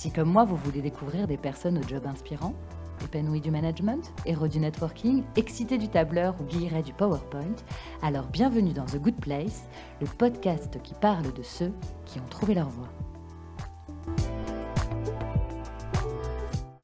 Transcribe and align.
Si 0.00 0.10
comme 0.10 0.30
moi 0.30 0.46
vous 0.46 0.56
voulez 0.56 0.80
découvrir 0.80 1.26
des 1.26 1.36
personnes 1.36 1.76
au 1.76 1.82
job 1.82 2.06
inspirant, 2.06 2.54
épanouis 3.04 3.42
du 3.42 3.50
management, 3.50 4.14
héros 4.24 4.48
du 4.48 4.58
networking, 4.58 5.24
excités 5.36 5.76
du 5.76 5.88
tableur 5.88 6.34
ou 6.40 6.44
guillerets 6.44 6.82
du 6.82 6.94
PowerPoint, 6.94 7.54
alors 8.00 8.24
bienvenue 8.28 8.72
dans 8.72 8.86
The 8.86 8.96
Good 8.96 9.20
Place, 9.20 9.68
le 10.00 10.06
podcast 10.06 10.80
qui 10.82 10.94
parle 10.94 11.30
de 11.34 11.42
ceux 11.42 11.74
qui 12.06 12.18
ont 12.18 12.26
trouvé 12.30 12.54
leur 12.54 12.70
voie. 12.70 12.88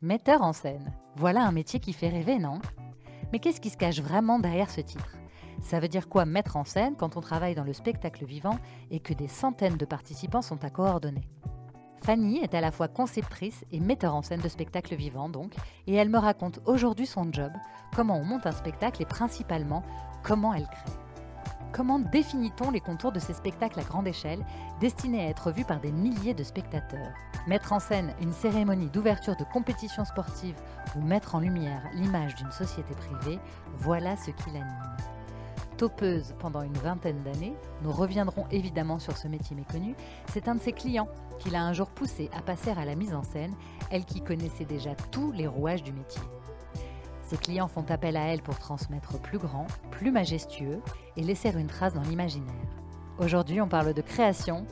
Metteur 0.03 0.43
en 0.43 0.53
scène, 0.53 0.93
voilà 1.15 1.43
un 1.47 1.53
métier 1.53 1.81
qui 1.81 1.95
fait 1.95 2.11
rêver, 2.11 2.39
non? 2.39 2.59
Mais 3.33 3.39
qu'est-ce 3.39 3.63
qui 3.63 3.71
se 3.71 3.79
cache 3.79 4.03
vraiment 4.03 4.39
derrière 4.39 4.69
ce 4.69 4.83
titre? 4.83 5.17
Ça 5.63 5.81
veut 5.81 5.89
dire 5.89 6.11
quoi 6.11 6.27
mettre 6.27 6.59
en 6.59 6.65
scène 6.65 6.97
quand 6.99 7.17
on 7.17 7.23
travaille 7.23 7.55
dans 7.55 7.65
le 7.65 7.73
spectacle 7.73 8.27
vivant 8.27 8.59
et 8.91 9.01
que 9.01 9.15
des 9.15 9.29
centaines 9.29 9.79
de 9.79 9.87
participants 9.87 10.43
sont 10.43 10.63
à 10.65 10.69
coordonner? 10.69 11.27
Fanny 12.03 12.39
est 12.39 12.55
à 12.55 12.61
la 12.61 12.71
fois 12.71 12.89
conceptrice 12.89 13.65
et 13.73 13.81
metteur 13.81 14.15
en 14.15 14.23
scène 14.23 14.41
de 14.41 14.49
spectacles 14.49 14.95
vivants 14.95 15.29
donc, 15.29 15.55
et 15.87 15.95
elle 15.95 16.09
me 16.09 16.19
raconte 16.19 16.61
aujourd'hui 16.65 17.07
son 17.07 17.33
job, 17.33 17.53
comment 17.95 18.17
on 18.17 18.25
monte 18.25 18.47
un 18.47 18.53
spectacle 18.53 19.03
et 19.03 19.07
principalement 19.07 19.83
comment 20.23 20.55
elle 20.55 20.67
crée. 20.67 20.93
Comment 21.73 21.99
définit-on 21.99 22.71
les 22.71 22.81
contours 22.81 23.13
de 23.13 23.19
ces 23.19 23.35
spectacles 23.35 23.81
à 23.81 23.83
grande 23.83 24.07
échelle, 24.07 24.45
destinés 24.81 25.27
à 25.27 25.29
être 25.29 25.51
vus 25.51 25.65
par 25.65 25.81
des 25.81 25.93
milliers 25.93 26.33
de 26.33 26.45
spectateurs? 26.45 27.13
Mettre 27.47 27.73
en 27.73 27.81
scène 27.81 28.15
une 28.23 28.33
cérémonie 28.33 28.89
d'ouverture 28.89 29.37
de 29.37 29.45
compétition 29.45 30.05
sportive 30.05 30.57
ou 30.97 31.03
mettre 31.03 31.35
en 31.35 31.41
lumière 31.41 31.83
l'image 31.93 32.35
d'une 32.37 32.51
société 32.51 32.95
privée, 32.95 33.39
voilà 33.79 34.17
ce 34.17 34.31
qui 34.31 34.51
l'anime. 34.51 35.16
Topeuse 35.77 36.35
pendant 36.39 36.63
une 36.63 36.77
vingtaine 36.79 37.23
d'années, 37.23 37.55
nous 37.83 37.93
reviendrons 37.93 38.47
évidemment 38.51 38.99
sur 38.99 39.17
ce 39.17 39.29
métier 39.29 39.55
méconnu, 39.55 39.95
c'est 40.33 40.49
un 40.49 40.55
de 40.55 40.61
ses 40.61 40.73
clients 40.73 41.09
qui 41.39 41.51
l'a 41.51 41.63
un 41.63 41.73
jour 41.75 41.91
poussé 41.91 42.31
à 42.37 42.41
passer 42.41 42.71
à 42.71 42.85
la 42.85 42.95
mise 42.95 43.15
en 43.15 43.23
scène, 43.23 43.55
elle 43.91 44.05
qui 44.05 44.23
connaissait 44.23 44.65
déjà 44.65 44.95
tous 45.11 45.33
les 45.33 45.47
rouages 45.47 45.83
du 45.83 45.93
métier. 45.93 46.23
Ses 47.23 47.37
clients 47.37 47.69
font 47.69 47.85
appel 47.91 48.17
à 48.17 48.25
elle 48.27 48.41
pour 48.41 48.59
transmettre 48.59 49.21
plus 49.21 49.39
grand, 49.39 49.67
plus 49.91 50.13
majestueux 50.13 50.81
et 51.17 51.23
laisser 51.23 51.51
une 51.51 51.67
trace 51.67 51.93
dans 51.93 52.03
l'imaginaire. 52.03 52.55
Aujourd'hui, 53.19 53.61
on 53.61 53.69
parle 53.69 53.93
de 53.93 54.03
création, 54.03 54.67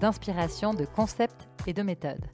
d'inspiration, 0.00 0.74
de 0.74 0.84
concept 0.84 1.48
et 1.66 1.72
de 1.72 1.82
méthode. 1.82 2.24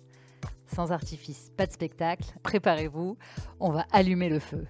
Sans 0.67 0.91
artifice, 0.93 1.53
pas 1.57 1.67
de 1.67 1.73
spectacle, 1.73 2.25
préparez-vous, 2.43 3.17
on 3.61 3.71
va 3.71 3.85
allumer 3.93 4.29
le 4.29 4.41
feu. 4.41 4.67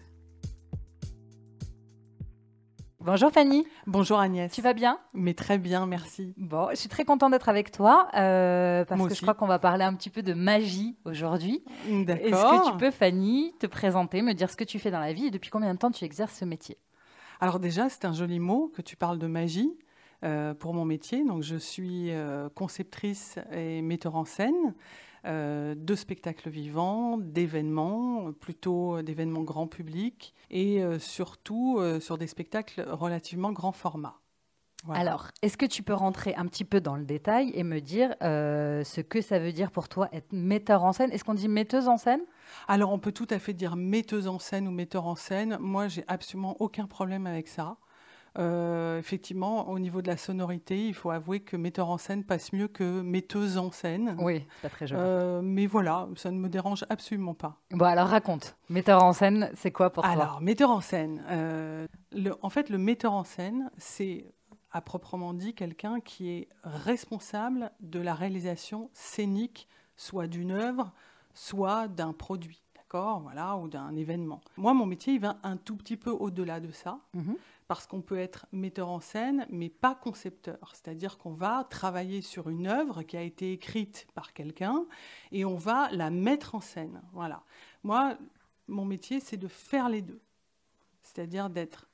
Bonjour 3.07 3.31
Fanny. 3.31 3.65
Bonjour 3.87 4.19
Agnès. 4.19 4.53
Tu 4.53 4.61
vas 4.63 4.73
bien? 4.73 4.99
Mais 5.15 5.33
très 5.33 5.59
bien, 5.59 5.87
merci. 5.87 6.35
Bon, 6.37 6.71
je 6.71 6.75
suis 6.75 6.89
très 6.89 7.05
contente 7.05 7.31
d'être 7.31 7.49
avec 7.49 7.71
toi 7.71 8.09
euh, 8.15 8.85
parce 8.85 9.07
que 9.07 9.15
je 9.15 9.23
crois 9.23 9.35
qu'on 9.35 9.47
va 9.47 9.61
parler 9.61 9.85
un 9.85 9.95
petit 9.95 10.11
peu 10.11 10.23
de 10.23 10.35
magie 10.35 10.97
aujourd'hui. 11.05 11.63
D'accord. 11.89 12.27
Est-ce 12.27 12.65
que 12.67 12.73
tu 12.73 12.77
peux, 12.79 12.91
Fanny, 12.91 13.55
te 13.61 13.69
présenter, 13.69 14.23
me 14.23 14.33
dire 14.33 14.51
ce 14.51 14.57
que 14.57 14.65
tu 14.65 14.81
fais 14.81 14.91
dans 14.91 14.99
la 14.99 15.13
vie 15.13 15.27
et 15.27 15.31
depuis 15.31 15.51
combien 15.51 15.73
de 15.73 15.79
temps 15.79 15.93
tu 15.93 16.05
exerces 16.05 16.37
ce 16.37 16.45
métier? 16.45 16.79
Alors 17.39 17.61
déjà, 17.61 17.89
c'est 17.89 18.07
un 18.07 18.13
joli 18.13 18.41
mot 18.41 18.73
que 18.75 18.83
tu 18.83 18.97
parles 18.97 19.21
de 19.21 19.29
magie. 19.29 19.71
Euh, 20.25 20.55
pour 20.55 20.73
mon 20.73 20.87
métier. 20.87 21.23
Donc, 21.25 21.43
je 21.43 21.57
suis 21.57 22.11
euh, 22.11 22.49
conceptrice 22.55 23.39
et 23.53 23.83
metteur 23.83 24.17
en 24.17 24.25
scène. 24.25 24.75
Euh, 25.27 25.75
de 25.77 25.95
spectacles 25.97 26.51
vivants, 26.51 27.19
d'événements, 27.19 28.33
plutôt 28.33 29.03
d'événements 29.03 29.43
grand 29.43 29.67
public, 29.67 30.35
et 30.51 30.85
euh, 30.85 31.01
surtout 31.01 31.79
euh, 31.81 31.99
sur 31.99 32.17
des 32.17 32.29
spectacles 32.29 32.87
relativement 32.89 33.51
grand 33.51 33.73
format. 33.73 34.21
Alors, 34.89 35.29
est-ce 35.43 35.57
que 35.57 35.67
tu 35.67 35.83
peux 35.83 35.95
rentrer 35.95 36.37
un 36.37 36.47
petit 36.47 36.65
peu 36.65 36.81
dans 36.81 36.95
le 36.95 37.05
détail 37.05 37.51
et 37.55 37.65
me 37.65 37.81
dire 37.81 38.15
ce 38.21 39.01
que 39.01 39.21
ça 39.21 39.41
veut 39.41 39.51
dire 39.51 39.73
pour 39.73 39.89
toi 39.89 40.09
être 40.13 40.33
metteur 40.33 40.85
en 40.85 40.93
scène? 40.93 41.11
Est-ce 41.11 41.25
qu'on 41.25 41.35
dit 41.35 41.49
metteuse 41.49 41.89
en 41.89 41.97
scène? 41.97 42.21
Alors, 42.69 42.93
on 42.93 43.01
peut 43.01 43.11
tout 43.11 43.27
à 43.31 43.41
fait 43.41 43.53
dire 43.53 43.75
metteuse 43.75 44.29
en 44.29 44.39
scène 44.39 44.69
ou 44.69 44.71
metteur 44.71 45.07
en 45.09 45.17
scène. 45.17 45.59
Moi, 45.61 45.89
j'ai 45.89 46.05
absolument 46.07 46.55
aucun 46.61 46.87
problème 46.87 47.27
avec 47.27 47.49
ça. 47.49 47.79
Euh, 48.39 48.99
effectivement, 48.99 49.69
au 49.69 49.79
niveau 49.79 50.03
de 50.03 50.09
la 50.09 50.17
sonorité, 50.17 50.87
il 50.87 50.95
faut 50.95 51.11
avouer 51.11 51.41
que 51.41 51.57
metteur 51.57 51.89
en 51.89 51.99
scène 51.99 52.25
passe 52.25 52.53
mieux 52.53 52.69
que 52.69 53.01
metteuse 53.01 53.59
en 53.59 53.71
scène. 53.71 54.17
Oui, 54.19 54.45
pas 54.63 54.69
très 54.69 54.87
joli. 54.87 55.01
Euh, 55.03 55.41
mais 55.43 55.67
voilà, 55.67 56.09
ça 56.17 56.31
ne 56.31 56.39
me 56.39 56.49
dérange 56.49 56.85
absolument 56.91 57.35
pas. 57.35 57.57
Bon, 57.71 57.85
alors 57.85 58.09
raconte. 58.09 58.57
Metteur 58.69 59.03
en 59.03 59.13
scène, 59.13 59.51
c'est 59.55 59.71
quoi 59.71 59.91
pour 59.91 60.03
toi? 60.03 60.13
Alors, 60.13 60.41
metteur 60.41 60.71
en 60.71 60.81
scène. 60.81 61.25
Euh, 61.31 61.87
le, 62.13 62.35
en 62.43 62.51
fait, 62.51 62.69
le 62.69 62.79
metteur 62.79 63.13
en 63.13 63.25
scène, 63.25 63.71
c'est 63.79 64.27
à 64.71 64.81
proprement 64.81 65.33
dit 65.33 65.55
quelqu'un 65.55 66.01
qui 66.01 66.31
est 66.31 66.49
responsable 66.63 67.71
de 67.81 68.01
la 68.01 68.15
réalisation 68.15 68.91
scénique, 68.93 69.69
soit 69.97 70.27
d'une 70.27 70.51
œuvre, 70.51 70.93
soit 71.33 71.89
d'un 71.89 72.13
produit. 72.13 72.63
D'accord, 72.77 73.21
voilà, 73.21 73.57
ou 73.57 73.69
d'un 73.69 73.97
événement. 73.97 74.41
Moi, 74.57 74.75
mon 74.75 74.87
métier, 74.87 75.15
il 75.15 75.21
va 75.21 75.39
un 75.43 75.57
tout 75.57 75.77
petit 75.77 75.97
peu 75.97 76.11
au-delà 76.11 76.61
de 76.61 76.71
ça. 76.71 76.99
Mhm 77.15 77.37
parce 77.69 77.87
qu'on 77.87 78.01
peut 78.01 78.19
être 78.19 78.47
metteur 78.53 78.89
en 78.89 79.01
scène, 79.01 79.47
mais 79.51 79.69
pas 79.69 79.95
concepteur. 79.95 80.73
C'est-à-dire 80.73 81.19
qu'on 81.19 81.33
va 81.33 81.65
travailler 81.65 82.23
sur 82.23 82.49
une 82.49 82.67
œuvre 82.67 83.03
qui 83.03 83.17
a 83.17 83.23
été 83.23 83.53
écrite 83.53 84.07
par 84.15 84.33
quelqu'un 84.33 84.87
et 85.33 85.45
on 85.45 85.57
va 85.57 85.89
la 85.91 86.11
mettre 86.11 86.55
en 86.55 86.61
scène. 86.61 87.03
Voilà. 87.13 87.43
Moi, 87.83 88.17
mon 88.69 88.85
métier, 88.85 89.21
c'est 89.21 89.37
de 89.37 89.49
faire 89.49 89.89
les 89.89 90.03
deux. 90.03 90.21
C'est-à-dire 91.03 91.51
d'être, 91.51 91.89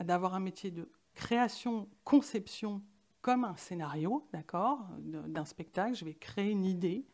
d'avoir 0.00 0.34
un 0.34 0.40
métier 0.40 0.70
de 0.70 0.90
création, 1.14 1.88
conception, 2.02 2.82
comme 3.20 3.44
un 3.44 3.56
scénario, 3.56 4.28
d'accord, 4.32 4.86
d'un 4.98 5.44
spectacle. 5.44 5.94
Je 5.94 6.04
vais 6.04 6.14
créer 6.14 6.50
une 6.50 6.64
idée 6.64 7.06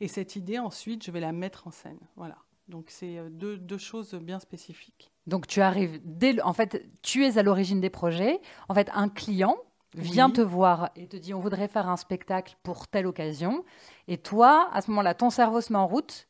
et 0.00 0.08
cette 0.08 0.36
idée, 0.36 0.58
ensuite, 0.58 1.04
je 1.04 1.10
vais 1.10 1.20
la 1.20 1.32
mettre 1.32 1.66
en 1.66 1.70
scène. 1.70 2.00
Voilà. 2.16 2.38
Donc, 2.68 2.90
c'est 2.90 3.18
euh, 3.18 3.28
deux, 3.30 3.58
deux 3.58 3.78
choses 3.78 4.14
bien 4.14 4.40
spécifiques. 4.40 5.13
Donc 5.26 5.46
tu 5.46 5.60
arrives 5.60 6.00
dès 6.04 6.40
en 6.42 6.52
fait 6.52 6.84
tu 7.02 7.24
es 7.24 7.38
à 7.38 7.42
l'origine 7.42 7.80
des 7.80 7.90
projets. 7.90 8.40
En 8.68 8.74
fait 8.74 8.90
un 8.92 9.08
client 9.08 9.56
vient 9.96 10.30
te 10.30 10.40
voir 10.40 10.90
et 10.96 11.06
te 11.06 11.16
dit 11.16 11.34
on 11.34 11.40
voudrait 11.40 11.68
faire 11.68 11.88
un 11.88 11.96
spectacle 11.96 12.56
pour 12.62 12.88
telle 12.88 13.06
occasion 13.06 13.64
et 14.08 14.18
toi 14.18 14.68
à 14.72 14.80
ce 14.80 14.90
moment-là 14.90 15.14
ton 15.14 15.30
cerveau 15.30 15.60
se 15.60 15.72
met 15.72 15.78
en 15.78 15.86
route 15.86 16.26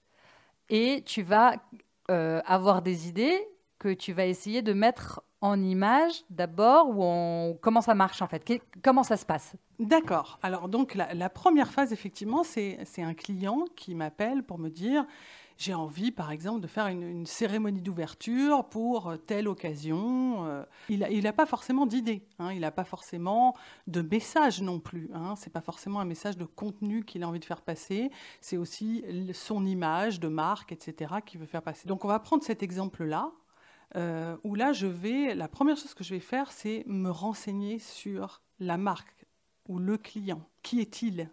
et 0.68 1.02
tu 1.06 1.22
vas 1.22 1.56
euh, 2.10 2.42
avoir 2.44 2.82
des 2.82 3.08
idées 3.08 3.48
que 3.78 3.92
tu 3.92 4.12
vas 4.12 4.26
essayer 4.26 4.60
de 4.60 4.72
mettre 4.74 5.22
en 5.44 5.62
image 5.62 6.24
d'abord 6.30 6.88
ou 6.88 7.54
comment 7.60 7.82
ça 7.82 7.94
marche 7.94 8.22
en 8.22 8.26
fait? 8.26 8.62
Comment 8.82 9.02
ça 9.02 9.18
se 9.18 9.26
passe? 9.26 9.54
D'accord. 9.78 10.38
Alors 10.42 10.70
donc 10.70 10.94
la, 10.94 11.28
première 11.28 11.70
phase 11.70 11.92
effectivement 11.92 12.42
c'est 12.44 12.78
un 12.98 13.12
client 13.12 13.66
qui 13.76 13.94
m'appelle 13.94 14.42
pour 14.42 14.58
me 14.58 14.70
dire 14.70 15.04
j'ai 15.56 15.72
envie, 15.72 16.10
par 16.10 16.32
exemple, 16.32 16.62
de 16.62 16.66
faire 16.66 16.88
une, 16.88 17.26
cérémonie 17.26 17.80
d'ouverture 17.80 18.64
pour 18.64 19.08
euh, 19.08 19.16
telle 19.16 19.46
occasion. 19.46 20.46
Euh. 20.46 20.64
il 20.88 21.22
n'a 21.22 21.32
pas 21.32 21.46
forcément 21.46 21.86
d'idée, 21.86 22.26
hein. 22.40 22.50
il 22.52 22.60
n'a 22.60 22.72
pas 22.72 22.82
forcément 22.82 23.54
de 23.86 24.02
message 24.02 24.60
non 24.60 24.80
plus. 24.80 25.10
Hein, 25.14 25.36
Ce 25.36 25.44
n'est 25.44 25.52
pas 25.52 25.60
forcément 25.60 26.00
un 26.00 26.04
message 26.04 26.36
de 26.36 26.44
contenu 26.44 27.04
qu'il 27.04 27.22
a 27.22 27.28
envie 27.28 27.38
de 27.38 27.44
faire 27.44 27.62
passer, 27.62 28.10
c'est 28.40 28.56
aussi 28.56 29.04
son 29.32 29.64
image 29.64 30.18
de 30.18 30.26
marque, 30.26 30.72
etc., 30.72 31.14
qu'il 31.24 31.38
veut 31.38 31.46
faire 31.46 31.62
passer. 31.62 31.86
Donc 31.86 32.04
on 32.04 32.08
va 32.08 32.18
prendre 32.18 32.42
cet 32.42 32.64
exemple-là, 32.64 33.30
euh, 33.96 34.36
où 34.44 34.54
là, 34.54 34.72
je 34.72 34.86
vais, 34.86 35.34
la 35.34 35.48
première 35.48 35.76
chose 35.76 35.94
que 35.94 36.04
je 36.04 36.14
vais 36.14 36.20
faire, 36.20 36.50
c'est 36.52 36.84
me 36.86 37.10
renseigner 37.10 37.78
sur 37.78 38.42
la 38.58 38.76
marque 38.76 39.26
ou 39.68 39.78
le 39.78 39.96
client. 39.96 40.42
Qui 40.62 40.80
est-il? 40.80 41.30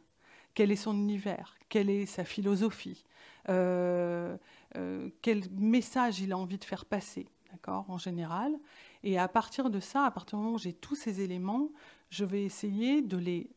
Quel 0.53 0.71
est 0.71 0.75
son 0.75 0.93
univers? 0.93 1.57
Quelle 1.69 1.89
est 1.89 2.05
sa 2.05 2.23
philosophie? 2.23 3.03
Euh, 3.49 4.37
euh, 4.75 5.09
quel 5.21 5.43
message 5.51 6.19
il 6.19 6.33
a 6.33 6.37
envie 6.37 6.57
de 6.57 6.65
faire 6.65 6.85
passer, 6.85 7.27
d'accord, 7.51 7.85
en 7.89 7.97
général? 7.97 8.53
Et 9.03 9.17
à 9.17 9.27
partir 9.27 9.69
de 9.69 9.79
ça, 9.79 10.05
à 10.05 10.11
partir 10.11 10.37
du 10.37 10.43
moment 10.43 10.55
où 10.55 10.59
j'ai 10.59 10.73
tous 10.73 10.95
ces 10.95 11.21
éléments, 11.21 11.69
je 12.09 12.25
vais 12.25 12.43
essayer 12.43 13.01
de 13.01 13.17
les 13.17 13.49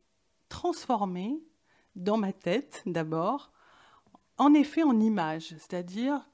transformer 0.48 1.38
dans 1.96 2.16
ma 2.16 2.32
tête 2.32 2.82
d'abord, 2.86 3.52
en 4.38 4.54
effet 4.54 4.82
en 4.82 4.98
images, 4.98 5.54
c'est-à-dire 5.58 6.28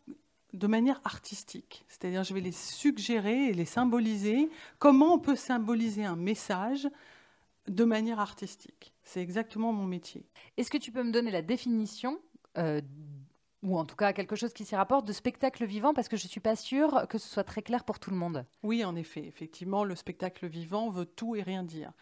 de 0.52 0.66
manière 0.66 1.00
artistique. 1.04 1.84
C'est-à-dire 1.88 2.24
je 2.24 2.34
vais 2.34 2.40
les 2.40 2.52
suggérer 2.52 3.46
et 3.46 3.52
les 3.52 3.64
symboliser. 3.64 4.48
Comment 4.78 5.14
on 5.14 5.18
peut 5.18 5.36
symboliser 5.36 6.04
un 6.04 6.16
message 6.16 6.88
de 7.68 7.84
manière 7.84 8.20
artistique? 8.20 8.92
C'est 9.02 9.20
exactement 9.20 9.72
mon 9.72 9.86
métier. 9.86 10.26
Est-ce 10.56 10.70
que 10.70 10.78
tu 10.78 10.92
peux 10.92 11.02
me 11.02 11.12
donner 11.12 11.30
la 11.30 11.42
définition 11.42 12.18
euh, 12.58 12.80
ou 13.62 13.78
en 13.78 13.84
tout 13.84 13.96
cas 13.96 14.12
quelque 14.12 14.36
chose 14.36 14.52
qui 14.52 14.64
s'y 14.64 14.74
rapporte, 14.74 15.06
de 15.06 15.12
spectacle 15.12 15.64
vivant, 15.66 15.92
parce 15.92 16.08
que 16.08 16.16
je 16.16 16.24
ne 16.24 16.30
suis 16.30 16.40
pas 16.40 16.56
sûre 16.56 17.06
que 17.08 17.18
ce 17.18 17.28
soit 17.28 17.44
très 17.44 17.62
clair 17.62 17.84
pour 17.84 17.98
tout 17.98 18.10
le 18.10 18.16
monde. 18.16 18.46
Oui, 18.62 18.84
en 18.84 18.96
effet, 18.96 19.24
effectivement, 19.26 19.84
le 19.84 19.94
spectacle 19.94 20.46
vivant 20.46 20.88
veut 20.88 21.06
tout 21.06 21.36
et 21.36 21.42
rien 21.42 21.62
dire. 21.62 21.92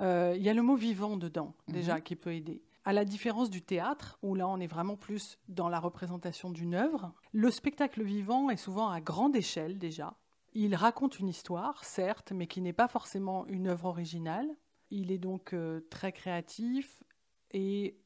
Euh, 0.00 0.34
il 0.36 0.42
y 0.42 0.48
a 0.48 0.54
le 0.54 0.62
mot 0.62 0.76
vivant 0.76 1.16
dedans, 1.16 1.54
déjà, 1.68 1.96
mhm. 1.96 2.02
qui 2.02 2.16
peut 2.16 2.34
aider. 2.34 2.60
À 2.86 2.94
la 2.94 3.04
différence 3.04 3.50
du 3.50 3.60
théâtre, 3.60 4.18
où 4.22 4.34
là 4.34 4.48
on 4.48 4.58
est 4.58 4.66
vraiment 4.66 4.96
plus 4.96 5.38
dans 5.48 5.68
la 5.68 5.78
représentation 5.78 6.50
d'une 6.50 6.74
œuvre, 6.74 7.12
le 7.32 7.50
spectacle 7.50 8.02
vivant 8.02 8.48
est 8.48 8.56
souvent 8.56 8.88
à 8.88 9.02
grande 9.02 9.36
échelle 9.36 9.78
déjà. 9.78 10.14
Il 10.54 10.74
raconte 10.74 11.18
une 11.18 11.28
histoire, 11.28 11.84
certes, 11.84 12.32
mais 12.32 12.46
qui 12.46 12.62
n'est 12.62 12.72
pas 12.72 12.88
forcément 12.88 13.46
une 13.48 13.66
œuvre 13.66 13.86
originale. 13.86 14.48
Il 14.90 15.12
est 15.12 15.18
donc 15.18 15.52
euh, 15.52 15.86
très 15.90 16.12
créatif 16.12 17.02
et 17.50 17.98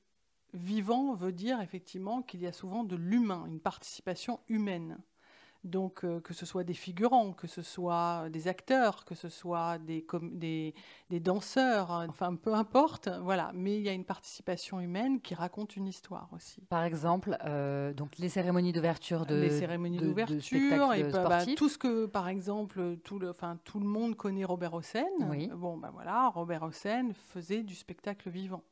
Vivant 0.53 1.15
veut 1.15 1.33
dire 1.33 1.61
effectivement 1.61 2.23
qu'il 2.23 2.41
y 2.41 2.47
a 2.47 2.53
souvent 2.53 2.83
de 2.83 2.97
l'humain, 2.97 3.45
une 3.47 3.61
participation 3.61 4.41
humaine. 4.49 4.99
Donc 5.65 6.05
euh, 6.05 6.21
que 6.21 6.33
ce 6.33 6.47
soit 6.47 6.65
des 6.65 6.75
figurants, 6.75 7.33
que 7.33 7.47
ce 7.47 7.61
soit 7.61 8.29
des 8.31 8.49
acteurs, 8.49 9.05
que 9.05 9.15
ce 9.15 9.29
soit 9.29 9.79
des, 9.79 10.05
des, 11.11 11.21
danseurs, 11.21 11.91
hein, 11.91 12.07
enfin 12.09 12.35
peu 12.35 12.55
importe, 12.55 13.11
voilà. 13.23 13.51
Mais 13.55 13.77
il 13.77 13.83
y 13.83 13.89
a 13.91 13.93
une 13.93 14.07
participation 14.07 14.81
humaine 14.81 15.21
qui 15.21 15.35
raconte 15.35 15.77
une 15.77 15.87
histoire 15.87 16.31
aussi. 16.35 16.63
Par 16.71 16.85
exemple, 16.85 17.37
euh, 17.45 17.93
donc 17.93 18.17
les 18.19 18.31
cérémonies 18.31 18.73
d'ouverture 18.73 19.27
de 19.27 19.35
les 19.35 19.51
cérémonies 19.51 19.99
d'ouverture 19.99 20.95
et 20.95 21.03
bah, 21.05 21.45
tout 21.57 21.69
ce 21.69 21.77
que 21.77 22.07
par 22.07 22.29
exemple 22.29 22.97
tout 23.05 23.19
le, 23.19 23.29
enfin 23.29 23.59
tout 23.65 23.81
le 23.81 23.87
monde 23.87 24.17
connaît 24.17 24.45
Robert 24.45 24.73
Hossein. 24.73 25.05
Bon 25.55 25.77
ben 25.77 25.91
voilà, 25.93 26.29
Robert 26.29 26.63
Hossein 26.63 27.11
faisait 27.15 27.63
du 27.63 27.75
spectacle 27.75 28.31
vivant. 28.31 28.63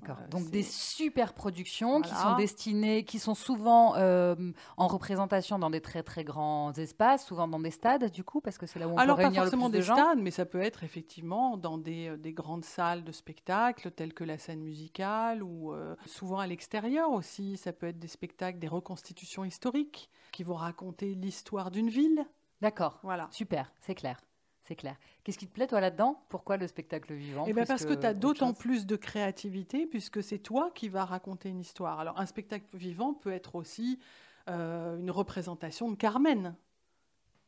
D'accord. 0.00 0.18
Donc 0.28 0.50
des 0.50 0.62
super 0.62 1.32
productions 1.32 2.02
qui 2.02 2.14
sont 2.14 2.36
destinées, 2.36 3.04
qui 3.04 3.18
sont 3.18 3.34
souvent 3.34 3.96
euh, 3.96 4.34
en 4.76 4.88
représentation 4.88 5.58
dans 5.58 5.70
des 5.70 5.80
très 5.80 6.02
très 6.02 6.22
grands 6.22 6.74
espaces, 6.74 7.24
souvent 7.24 7.48
dans 7.48 7.60
des 7.60 7.70
stades 7.70 8.10
du 8.10 8.22
coup, 8.22 8.42
parce 8.42 8.58
que 8.58 8.66
c'est 8.66 8.78
là 8.78 8.88
où 8.88 8.92
on 8.92 8.98
Alors, 8.98 9.16
peut 9.16 9.22
réunir 9.22 9.44
le 9.44 9.50
plus 9.50 9.70
des 9.70 9.78
de 9.78 9.82
gens. 9.82 9.96
stades, 9.96 10.18
mais 10.18 10.30
ça 10.30 10.44
peut 10.44 10.60
être 10.60 10.84
effectivement 10.84 11.56
dans 11.56 11.78
des, 11.78 12.08
euh, 12.08 12.18
des, 12.18 12.34
grandes 12.34 12.64
salles 12.66 13.04
de 13.04 13.12
spectacle 13.12 13.90
telles 13.90 14.12
que 14.12 14.24
la 14.24 14.36
scène 14.36 14.60
musicale 14.60 15.42
ou 15.42 15.72
euh, 15.72 15.96
souvent 16.04 16.40
à 16.40 16.46
l'extérieur 16.46 17.10
aussi. 17.10 17.56
Ça 17.56 17.72
peut 17.72 17.86
être 17.86 17.98
des 17.98 18.08
spectacles, 18.08 18.58
des 18.58 18.68
reconstitutions 18.68 19.46
historiques 19.46 20.10
qui 20.30 20.42
vont 20.42 20.56
raconter 20.56 21.14
l'histoire 21.14 21.70
d'une 21.70 21.88
ville. 21.88 22.26
D'accord. 22.60 23.00
Voilà. 23.02 23.28
Super, 23.30 23.72
c'est 23.80 23.94
clair 23.94 24.18
c'est 24.66 24.76
clair. 24.76 24.96
Qu'est-ce 25.22 25.38
qui 25.38 25.46
te 25.46 25.52
plaît, 25.52 25.66
toi, 25.66 25.80
là-dedans? 25.80 26.20
Pourquoi 26.28 26.56
le 26.56 26.66
spectacle 26.66 27.14
vivant? 27.14 27.44
Eh 27.46 27.52
ben 27.52 27.64
Parce 27.66 27.84
que, 27.84 27.94
tu 27.94 28.06
as 28.06 28.14
d'autant 28.14 28.52
plus 28.52 28.86
de 28.86 28.96
créativité, 28.96 29.86
puisque 29.86 30.22
c'est 30.22 30.38
toi 30.38 30.70
qui 30.74 30.88
vas 30.88 31.04
raconter 31.04 31.48
une 31.48 31.60
histoire. 31.60 32.00
Alors, 32.00 32.18
un 32.18 32.26
spectacle 32.26 32.66
vivant 32.74 33.14
peut 33.14 33.32
être 33.32 33.54
aussi 33.54 34.00
euh, 34.48 34.98
une 34.98 35.10
représentation 35.10 35.90
de 35.90 35.96
Carmen. 35.96 36.56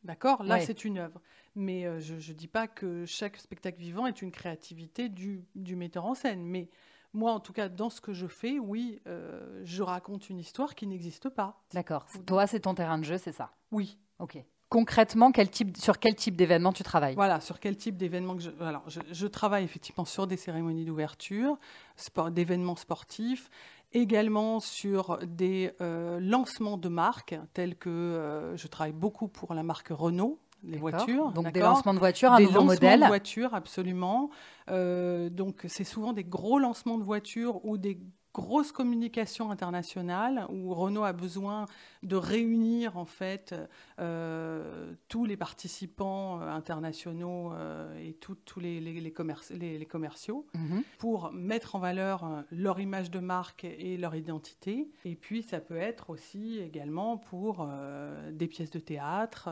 D'accord? 0.04 0.44
Là, 0.44 0.60
c'est 0.60 0.84
une 0.84 0.98
œuvre. 0.98 1.20
Mais 1.56 1.86
euh, 1.86 1.98
je 1.98 2.14
ne 2.14 2.36
dis 2.36 2.46
pas 2.46 2.68
que 2.68 3.04
chaque 3.04 3.36
spectacle 3.36 3.80
vivant 3.80 4.06
est 4.06 4.22
une 4.22 4.30
créativité 4.30 5.08
du, 5.08 5.44
du, 5.56 5.74
metteur 5.74 6.06
en 6.06 6.14
scène. 6.14 6.44
Mais 6.44 6.70
moi, 7.12 7.32
en 7.32 7.40
tout 7.40 7.52
cas, 7.52 7.68
dans 7.68 7.90
ce 7.90 8.00
que 8.00 8.12
je 8.12 8.28
fais, 8.28 8.60
oui, 8.60 9.02
euh, 9.08 9.60
je 9.64 9.82
raconte 9.82 10.30
une 10.30 10.38
histoire 10.38 10.76
qui 10.76 10.86
n'existe 10.86 11.28
pas. 11.28 11.60
D'accord. 11.72 12.06
Toi, 12.26 12.46
c'est 12.46 12.60
ton 12.60 12.74
terrain 12.74 12.98
de 12.98 13.04
jeu, 13.04 13.18
c'est 13.18 13.32
ça? 13.32 13.52
Oui. 13.72 13.98
Ok 14.20 14.38
concrètement, 14.68 15.32
quel 15.32 15.50
type, 15.50 15.76
sur 15.76 15.98
quel 15.98 16.14
type 16.14 16.36
d'événement 16.36 16.72
tu 16.72 16.82
travailles? 16.82 17.14
Voilà, 17.14 17.40
sur 17.40 17.60
quel 17.60 17.76
type 17.76 17.96
d'événement 17.96 18.36
que 18.36 18.42
je. 18.42 18.50
Alors, 18.60 18.84
je, 18.86 19.26
travaille 19.26 19.64
effectivement 19.64 20.04
sur 20.04 20.26
des 20.26 20.36
cérémonies 20.36 20.84
d'ouverture, 20.84 21.58
d'événements 22.30 22.76
sportifs, 22.76 23.50
également 23.92 24.60
sur 24.60 25.18
des 25.22 25.72
euh, 25.80 26.20
lancements 26.20 26.76
de 26.76 26.88
marques, 26.88 27.38
tels 27.54 27.76
que 27.76 27.88
euh, 27.88 28.56
je 28.56 28.66
travaille 28.66 28.92
beaucoup 28.92 29.28
pour 29.28 29.54
la 29.54 29.62
marque 29.62 29.88
Renault. 29.90 30.38
Les 30.64 30.78
voitures. 30.78 31.30
Donc 31.30 31.52
des 31.52 31.60
lancements 31.60 31.94
de 31.94 32.00
voitures, 32.00 32.32
un 32.32 32.40
nouveau 32.40 32.64
modèle. 32.64 32.80
Des 32.80 32.86
lancements 32.86 33.06
de 33.06 33.10
voitures, 33.10 33.54
absolument. 33.54 34.30
Euh, 34.70 35.30
donc 35.30 35.64
c'est 35.68 35.84
souvent 35.84 36.12
des 36.12 36.24
gros 36.24 36.58
lancements 36.58 36.98
de 36.98 37.04
voitures 37.04 37.64
ou 37.64 37.78
des 37.78 38.00
grosse 38.38 38.70
communication 38.70 39.50
internationale 39.50 40.46
où 40.48 40.72
Renault 40.72 41.02
a 41.02 41.12
besoin 41.12 41.66
de 42.04 42.14
réunir 42.14 42.96
en 42.96 43.04
fait 43.04 43.52
euh, 43.98 44.94
tous 45.08 45.24
les 45.24 45.36
participants 45.36 46.40
euh, 46.40 46.48
internationaux 46.48 47.52
euh, 47.52 47.98
et 47.98 48.12
tous 48.14 48.60
les, 48.60 48.80
les, 48.80 49.00
les, 49.00 49.86
commerciaux 49.86 50.46
mhm. 50.54 50.84
pour 50.98 51.32
mettre 51.32 51.74
en 51.74 51.80
valeur 51.80 52.44
leur 52.52 52.78
image 52.78 53.10
de 53.10 53.18
marque 53.18 53.64
et 53.64 53.96
leur 53.96 54.14
identité. 54.14 54.88
Et 55.04 55.16
puis 55.16 55.42
ça 55.42 55.58
peut 55.58 55.76
être 55.76 56.10
aussi 56.10 56.60
également 56.60 57.18
pour 57.18 57.68
des 58.30 58.46
pièces 58.46 58.70
de 58.70 58.78
théâtre. 58.78 59.48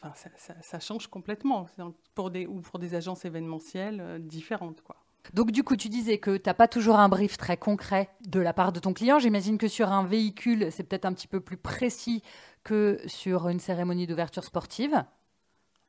Enfin, 0.00 0.14
ça, 0.36 0.54
ça, 0.60 0.78
change 0.78 1.08
complètement 1.08 1.66
pour 2.14 2.30
des, 2.30 2.46
ou 2.46 2.60
pour 2.60 2.78
des 2.78 2.94
agences 2.94 3.24
événementielles 3.24 4.24
différentes. 4.24 4.82
Quoi. 4.82 4.96
Donc 5.34 5.50
du 5.50 5.62
coup, 5.62 5.76
tu 5.76 5.88
disais 5.88 6.18
que 6.18 6.36
tu 6.36 6.42
n'as 6.46 6.54
pas 6.54 6.68
toujours 6.68 6.98
un 6.98 7.08
brief 7.08 7.36
très 7.36 7.56
concret 7.56 8.08
de 8.26 8.40
la 8.40 8.52
part 8.52 8.72
de 8.72 8.80
ton 8.80 8.92
client. 8.92 9.18
J'imagine 9.18 9.58
que 9.58 9.68
sur 9.68 9.90
un 9.92 10.04
véhicule, 10.04 10.68
c'est 10.70 10.84
peut-être 10.84 11.04
un 11.04 11.12
petit 11.12 11.28
peu 11.28 11.40
plus 11.40 11.56
précis 11.56 12.22
que 12.64 12.98
sur 13.06 13.48
une 13.48 13.60
cérémonie 13.60 14.06
d'ouverture 14.06 14.44
sportive. 14.44 15.04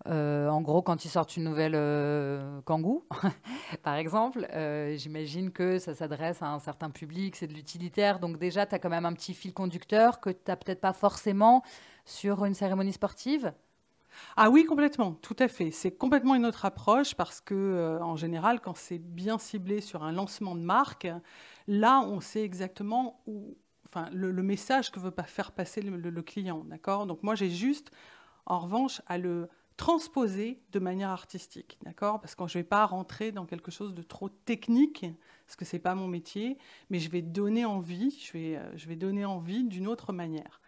Euh, 0.07 0.47
en 0.47 0.61
gros, 0.61 0.81
quand 0.81 1.03
ils 1.03 1.09
sortent 1.09 1.35
une 1.35 1.43
nouvelle 1.43 1.73
euh, 1.75 2.61
Kangoo, 2.61 3.05
par 3.83 3.95
exemple, 3.95 4.47
euh, 4.53 4.95
j'imagine 4.95 5.51
que 5.51 5.77
ça 5.77 5.93
s'adresse 5.93 6.41
à 6.41 6.47
un 6.47 6.59
certain 6.59 6.89
public, 6.89 7.35
c'est 7.35 7.47
de 7.47 7.53
l'utilitaire. 7.53 8.19
Donc 8.19 8.37
déjà, 8.37 8.65
tu 8.65 8.75
as 8.75 8.79
quand 8.79 8.89
même 8.89 9.05
un 9.05 9.13
petit 9.13 9.33
fil 9.33 9.53
conducteur 9.53 10.21
que 10.21 10.29
tu 10.29 10.39
n'as 10.47 10.55
peut-être 10.55 10.79
pas 10.79 10.93
forcément 10.93 11.63
sur 12.05 12.45
une 12.45 12.53
cérémonie 12.53 12.93
sportive. 12.93 13.53
Ah 14.37 14.49
oui, 14.49 14.65
complètement, 14.65 15.13
tout 15.13 15.35
à 15.39 15.47
fait. 15.47 15.71
C'est 15.71 15.91
complètement 15.91 16.35
une 16.35 16.45
autre 16.45 16.65
approche 16.65 17.15
parce 17.15 17.41
que, 17.41 17.55
euh, 17.55 17.99
en 18.01 18.15
général, 18.15 18.61
quand 18.61 18.75
c'est 18.75 18.99
bien 18.99 19.37
ciblé 19.37 19.81
sur 19.81 20.03
un 20.03 20.11
lancement 20.11 20.55
de 20.55 20.61
marque, 20.61 21.07
là, 21.67 22.01
on 22.01 22.19
sait 22.21 22.43
exactement 22.43 23.21
où, 23.27 23.57
le, 24.11 24.43
message 24.43 24.91
que 24.91 24.99
veut 24.99 25.13
faire 25.25 25.51
passer 25.51 25.81
le, 25.81 26.21
client, 26.21 26.63
Donc 27.05 27.23
moi, 27.23 27.35
j'ai 27.35 27.49
juste, 27.49 27.91
en 28.45 28.59
revanche, 28.59 29.01
à 29.07 29.17
le 29.17 29.49
transposer 29.77 30.61
de 30.73 30.79
manière 30.79 31.09
artistique, 31.09 31.79
d'accord? 31.83 32.19
Parce 32.19 32.35
que 32.35 32.45
je 32.47 32.57
ne 32.57 32.63
vais 32.63 32.67
pas 32.67 32.85
rentrer 32.85 33.31
dans 33.31 33.45
quelque 33.45 33.71
chose 33.71 33.93
de 33.95 34.03
trop 34.03 34.29
technique, 34.29 35.05
parce 35.45 35.55
que 35.55 35.65
c'est 35.65 35.79
pas 35.79 35.95
mon 35.95 36.07
métier, 36.07 36.57
mais 36.89 36.99
je 36.99 37.09
vais 37.09 37.21
donner 37.21 37.65
envie, 37.65 38.11
je 38.11 38.33
vais, 38.33 38.57
euh, 38.57 38.77
je 38.77 38.87
vais 38.87 38.97
donner 38.97 39.25
envie 39.25 39.63
d'une 39.63 39.87
autre 39.87 40.11
manière. 40.11 40.58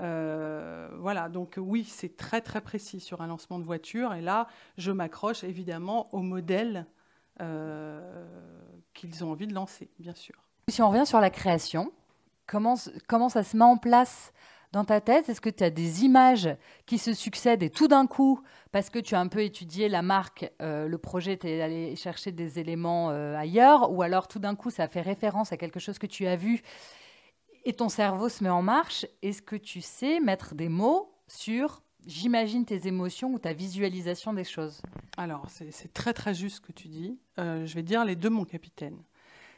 Euh, 0.00 0.88
voilà, 0.98 1.28
donc 1.28 1.54
oui, 1.58 1.84
c'est 1.84 2.16
très 2.16 2.40
très 2.40 2.60
précis 2.60 3.00
sur 3.00 3.20
un 3.20 3.26
lancement 3.26 3.58
de 3.58 3.64
voiture. 3.64 4.14
Et 4.14 4.20
là, 4.20 4.46
je 4.78 4.92
m'accroche 4.92 5.44
évidemment 5.44 6.08
au 6.14 6.20
modèle 6.20 6.86
euh, 7.40 8.26
qu'ils 8.94 9.24
ont 9.24 9.32
envie 9.32 9.46
de 9.46 9.54
lancer, 9.54 9.90
bien 9.98 10.14
sûr. 10.14 10.34
Si 10.68 10.82
on 10.82 10.88
revient 10.90 11.06
sur 11.06 11.20
la 11.20 11.30
création, 11.30 11.92
comment, 12.46 12.76
comment 13.08 13.28
ça 13.28 13.42
se 13.42 13.56
met 13.56 13.64
en 13.64 13.76
place 13.76 14.32
dans 14.72 14.84
ta 14.84 15.00
tête? 15.00 15.28
Est-ce 15.28 15.40
que 15.40 15.50
tu 15.50 15.64
as 15.64 15.70
des 15.70 16.04
images 16.04 16.48
qui 16.86 16.96
se 16.96 17.12
succèdent 17.12 17.62
et 17.62 17.70
tout 17.70 17.88
d'un 17.88 18.06
coup, 18.06 18.40
parce 18.72 18.88
que 18.88 19.00
tu 19.00 19.14
as 19.16 19.20
un 19.20 19.28
peu 19.28 19.42
étudié 19.42 19.88
la 19.88 20.00
marque, 20.00 20.50
euh, 20.62 20.86
le 20.86 20.98
projet, 20.98 21.36
tu 21.36 21.48
es 21.48 21.60
allé 21.60 21.96
chercher 21.96 22.30
des 22.30 22.58
éléments 22.58 23.08
ailleurs, 23.08 23.92
ou 23.92 24.02
alors 24.02 24.28
tout 24.28 24.38
d'un 24.38 24.54
coup, 24.54 24.70
ça 24.70 24.86
fait 24.88 25.02
référence 25.02 25.52
à 25.52 25.56
quelque 25.56 25.80
chose 25.80 25.98
que 25.98 26.06
tu 26.06 26.26
as 26.26 26.36
vu 26.36 26.62
et 27.64 27.72
ton 27.72 27.88
cerveau 27.88 28.28
se 28.28 28.42
met 28.42 28.50
en 28.50 28.62
marche. 28.62 29.06
Est-ce 29.22 29.42
que 29.42 29.56
tu 29.56 29.80
sais 29.80 30.20
mettre 30.20 30.54
des 30.54 30.68
mots 30.68 31.12
sur, 31.28 31.82
j'imagine, 32.06 32.64
tes 32.64 32.86
émotions 32.86 33.32
ou 33.32 33.38
ta 33.38 33.52
visualisation 33.52 34.32
des 34.32 34.44
choses? 34.44 34.82
Alors, 35.16 35.46
c'est 35.48 35.92
très 35.92 36.12
très 36.12 36.34
juste 36.34 36.56
ce 36.56 36.60
que 36.60 36.72
tu 36.72 36.88
dis. 36.88 37.18
Euh, 37.38 37.66
je 37.66 37.74
vais 37.74 37.82
dire 37.82 38.04
les 38.04 38.16
deux, 38.16 38.30
mon 38.30 38.44
capitaine. 38.44 39.02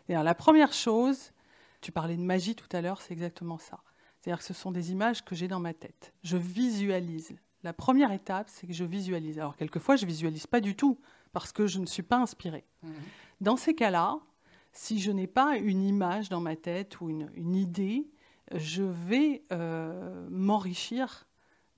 la 0.09 0.35
première 0.35 0.73
chose, 0.73 1.33
tu 1.81 1.93
parlais 1.93 2.17
de 2.17 2.23
magie 2.23 2.55
tout 2.55 2.69
à 2.73 2.81
l'heure, 2.81 3.01
c'est 3.01 3.13
exactement 3.13 3.59
ça. 3.59 3.81
C'est-à-dire 4.21 4.39
que 4.39 4.45
ce 4.45 4.55
sont 4.55 4.71
des 4.71 4.93
images 4.93 5.25
que 5.25 5.35
j'ai 5.35 5.49
dans 5.49 5.61
ma 5.61 5.75
tête. 5.75 6.13
Je 6.23 6.37
visualise. 6.37 7.35
La 7.65 7.73
première 7.73 8.13
étape, 8.13 8.49
c'est 8.49 8.67
que 8.67 8.73
je 8.73 8.85
visualise. 8.85 9.39
Alors, 9.39 9.57
quelquefois, 9.57 9.97
je 9.97 10.07
visualise 10.07 10.47
pas 10.47 10.61
du 10.61 10.77
tout 10.77 10.99
parce 11.33 11.53
que 11.53 11.67
je 11.67 11.79
ne 11.79 11.87
suis 11.87 12.03
pas 12.03 12.19
inspirée. 12.19 12.65
Mmh. 12.83 12.89
Dans 13.41 13.57
ces 13.57 13.75
cas-là, 13.75 14.19
si 14.73 15.00
je 15.00 15.11
n'ai 15.11 15.26
pas 15.26 15.57
une 15.59 15.83
image 15.83 16.29
dans 16.29 16.41
ma 16.41 16.57
tête 16.57 17.00
ou 17.00 17.11
une, 17.11 17.55
idée, 17.55 18.11
je 18.55 18.83
vais 18.83 19.43
euh, 19.52 20.26
m'enrichir 20.31 21.26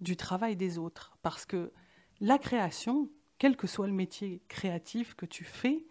du 0.01 0.17
travail 0.17 0.57
des 0.57 0.79
autres. 0.79 1.17
Parce 1.23 1.45
que 1.45 1.73
la 2.21 2.39
création, 2.39 3.11
quel 3.39 3.57
que 3.57 3.67
soit 3.67 3.87
le 3.87 3.93
métier 3.93 4.43
créatif 4.49 5.15
que 5.15 5.27
tu 5.27 5.45
fais, 5.45 5.85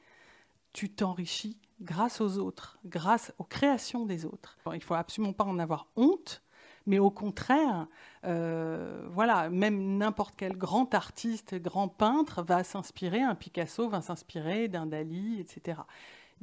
tu 0.71 0.89
t'enrichis 0.89 1.57
grâce 1.81 2.21
aux 2.21 2.37
autres, 2.37 2.79
grâce 2.85 3.33
aux 3.37 3.43
créations 3.43 4.05
des 4.05 4.25
autres. 4.25 4.57
il 4.67 4.73
ne 4.73 4.79
faut 4.79 4.93
absolument 4.93 5.33
pas 5.33 5.43
en 5.43 5.59
avoir 5.59 5.87
honte, 5.95 6.41
mais 6.85 6.99
au 6.99 7.11
contraire, 7.11 7.87
euh, 8.25 9.05
voilà, 9.11 9.49
même 9.49 9.97
n'importe 9.97 10.35
quel 10.35 10.57
grand 10.57 10.93
artiste, 10.93 11.55
grand 11.55 11.87
peintre 11.87 12.43
va 12.43 12.63
s'inspirer, 12.63 13.21
un 13.21 13.35
Picasso 13.35 13.87
va 13.87 14.01
s'inspirer 14.01 14.67
d'un 14.67 14.85
Dali, 14.85 15.39
etc. 15.39 15.81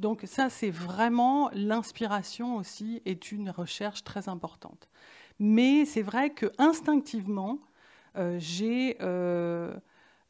Donc 0.01 0.23
ça, 0.25 0.49
c'est 0.49 0.71
vraiment 0.71 1.51
l'inspiration 1.53 2.55
aussi 2.55 3.03
est 3.05 3.31
une 3.31 3.51
recherche 3.51 4.03
très 4.03 4.29
importante. 4.29 4.89
Mais 5.37 5.85
c'est 5.85 6.01
vrai 6.01 6.31
que 6.31 6.47
instinctivement, 6.57 7.59
euh, 8.17 8.39
euh, 8.99 9.75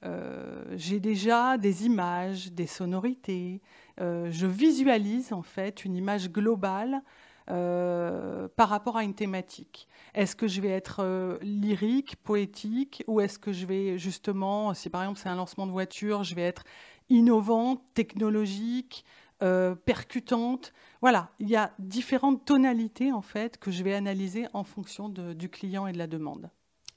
euh, 0.03 0.63
j'ai 0.75 0.99
déjà 0.99 1.57
des 1.57 1.85
images, 1.85 2.51
des 2.51 2.67
sonorités. 2.67 3.61
je 3.97 4.45
visualise 4.45 5.31
en 5.31 5.41
fait 5.41 5.85
une 5.85 5.95
image 5.95 6.29
globale 6.29 7.01
par 7.47 8.69
rapport 8.69 8.97
à 8.97 9.03
une 9.03 9.13
thématique. 9.13 9.87
Est-ce 10.13 10.35
que 10.35 10.49
je 10.49 10.59
vais 10.59 10.69
être 10.69 11.39
lyrique, 11.41 12.17
poétique, 12.17 13.03
ou 13.07 13.21
est-ce 13.21 13.39
que 13.39 13.53
je 13.53 13.65
vais 13.65 13.97
justement, 13.97 14.73
si 14.73 14.89
par 14.89 15.03
exemple 15.03 15.19
c'est 15.19 15.29
un 15.29 15.35
lancement 15.35 15.65
de 15.65 15.71
voiture, 15.71 16.25
je 16.25 16.35
vais 16.35 16.43
être 16.43 16.63
innovante, 17.09 17.81
technologique, 17.93 19.05
euh, 19.41 19.75
percutante. 19.75 20.73
Voilà, 21.01 21.31
il 21.39 21.49
y 21.49 21.55
a 21.55 21.71
différentes 21.79 22.45
tonalités 22.45 23.11
en 23.11 23.21
fait 23.21 23.57
que 23.57 23.71
je 23.71 23.83
vais 23.83 23.93
analyser 23.93 24.47
en 24.53 24.63
fonction 24.63 25.09
du 25.09 25.49
client 25.49 25.87
et 25.87 25.93
de 25.93 25.97
la 25.97 26.07
demande. 26.07 26.49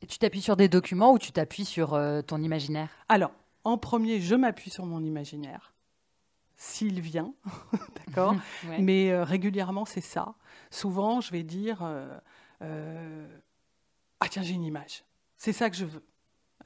Et 0.02 0.06
tu 0.06 0.18
t'appuies 0.18 0.42
sur 0.42 0.56
des 0.56 0.68
documents 0.68 1.12
ou 1.12 1.18
tu 1.18 1.32
t'appuies 1.32 1.64
sur 1.64 1.94
euh, 1.94 2.20
ton 2.22 2.42
imaginaire? 2.42 2.90
Alors, 3.08 3.32
en 3.64 3.78
premier, 3.78 4.20
je 4.20 4.34
m'appuie 4.34 4.70
sur 4.70 4.84
mon 4.84 5.02
imaginaire, 5.02 5.72
s'il 6.56 7.00
vient, 7.00 7.32
d'accord? 8.06 8.34
Mais 8.78 9.10
euh, 9.10 9.24
régulièrement, 9.24 9.84
c'est 9.84 10.02
ça. 10.02 10.34
Souvent, 10.70 11.20
je 11.20 11.30
vais 11.32 11.42
dire 11.42 11.82
Ah, 14.20 14.28
tiens, 14.28 14.42
j'ai 14.42 14.54
une 14.54 14.64
image. 14.64 15.04
C'est 15.36 15.52
ça 15.52 15.70
que 15.70 15.76
je 15.76 15.84
veux. 15.84 16.04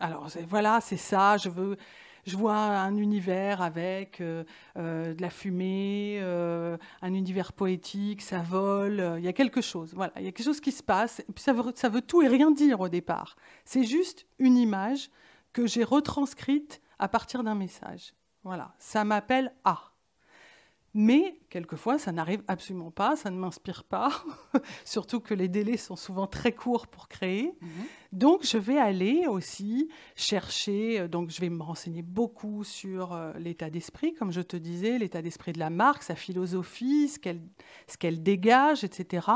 Alors, 0.00 0.28
voilà, 0.48 0.80
c'est 0.80 0.96
ça, 0.96 1.36
je 1.36 1.48
veux 1.48 1.76
je 2.28 2.36
vois 2.36 2.54
un 2.54 2.96
univers 2.96 3.62
avec 3.62 4.20
euh, 4.20 4.44
euh, 4.76 5.14
de 5.14 5.22
la 5.22 5.30
fumée, 5.30 6.18
euh, 6.20 6.76
un 7.02 7.14
univers 7.14 7.52
poétique, 7.52 8.22
ça 8.22 8.40
vole, 8.40 9.16
il 9.18 9.24
y 9.24 9.28
a 9.28 9.32
quelque 9.32 9.60
chose. 9.60 9.92
Voilà, 9.94 10.12
il 10.16 10.24
y 10.24 10.28
a 10.28 10.32
quelque 10.32 10.44
chose 10.44 10.60
qui 10.60 10.72
se 10.72 10.82
passe. 10.82 11.22
Ça 11.36 11.52
veut, 11.52 12.02
tout 12.02 12.22
et 12.22 12.28
rien 12.28 12.50
dire 12.50 12.80
au 12.80 12.88
départ. 12.88 13.36
C'est 13.64 13.84
juste 13.84 14.26
une 14.38 14.56
image 14.56 15.10
que 15.52 15.66
j'ai 15.66 15.84
retranscrite 15.84 16.80
à 16.98 17.08
partir 17.08 17.42
d'un 17.42 17.54
message. 17.54 18.14
Voilà, 18.44 18.74
ça 18.78 19.04
m'appelle 19.04 19.52
A. 19.64 19.92
Mais 20.94 21.38
quelquefois, 21.50 21.98
ça 21.98 22.12
n'arrive 22.12 22.42
absolument 22.48 22.90
pas, 22.90 23.14
ça 23.14 23.30
ne 23.30 23.36
m'inspire 23.36 23.84
pas, 23.84 24.10
surtout 24.84 25.20
que 25.20 25.34
les 25.34 25.48
délais 25.48 25.76
sont 25.76 25.96
souvent 25.96 26.26
très 26.26 26.52
courts 26.52 26.86
pour 26.86 27.08
créer. 27.08 27.52
Mhm. 27.60 27.68
Donc, 28.12 28.46
je 28.46 28.56
vais 28.56 28.78
aller 28.78 29.26
aussi 29.26 29.90
chercher, 30.16 31.00
euh, 31.00 31.08
donc 31.08 31.30
je 31.30 31.40
vais 31.40 31.50
me 31.50 31.62
renseigner 31.62 32.00
beaucoup 32.00 32.64
sur 32.64 33.12
euh, 33.12 33.32
l'état 33.38 33.68
d'esprit, 33.68 34.14
comme 34.14 34.32
je 34.32 34.40
te 34.40 34.56
disais, 34.56 34.98
l'état 34.98 35.20
d'esprit 35.20 35.52
de 35.52 35.58
la 35.58 35.68
marque, 35.68 36.02
sa 36.02 36.14
philosophie, 36.14 37.08
ce 37.08 37.18
qu'elle, 37.18 37.42
ce 37.86 37.98
qu'elle 37.98 38.22
dégage, 38.22 38.82
etc. 38.82 39.26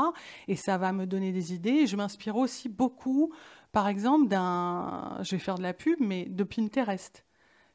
Et 0.47 0.55
ça 0.55 0.79
va 0.79 0.91
me 0.91 1.05
donner 1.05 1.31
des 1.31 1.53
idées. 1.53 1.85
je 1.85 1.95
m'inspire 1.95 2.35
aussi 2.35 2.67
beaucoup, 2.67 3.31
par 3.71 3.87
exemple, 3.87 4.27
d'un, 4.27 5.19
je 5.21 5.35
vais 5.35 5.39
faire 5.39 5.57
de 5.57 5.63
la 5.63 5.73
pub, 5.73 5.99
mais 5.99 6.25
de 6.25 6.43
Pinterest 6.43 7.23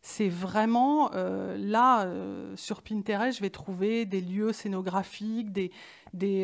c'est 0.08 0.30
vraiment 0.30 1.10
euh, 1.12 1.54
là, 1.58 2.06
euh, 2.06 2.56
sur 2.56 2.80
Pinterest, 2.80 3.36
je 3.36 3.42
vais 3.42 3.50
trouver 3.50 4.06
des 4.06 4.22
lieux 4.22 4.54
scénographiques, 4.54 5.52
des, 5.52 5.70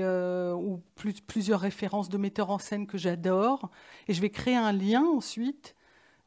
euh, 0.03 0.53
ou 0.53 0.83
plusieurs 1.27 1.61
références 1.61 2.11
de 2.11 2.19
metteurs 2.19 2.51
en 2.51 2.59
scène 2.59 2.87
que 2.87 2.99
j'adore. 2.99 3.71
Et 4.07 4.13
je 4.13 4.21
vais 4.21 4.29
créer 4.29 4.55
un 4.55 4.73
lien 4.73 5.03
ensuite 5.03 5.75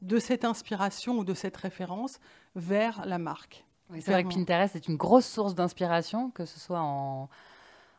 de 0.02 0.18
cette 0.18 0.46
inspiration 0.46 1.20
ou 1.20 1.24
de 1.24 1.36
cette 1.36 1.56
référence 1.56 2.20
vers 2.56 3.06
la 3.06 3.20
marque. 3.20 3.66
c'est 4.00 4.12
vrai 4.12 4.24
que 4.24 4.34
Pinterest 4.34 4.76
est 4.76 4.88
une 4.88 4.98
grosse 4.98 5.28
source 5.28 5.54
d'inspiration, 5.54 6.32
que 6.32 6.46
ce 6.46 6.60
soit 6.60 6.82
en, 6.82 7.30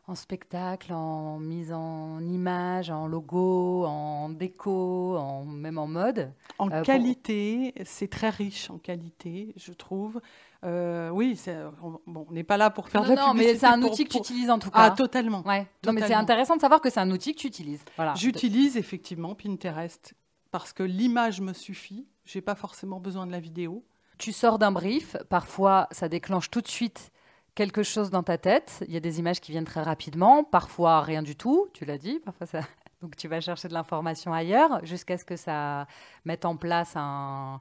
en 0.09 0.15
spectacle, 0.15 0.95
en 0.95 1.39
mise 1.39 1.71
en 1.71 2.21
image, 2.21 2.91
en 2.91 3.07
logo, 3.07 3.85
en 3.85 4.31
déco, 4.31 5.17
en, 5.19 5.45
même 5.45 5.77
en 5.77 5.87
mode. 5.87 6.33
En 6.59 6.71
euh, 6.71 6.83
qualité, 6.83 7.75
c'est 7.85 8.09
très 8.09 8.31
riche 8.31 8.71
en 8.71 8.79
qualité, 8.79 9.53
je 9.57 9.71
trouve. 9.73 10.21
Euh, 10.65 11.11
oui, 11.11 11.39
on, 11.83 12.01
bon, 12.07 12.27
on 12.29 12.33
n'est 12.33 12.43
pas 12.43 12.57
là 12.57 12.71
pour 12.71 12.89
faire 12.89 13.03
de 13.03 13.11
la 13.11 13.17
non, 13.17 13.35
mais 13.35 13.55
c'est 13.57 13.67
un 13.67 13.83
outil 13.83 14.05
que 14.07 14.13
tu 14.13 14.19
utilises 14.19 14.51
en 14.51 14.59
tout 14.59 14.71
cas. 14.71 14.85
Ah, 14.85 14.91
totalement. 14.93 15.47
Ouais. 15.47 15.67
Non, 15.87 15.93
mais 15.93 16.01
c'est 16.01 16.15
intéressant 16.15 16.57
de 16.57 16.63
savoir 16.63 16.81
que 16.81 16.89
c'est 16.89 17.01
un 17.01 17.11
outil 17.11 17.35
que 17.35 17.41
tu 17.41 17.47
utilises. 17.47 17.85
Voilà. 17.97 18.15
J'utilise 18.15 18.79
effectivement 18.79 19.35
Pinterest 19.35 20.15
parce 20.51 20.73
que 20.73 20.83
l'image 20.83 21.43
me 21.43 21.53
suffit. 21.53 22.09
J'ai 22.25 22.41
pas 22.41 22.55
forcément 22.55 22.99
besoin 22.99 23.27
de 23.27 23.33
la 23.33 23.41
vidéo. 23.41 23.85
Tu 24.17 24.33
sors 24.33 24.59
d'un 24.59 24.73
brief, 24.73 25.17
parfois 25.29 25.87
ça 25.93 26.09
déclenche 26.09 26.51
tout 26.51 26.61
de 26.61 26.69
suite 26.69 27.13
quelque 27.59 27.83
chose 27.83 28.11
dans 28.11 28.23
ta 28.23 28.39
tête. 28.39 28.85
Il 28.87 28.95
y 28.95 28.97
a 28.97 29.01
des 29.01 29.19
images 29.19 29.41
qui 29.41 29.51
viennent 29.51 29.65
très 29.65 29.83
rapidement, 29.83 30.45
parfois 30.45 31.01
rien 31.01 31.25
du 31.25 31.35
tout, 31.35 31.67
tu 31.75 31.85
l'as 31.85 31.99
dit, 31.99 32.21
parfois 32.21 32.47
ça... 32.47 32.61
Donc 33.03 33.17
tu 33.17 33.27
vas 33.27 33.41
chercher 33.41 33.67
de 33.67 33.75
l'information 33.75 34.33
ailleurs 34.33 34.85
jusqu'à 34.85 35.19
ce 35.19 35.25
que 35.25 35.37
ça 35.37 35.87
mette 36.25 36.45
en 36.45 36.57
place 36.57 36.95
un, 36.97 37.61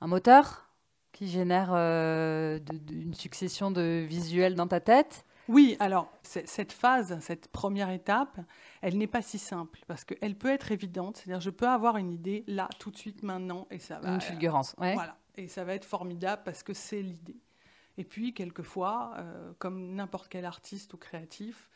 moteur 0.00 0.68
qui 1.12 1.28
génère 1.28 1.70
euh, 1.72 2.58
une 2.90 3.14
succession 3.14 3.70
de 3.70 4.04
visuels 4.08 4.54
dans 4.54 4.66
ta 4.66 4.80
tête. 4.80 5.24
Oui, 5.48 5.76
alors 5.80 6.08
cette 6.22 6.72
phase, 6.72 7.18
cette 7.20 7.48
première 7.48 7.90
étape, 7.90 8.38
elle 8.80 8.96
n'est 8.96 9.08
pas 9.08 9.22
si 9.22 9.38
simple 9.38 9.80
parce 9.88 10.04
qu'elle 10.04 10.36
peut 10.36 10.50
être 10.50 10.70
évidente. 10.70 11.16
C'est-à-dire, 11.16 11.40
je 11.40 11.50
peux 11.50 11.68
avoir 11.68 11.96
une 11.96 12.12
idée 12.12 12.44
là, 12.46 12.68
tout 12.78 12.90
de 12.90 12.96
suite, 12.96 13.22
maintenant, 13.22 13.66
et 13.70 13.78
ça 13.78 13.98
va. 13.98 14.14
Une 14.14 14.20
fulgurance, 14.20 14.74
ouais. 14.78 14.94
Voilà, 14.94 15.16
et 15.36 15.48
ça 15.48 15.64
va 15.64 15.74
être 15.74 15.84
formidable 15.84 16.42
parce 16.44 16.62
que 16.62 16.74
c'est 16.74 17.02
l'idée. 17.02 17.40
Et 17.98 18.04
puis, 18.04 18.34
quelquefois, 18.34 19.14
euh, 19.18 19.52
comme 19.58 19.94
n'importe 19.94 20.28
quel 20.28 20.44
artiste 20.44 20.94
ou 20.94 20.96
créatif, 20.96 21.68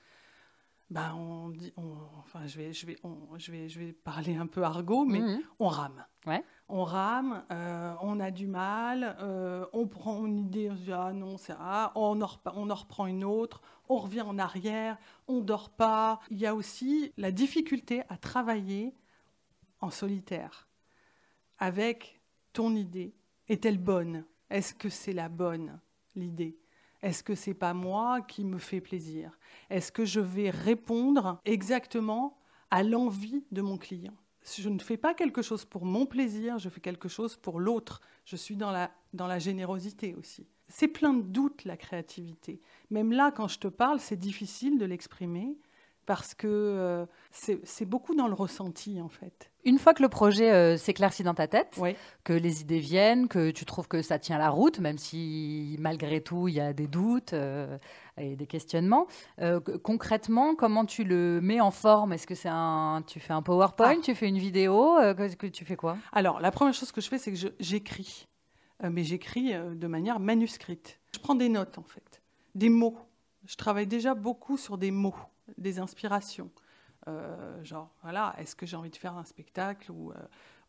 ben 0.89 1.15
on 1.15 1.49
dit, 1.49 1.73
enfin, 2.19 2.47
je 2.47 2.59
vais, 2.59 2.73
je, 2.73 2.87
vais, 2.87 2.97
je, 3.39 3.53
vais, 3.53 3.69
je 3.69 3.81
vais 3.81 3.93
parler 3.93 4.37
un 4.37 4.47
peu 4.47 4.63
argot, 4.63 5.05
mais 5.05 5.19
mhm. 5.19 5.41
on 5.59 5.67
rame. 5.67 6.05
Ouais. 6.27 6.45
On 6.69 6.85
rame, 6.85 7.45
euh, 7.51 7.95
on 8.01 8.21
a 8.21 8.31
du 8.31 8.47
mal, 8.47 9.17
euh, 9.21 9.67
on 9.73 9.87
prend 9.87 10.25
une 10.27 10.39
idée, 10.39 10.71
on 10.71 10.77
se 10.77 10.83
dit 10.83 10.93
ah 10.93 11.13
non, 11.13 11.39
c'est 11.39 11.55
ah, 11.59 11.93
on 11.97 12.21
en, 12.23 12.29
on 12.55 12.71
en 12.71 12.75
reprend 12.75 13.07
une 13.07 13.25
autre, 13.25 13.63
on 13.89 13.97
revient 13.97 14.23
en 14.23 14.39
arrière, 14.39 14.97
on 15.27 15.41
dort 15.41 15.71
pas. 15.71 16.21
Il 16.31 16.39
y 16.39 16.47
a 16.47 16.55
aussi 16.55 17.13
la 17.17 17.33
difficulté 17.33 18.03
à 18.09 18.17
travailler 18.17 18.95
en 19.81 19.91
solitaire 19.91 20.69
avec 21.59 22.21
ton 22.53 22.75
idée. 22.75 23.15
Est-elle 23.49 23.79
bonne? 23.79 24.25
Est-ce 24.51 24.75
que 24.75 24.89
c'est 24.89 25.13
la 25.13 25.29
bonne? 25.29 25.81
L'idée 26.17 26.59
Est-ce 27.03 27.23
que 27.23 27.35
c'est 27.35 27.55
pas 27.55 27.75
moi 27.75 28.21
qui 28.23 28.45
me 28.45 28.59
fait 28.59 28.81
plaisir? 28.81 29.39
Est-ce 29.71 29.93
que 29.93 30.05
je 30.05 30.21
vais 30.21 30.51
répondre 30.51 31.41
exactement 31.45 32.39
à 32.71 32.83
l'envie 32.83 33.45
de 33.53 33.63
mon 33.63 33.79
client? 33.79 34.15
Je 34.59 34.69
ne 34.69 34.79
fais 34.79 34.97
pas 34.97 35.15
quelque 35.15 35.43
chose 35.43 35.65
pour 35.65 35.85
mon 35.85 36.07
plaisir, 36.07 36.59
je 36.59 36.69
fais 36.69 36.81
quelque 36.81 37.09
chose 37.09 37.37
pour 37.37 37.59
l'autre. 37.59 38.01
Je 38.25 38.37
suis 38.37 38.57
dans 38.57 38.71
la, 38.71 38.91
dans 39.13 39.27
la 39.27 39.39
générosité 39.39 40.15
aussi. 40.15 40.47
C'est 40.69 40.89
plein 40.89 41.15
de 41.15 41.23
doutes, 41.23 41.65
la 41.65 41.77
créativité. 41.77 42.61
Même 42.91 43.13
là, 43.13 43.31
quand 43.31 43.49
je 43.49 43.59
te 43.59 43.69
parle, 43.69 44.01
c'est 44.01 44.17
difficile 44.17 44.79
de 44.79 44.85
l'exprimer 44.85 45.57
parce 46.07 46.35
que 46.35 46.47
euh, 46.47 47.07
c'est 47.31 47.85
beaucoup 47.85 48.15
dans 48.15 48.29
le 48.29 48.35
ressenti 48.35 49.01
en 49.01 49.09
fait. 49.09 49.51
Une 49.65 49.79
fois 49.79 49.93
que 49.93 50.03
le 50.03 50.09
projet 50.09 50.53
euh, 50.53 50.77
s'éclaircit 50.77 51.25
dans 51.25 51.35
ta 51.35 51.49
tête, 51.49 51.79
que 52.23 52.33
les 52.33 52.61
idées 52.61 52.79
viennent, 52.79 53.27
que 53.27 53.51
tu 53.51 53.65
trouves 53.65 53.89
que 53.89 54.01
ça 54.01 54.19
tient 54.21 54.39
la 54.39 54.49
route, 54.49 54.79
même 54.79 54.97
si 54.97 55.77
malgré 55.81 56.21
tout 56.21 56.47
il 56.47 56.55
y 56.55 56.61
a 56.61 56.73
des 56.73 56.87
doutes 56.87 57.33
euh, 57.33 57.77
et 58.17 58.37
des 58.37 58.47
questionnements, 58.47 59.07
concrètement, 59.83 60.55
comment 60.55 60.87
tu 60.87 61.05
le 61.05 61.41
mets 61.43 61.61
en 61.61 61.73
forme? 61.73 62.13
Est-ce 62.13 62.27
que 62.27 62.37
c'est 62.37 62.49
un, 62.51 63.03
tu 63.07 63.21
fais 63.21 63.33
un 63.33 63.43
PowerPoint, 63.43 63.97
ah. 63.99 64.03
tu 64.03 64.15
fais 64.15 64.29
une 64.29 64.39
vidéo, 64.39 64.97
que 65.17 65.47
tu 65.49 65.65
fais 65.65 65.77
quoi? 65.77 65.99
Alors 66.13 66.41
la 66.41 66.53
première 66.53 66.73
chose 66.73 66.93
que 66.93 67.01
je 67.01 67.09
fais, 67.09 67.19
c'est 67.19 67.33
que 67.33 67.39
j'écris, 67.59 68.29
mais 68.83 69.03
j'écris 69.03 69.53
de 69.53 69.87
manière 69.87 70.21
manuscrite. 70.21 71.01
Je 71.13 71.19
prends 71.19 71.35
des 71.35 71.49
notes 71.49 71.77
en 71.79 71.83
fait, 71.83 72.23
des 72.55 72.69
mots. 72.69 72.97
Je 73.45 73.57
travaille 73.57 73.87
déjà 73.87 74.15
beaucoup 74.15 74.57
sur 74.57 74.79
des 74.79 74.91
mots 74.91 75.15
des 75.57 75.79
inspirations. 75.79 76.51
Euh, 77.09 77.63
genre, 77.63 77.91
voilà, 78.03 78.35
est-ce 78.39 78.57
que 78.57 78.67
j'ai 78.67 78.77
envie 78.77 78.91
de 78.91 78.97
faire 78.97 79.17
un 79.17 79.25
spectacle 79.25 79.93
ou, 79.93 80.11
euh, 80.11 80.15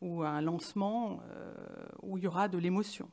ou 0.01 0.24
un 0.24 0.41
lancement 0.41 1.19
euh, 1.31 1.53
où 2.03 2.17
il 2.17 2.24
y 2.24 2.27
aura 2.27 2.48
de 2.48 2.57
l'émotion, 2.57 3.10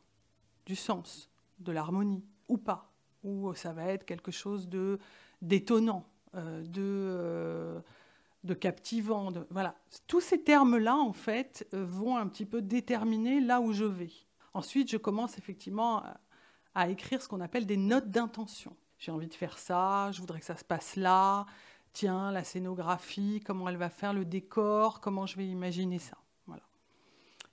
du 0.67 0.77
sens, 0.77 1.31
de 1.59 1.73
l'harmonie, 1.73 2.25
ou 2.49 2.59
pas 2.59 2.93
Ou 3.23 3.55
ça 3.55 3.73
va 3.73 3.87
être 3.87 4.05
quelque 4.05 4.31
chose 4.31 4.69
de 4.69 4.99
d'étonnant, 5.41 6.07
de, 6.33 7.83
de 8.45 8.55
captivant. 8.55 9.31
Voilà. 9.51 9.75
Tous 10.07 10.23
ces 10.23 10.43
termes-là, 10.43 10.97
en 10.97 11.13
fait, 11.13 11.69
vont 11.73 12.17
un 12.17 12.27
petit 12.29 12.47
peu 12.47 12.63
déterminer 12.63 13.41
là 13.41 13.61
où 13.61 13.75
je 13.75 13.85
vais. 13.85 14.11
Ensuite, 14.55 14.91
je 14.91 14.97
commence 14.97 15.37
effectivement 15.37 16.03
à 16.75 16.89
écrire 16.89 17.21
ce 17.21 17.29
qu'on 17.29 17.43
appelle 17.43 17.67
des 17.67 17.77
notes 17.77 18.11
d'intention 18.11 18.75
j'ai 18.99 19.13
envie 19.13 19.29
de 19.29 19.35
faire 19.35 19.59
ça, 19.59 20.11
je 20.13 20.21
voudrais 20.21 20.41
que 20.41 20.47
ça 20.47 20.57
se 20.57 20.65
passe 20.65 20.97
là, 20.97 21.47
tiens, 21.93 22.33
la 22.33 22.45
scénographie, 22.45 23.41
comment 23.45 23.69
elle 23.69 23.77
va 23.77 23.91
faire 23.91 24.13
le 24.13 24.25
décor, 24.25 25.01
comment 25.01 25.27
je 25.27 25.37
vais 25.37 25.47
imaginer 25.47 25.99
ça. 25.99 26.19
Voilà. 26.47 26.63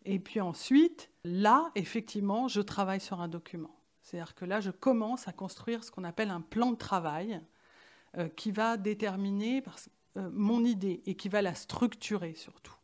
Et 0.06 0.20
puis 0.20 0.42
ensuite, 0.42 1.10
là, 1.24 1.72
effectivement, 1.76 2.48
je 2.48 2.62
travaille 2.62 3.02
sur 3.02 3.22
un 3.22 3.28
document. 3.28 3.76
C'est-à-dire 4.02 4.36
que 4.36 4.46
là, 4.46 4.60
je 4.60 4.72
commence 4.72 5.28
à 5.28 5.32
construire 5.32 5.84
ce 5.84 5.92
qu'on 5.92 6.04
appelle 6.04 6.32
un 6.32 6.42
plan 6.42 6.72
de 6.72 6.78
travail 6.78 7.42
euh, 8.18 8.28
qui 8.30 8.52
va 8.52 8.78
déterminer 8.78 9.64
euh, 10.18 10.30
mon 10.34 10.66
idée 10.66 11.02
et 11.06 11.16
qui 11.16 11.30
va 11.30 11.42
la 11.42 11.56
structurer 11.56 12.34
surtout. 12.34 12.76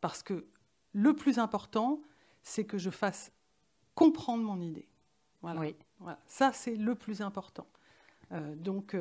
Parce 0.00 0.22
que 0.22 0.46
le 0.92 1.14
plus 1.14 1.38
important, 1.38 2.00
c'est 2.42 2.64
que 2.64 2.78
je 2.78 2.90
fasse 2.90 3.32
comprendre 3.94 4.42
mon 4.42 4.60
idée. 4.60 4.88
Voilà. 5.42 5.72
voilà. 5.98 6.18
Ça, 6.26 6.52
c'est 6.52 6.76
le 6.76 6.94
plus 6.94 7.20
important. 7.20 7.66
Euh, 8.32 8.54
donc, 8.56 8.96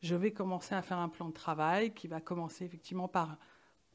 je 0.00 0.14
vais 0.14 0.32
commencer 0.32 0.74
à 0.74 0.82
faire 0.82 0.98
un 0.98 1.08
plan 1.08 1.28
de 1.28 1.34
travail 1.34 1.92
qui 1.92 2.08
va 2.08 2.20
commencer 2.20 2.64
effectivement 2.64 3.08
par 3.08 3.36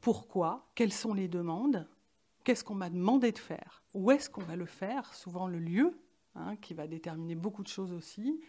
pourquoi, 0.00 0.70
quelles 0.74 0.92
sont 0.92 1.14
les 1.14 1.28
demandes, 1.28 1.88
qu'est-ce 2.44 2.62
qu'on 2.62 2.74
m'a 2.74 2.90
demandé 2.90 3.32
de 3.32 3.38
faire, 3.38 3.82
où 3.94 4.10
est-ce 4.10 4.28
qu'on 4.28 4.42
va 4.42 4.56
le 4.56 4.66
faire, 4.66 5.14
souvent 5.14 5.48
le 5.48 5.58
lieu, 5.58 5.98
hein, 6.34 6.56
qui 6.56 6.74
va 6.74 6.86
déterminer 6.86 7.34
beaucoup 7.34 7.62
de 7.62 7.68
choses 7.68 7.92
aussi, 7.92 8.40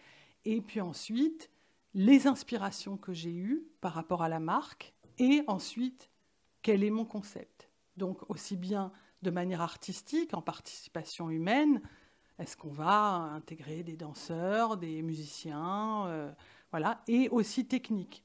et 0.43 0.59
puis 0.61 0.81
ensuite 0.81 1.49
les 1.93 2.27
inspirations 2.27 2.97
que 2.97 3.13
j'ai 3.13 3.33
eues 3.33 3.65
par 3.79 3.93
rapport 3.93 4.21
à 4.21 4.27
la 4.27 4.41
marque, 4.41 4.93
et 5.17 5.43
ensuite 5.47 6.09
quel 6.61 6.83
est 6.83 6.89
mon 6.89 7.05
concept. 7.05 7.69
Donc 7.95 8.29
aussi 8.29 8.57
bien 8.57 8.91
de 9.21 9.31
manière 9.31 9.61
artistique, 9.61 10.33
en 10.33 10.41
participation 10.41 11.29
humaine, 11.29 11.81
est-ce 12.39 12.57
qu'on 12.57 12.71
va 12.71 13.31
intégrer 13.35 13.83
des 13.83 13.95
danseurs, 13.95 14.77
des 14.77 15.01
musiciens, 15.01 16.05
euh, 16.07 16.31
voilà, 16.71 17.01
et 17.07 17.29
aussi 17.29 17.65
technique, 17.65 18.23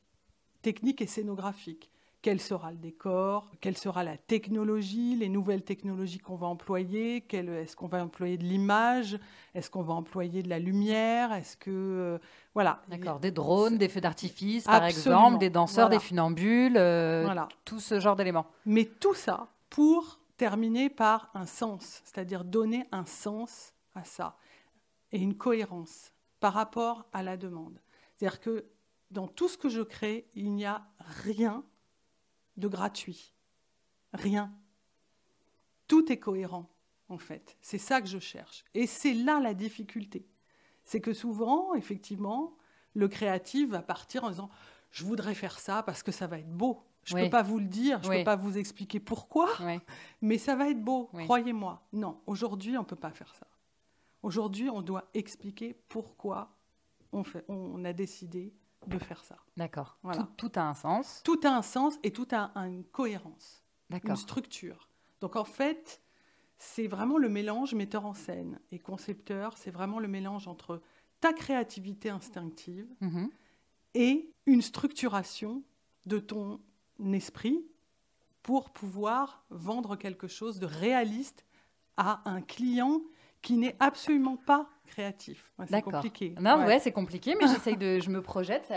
technique 0.63 1.01
et 1.01 1.07
scénographique 1.07 1.91
quel 2.23 2.41
sera 2.41 2.71
le 2.71 2.77
décor, 2.77 3.51
quelle 3.61 3.77
sera 3.79 4.05
la 4.05 4.17
technologie, 4.17 5.17
les 5.17 5.29
nouvelles 5.29 5.63
technologies 5.63 6.19
qu'on 6.19 6.37
va 6.37 6.49
employer, 6.49 7.25
est-ce 7.33 7.77
qu'on 7.77 7.87
va 7.87 8.03
employer 8.05 8.37
de 8.37 8.45
l'image, 8.45 9.19
est-ce 9.55 9.71
qu'on 9.71 9.83
va 9.83 9.95
employer 9.95 10.43
de 10.43 10.49
la 10.49 10.59
lumière, 10.59 11.33
est-ce 11.33 11.57
que 11.57 11.71
euh, 11.71 12.19
voilà. 12.55 12.83
D'accord, 12.89 13.21
des 13.21 13.31
drones, 13.31 13.79
des 13.79 13.89
feux 13.89 14.01
d'artifice 14.01 14.65
par 14.65 14.85
exemple, 14.85 15.39
des 15.39 15.51
danseurs, 15.51 15.89
des 15.89 15.99
funambules, 15.99 16.77
euh, 16.77 17.23
voilà. 17.25 17.49
tout 17.65 17.81
ce 17.81 18.01
genre 18.01 18.17
d'éléments. 18.17 18.47
Mais 18.67 18.85
tout 18.85 19.15
ça 19.15 19.49
pour 19.71 20.19
terminer 20.37 20.91
par 20.91 21.31
un 21.35 21.47
sens, 21.47 22.03
c'est-à-dire 22.05 22.45
donner 22.45 22.87
un 22.93 23.07
sens 23.07 23.73
à 23.95 24.05
ça 24.05 24.37
et 25.13 25.19
une 25.19 25.37
cohérence 25.37 26.13
par 26.39 26.55
rapport 26.55 27.07
à 27.13 27.23
la 27.23 27.37
demande. 27.37 27.81
C'est-à-dire 28.17 28.41
que 28.41 28.67
dans 29.11 29.27
tout 29.27 29.49
ce 29.49 29.59
que 29.59 29.69
je 29.69 29.83
crée, 29.83 30.29
il 30.35 30.53
n'y 30.53 30.65
a 30.65 30.87
rien 30.99 31.65
de 32.57 32.69
gratuit. 32.69 33.35
Rien. 34.13 34.53
Tout 35.89 36.13
est 36.13 36.19
cohérent, 36.19 36.71
en 37.09 37.19
fait. 37.19 37.57
C'est 37.61 37.79
ça 37.79 38.01
que 38.01 38.07
je 38.09 38.19
cherche. 38.19 38.65
Et 38.75 38.87
c'est 38.87 39.15
là 39.15 39.41
la 39.41 39.55
difficulté. 39.55 40.29
C'est 40.85 41.01
que 41.01 41.13
souvent, 41.13 41.75
effectivement, 41.75 42.57
le 42.95 43.09
créatif 43.09 43.71
va 43.71 43.83
partir 43.83 44.25
en 44.25 44.31
disant 44.31 44.51
Je 44.91 45.05
voudrais 45.05 45.35
faire 45.35 45.59
ça 45.59 45.83
parce 45.83 46.03
que 46.03 46.13
ça 46.13 46.27
va 46.27 46.39
être 46.39 46.51
beau. 46.51 46.85
Je 47.05 47.17
ne 47.17 47.25
peux 47.25 47.31
pas 47.31 47.43
vous 47.43 47.59
le 47.59 47.67
dire, 47.67 48.03
je 48.03 48.11
ne 48.11 48.19
peux 48.19 48.25
pas 48.25 48.37
vous 48.37 48.59
expliquer 48.59 49.01
pourquoi, 49.01 49.49
mais 50.21 50.37
ça 50.37 50.55
va 50.55 50.69
être 50.69 50.83
beau, 50.83 51.11
croyez-moi. 51.25 51.83
Non, 51.95 52.21
aujourd'hui, 52.27 52.77
on 52.77 52.83
ne 52.83 52.87
peut 52.87 52.95
pas 52.95 53.11
faire 53.11 53.35
ça. 53.35 53.47
Aujourd'hui, 54.23 54.69
on 54.69 54.83
doit 54.83 55.09
expliquer 55.15 55.75
pourquoi 55.89 56.57
on, 57.13 57.25
fait, 57.25 57.45
on 57.49 57.85
a 57.85 57.93
décidé 57.93 58.53
de 58.87 58.99
faire 58.99 59.23
ça. 59.25 59.37
D'accord. 59.57 59.99
Tout, 60.37 60.53
a 60.55 60.63
un 60.63 60.75
sens. 60.75 61.23
Tout 61.25 61.41
a 61.45 61.51
un 61.51 61.63
sens 61.63 61.99
et 62.03 62.13
tout 62.13 62.29
a 62.33 62.53
une 62.67 62.85
cohérence, 62.85 63.63
une 63.91 64.17
structure. 64.17 64.89
Donc 65.21 65.37
en 65.37 65.45
fait, 65.45 66.03
c'est 66.59 66.87
vraiment 66.87 67.19
le 67.19 67.29
mélange 67.29 67.75
metteur 67.75 68.07
en 68.07 68.15
scène 68.15 68.59
et 68.71 68.79
concepteur, 68.79 69.57
c'est 69.59 69.71
vraiment 69.71 69.99
le 69.99 70.09
mélange 70.09 70.49
entre 70.49 70.83
ta 71.21 71.33
créativité 71.33 72.09
instinctive 72.09 72.89
mm-hmm. 73.03 73.29
et 73.95 74.33
une 74.47 74.63
structuration 74.63 75.63
de 76.07 76.19
ton 76.19 76.61
esprit 77.13 77.65
pour 78.43 78.71
pouvoir 78.71 79.45
vendre 79.51 79.97
quelque 79.97 80.29
chose 80.29 80.59
de 80.59 80.67
réaliste 80.67 81.45
à 81.99 82.23
un 82.29 82.41
client 82.41 83.03
qui 83.43 83.57
n'est 83.57 83.77
absolument 83.81 84.37
pas 84.37 84.69
créatif. 84.87 85.51
c'est 85.69 85.83
compliqué. 85.83 86.35
Non, 86.41 86.67
ouais, 86.67 86.79
c'est 86.79 86.93
compliqué, 86.93 87.37
mais 87.41 87.47
j'essaye 87.49 87.77
de, 87.77 88.01
je 88.01 88.11
me 88.11 88.21
projette, 88.21 88.73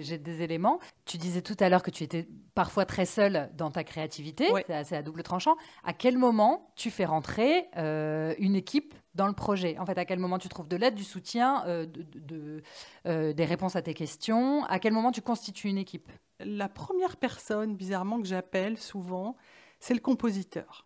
j'ai 0.00 0.18
des 0.18 0.42
éléments. 0.42 0.78
Tu 1.04 1.16
disais 1.16 1.42
tout 1.42 1.56
à 1.60 1.68
l'heure 1.68 1.82
que 1.82 1.90
tu 1.90 2.04
étais 2.04 2.28
parfois 2.54 2.84
très 2.84 3.06
seule 3.06 3.50
dans 3.54 3.70
ta 3.70 3.82
créativité, 3.82 4.48
c'est 4.66 4.74
assez 4.74 4.94
à 4.94 5.02
double 5.02 5.22
tranchant. 5.22 5.56
À 5.82 5.92
quel 5.92 6.18
moment 6.18 6.72
tu 6.76 6.90
fais 6.90 7.04
rentrer 7.04 7.68
euh, 7.76 8.34
une 8.38 8.54
équipe 8.54 8.94
dans 9.14 9.26
le 9.26 9.32
projet? 9.32 9.78
En 9.78 9.86
fait, 9.86 9.98
à 9.98 10.04
quel 10.04 10.18
moment 10.18 10.38
tu 10.38 10.48
trouves 10.48 10.68
de 10.68 10.76
l'aide, 10.76 10.94
du 10.94 11.04
soutien, 11.04 11.64
euh, 11.66 11.86
de, 11.86 12.62
euh, 13.06 13.32
des 13.32 13.44
réponses 13.44 13.76
à 13.76 13.82
tes 13.82 13.94
questions? 13.94 14.64
À 14.64 14.78
quel 14.78 14.92
moment 14.92 15.10
tu 15.10 15.22
constitues 15.22 15.68
une 15.68 15.78
équipe? 15.78 16.10
La 16.38 16.68
première 16.68 17.16
personne, 17.16 17.76
bizarrement, 17.76 18.20
que 18.20 18.28
j'appelle 18.28 18.76
souvent, 18.76 19.36
c'est 19.80 19.94
le 19.94 20.00
compositeur 20.00 20.85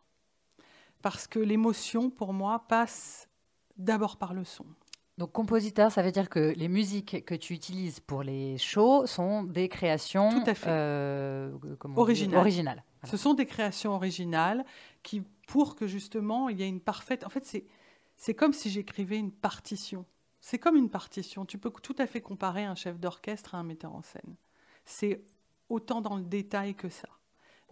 parce 1.03 1.27
que 1.27 1.39
l'émotion, 1.39 2.11
pour 2.11 2.33
moi, 2.33 2.65
passe 2.69 3.29
d'abord 3.77 4.17
par 4.17 4.35
le 4.35 4.45
son. 4.45 4.67
Donc 5.19 5.33
compositeur, 5.33 5.93
ça 5.93 6.03
veut 6.03 6.13
dire 6.13 6.31
que 6.31 6.55
les 6.57 6.69
musiques 6.69 7.27
que 7.27 7.35
tu 7.35 7.53
utilises 7.53 8.01
pour 8.01 8.23
les 8.23 8.57
shows 8.57 9.07
sont 9.07 9.43
des 9.43 9.69
créations 9.69 10.31
Tout 10.31 10.51
à 10.51 10.55
fait. 10.55 10.71
Euh, 10.71 11.53
originales. 11.95 12.85
Ce 13.05 13.19
sont 13.19 13.35
des 13.35 13.45
créations 13.45 13.93
originales 13.95 14.65
qui, 15.03 15.23
pour 15.47 15.77
que 15.77 15.87
justement 15.87 16.49
il 16.49 16.59
y 16.59 16.63
ait 16.63 16.69
une 16.69 16.81
parfaite... 16.81 17.25
En 17.25 17.29
fait, 17.29 17.45
c'est, 17.45 17.67
c'est 18.17 18.35
comme 18.35 18.55
si 18.55 18.71
j'écrivais 18.71 19.19
une 19.19 19.31
partition. 19.31 20.07
C'est 20.41 20.59
comme 20.59 20.77
une 20.77 20.89
partition. 20.89 21.45
Tu 21.45 21.59
peux 21.59 21.71
tout 21.71 21.97
à 21.99 22.07
fait 22.07 22.23
comparer 22.23 22.65
un 22.65 22.75
chef 22.75 22.99
d'orchestre 22.99 23.55
à 23.55 23.59
un 23.59 23.63
metteur 23.63 23.95
en 23.95 24.01
scène. 24.03 24.37
C'est 24.87 25.23
autant 25.69 26.01
dans 26.01 26.17
le 26.17 26.25
détail 26.25 26.75
que 26.75 26.89
ça. 26.89 27.09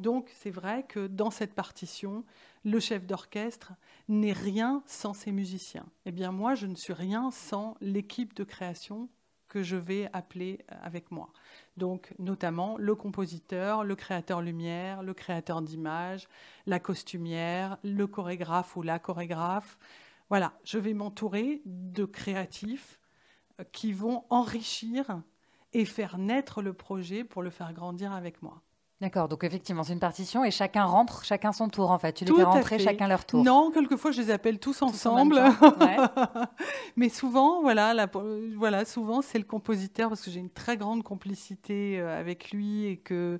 Donc 0.01 0.31
c'est 0.35 0.51
vrai 0.51 0.85
que 0.89 1.07
dans 1.07 1.31
cette 1.31 1.55
partition, 1.55 2.25
le 2.65 2.81
chef 2.81 3.07
d'orchestre 3.07 3.73
n'est 4.09 4.33
rien 4.33 4.83
sans 4.87 5.15
ses 5.15 5.33
musiciens. 5.33 5.87
Eh 6.07 6.13
bien 6.13 6.33
moi, 6.33 6.55
je 6.55 6.67
ne 6.67 6.75
suis 6.75 6.93
rien 6.93 7.31
sans 7.31 7.77
l'équipe 7.81 8.35
de 8.35 8.45
création 8.45 9.09
que 9.49 9.63
je 9.63 9.77
vais 9.77 10.09
appeler 10.13 10.61
avec 10.69 11.11
moi. 11.11 11.31
Donc 11.77 12.13
notamment 12.19 12.77
le 12.79 12.95
compositeur, 12.95 13.83
le 13.83 13.97
créateur 13.97 14.43
lumière, 14.43 15.03
le 15.03 15.15
créateur 15.15 15.63
d'image, 15.63 16.29
la 16.67 16.79
costumière, 16.79 17.79
le 17.83 18.07
chorégraphe 18.07 18.77
ou 18.77 18.83
la 18.83 18.99
chorégraphe. 18.99 19.79
Voilà, 20.29 20.53
je 20.65 20.79
vais 20.79 20.93
m'entourer 20.93 21.63
de 21.65 22.05
créatifs 22.05 23.01
euh, 23.59 23.65
qui 23.73 23.93
vont 23.93 24.25
enrichir 24.29 25.23
et 25.73 25.85
faire 25.85 26.19
naître 26.19 26.61
le 26.63 26.75
projet 26.75 27.25
pour 27.25 27.43
le 27.43 27.51
faire 27.51 27.73
grandir 27.73 28.13
avec 28.13 28.43
moi. 28.43 28.63
D'accord, 29.01 29.29
donc 29.29 29.45
effectivement, 29.45 29.85
c'est 29.85 29.93
une 29.93 30.01
partition 30.01 30.45
et 30.45 30.51
chacun 30.51 30.85
rentre, 30.85 31.25
chacun 31.25 31.53
son 31.53 31.69
tour 31.69 31.93
en 31.93 31.99
fait. 32.01 32.15
Tu 32.15 32.25
les 32.25 32.35
fais 32.35 32.43
rentrer 32.43 32.81
chacun 32.81 33.07
leur 33.07 33.25
tour. 33.25 33.45
Non, 33.45 33.71
quelquefois 33.71 34.11
je 34.11 34.21
les 34.21 34.31
appelle 34.33 34.59
tous, 34.59 34.83
ensemble. 34.83 35.41
Mais 36.97 37.09
souvent, 37.09 37.63
voilà, 37.63 38.09
voilà 38.57 38.85
souvent 38.85 39.23
c'est 39.23 39.39
le 39.39 39.45
compositeur 39.45 40.09
parce 40.09 40.23
que 40.23 40.33
j'ai 40.33 40.41
une 40.41 40.51
très 40.51 40.77
grande 40.77 41.05
complicité 41.05 42.01
euh, 42.01 42.19
avec 42.19 42.51
lui 42.51 42.87
et 42.87 42.97
que 42.97 43.39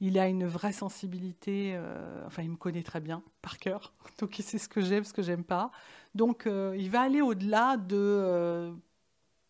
il 0.00 0.18
a 0.18 0.26
une 0.26 0.46
vraie 0.46 0.72
sensibilité. 0.72 1.74
Euh, 1.76 2.24
enfin, 2.26 2.42
il 2.42 2.50
me 2.50 2.56
connaît 2.56 2.82
très 2.82 3.00
bien 3.00 3.22
par 3.42 3.58
cœur, 3.58 3.92
donc 4.18 4.38
il 4.38 4.42
sait 4.42 4.58
ce 4.58 4.70
que 4.70 4.80
j'aime, 4.80 5.04
ce 5.04 5.12
que 5.12 5.22
j'aime 5.22 5.44
pas. 5.44 5.70
Donc, 6.14 6.46
euh, 6.46 6.74
il 6.78 6.88
va 6.88 7.02
aller 7.02 7.20
au-delà 7.20 7.76
de 7.76 8.72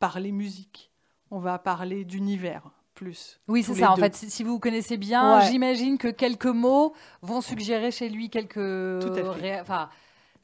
parler 0.00 0.32
musique. 0.32 0.90
On 1.30 1.38
va 1.38 1.60
parler 1.60 2.04
d'univers 2.04 2.70
plus. 2.94 3.40
Oui, 3.48 3.62
c'est 3.62 3.74
ça. 3.74 3.92
En 3.92 3.96
fait, 3.96 4.14
si 4.14 4.42
vous 4.42 4.52
vous 4.52 4.58
connaissez 4.58 4.96
bien, 4.96 5.40
j'imagine 5.40 5.98
que 5.98 6.08
quelques 6.08 6.46
mots 6.46 6.94
vont 7.22 7.40
suggérer 7.40 7.90
chez 7.90 8.08
lui 8.08 8.30
quelques. 8.30 8.54
Tout 8.54 9.12
Enfin, 9.60 9.88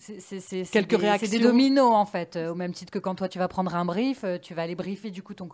c'est 0.00 0.64
quelques 0.70 0.90
des, 0.90 0.96
réactions. 0.96 1.28
C'est 1.28 1.38
des 1.38 1.44
dominos 1.44 1.92
en 1.92 2.06
fait, 2.06 2.36
au 2.36 2.54
même 2.54 2.72
titre 2.72 2.90
que 2.90 2.98
quand 2.98 3.14
toi 3.14 3.28
tu 3.28 3.38
vas 3.38 3.48
prendre 3.48 3.74
un 3.74 3.84
brief, 3.84 4.24
euh, 4.24 4.38
tu 4.38 4.54
vas 4.54 4.62
aller 4.62 4.74
briefer 4.74 5.10
du 5.10 5.22
coup 5.22 5.34
ton, 5.34 5.48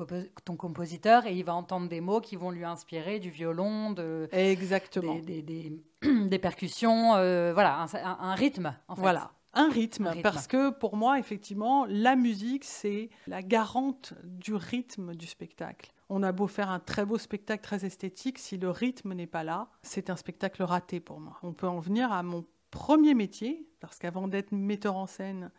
ton 0.44 0.56
compositeur 0.56 1.26
et 1.26 1.34
il 1.34 1.44
va 1.44 1.54
entendre 1.54 1.88
des 1.88 2.00
mots 2.00 2.20
qui 2.20 2.36
vont 2.36 2.50
lui 2.50 2.64
inspirer 2.64 3.18
du 3.18 3.30
violon, 3.30 3.90
de 3.90 4.28
exactement 4.32 5.16
des, 5.16 5.42
des, 5.42 6.38
percussions, 6.40 7.16
euh, 7.16 7.52
voilà, 7.52 7.86
un, 8.04 8.34
rythme. 8.34 8.74
En 8.88 8.94
fait. 8.94 9.00
Voilà. 9.00 9.30
Un 9.58 9.70
rythme, 9.70 10.12
parce 10.22 10.46
que 10.46 10.68
pour 10.68 10.96
moi, 10.96 11.18
effectivement, 11.18 11.86
la 11.88 12.14
musique, 12.14 12.64
c'est 12.64 13.08
la 13.26 13.40
garante 13.40 14.12
du 14.22 14.54
rythme 14.54 15.14
du 15.14 15.26
spectacle. 15.26 15.94
On 16.08 16.22
a 16.22 16.32
beau 16.32 16.46
faire 16.46 16.70
un 16.70 16.78
très 16.78 17.04
beau 17.04 17.18
spectacle 17.18 17.62
très 17.62 17.84
esthétique, 17.84 18.38
si 18.38 18.56
le 18.56 18.70
rythme 18.70 19.12
n'est 19.12 19.26
pas 19.26 19.42
là, 19.42 19.68
c'est 19.82 20.08
un 20.10 20.16
spectacle 20.16 20.62
raté 20.62 21.00
pour 21.00 21.20
moi. 21.20 21.38
On 21.42 21.52
peut 21.52 21.66
en 21.66 21.80
venir 21.80 22.12
à 22.12 22.22
mon 22.22 22.44
premier 22.70 23.14
métier, 23.14 23.68
parce 23.80 23.98
qu'avant 23.98 24.28
d'être 24.28 24.52
metteur 24.52 24.96
en 24.96 25.06
scène, 25.06 25.50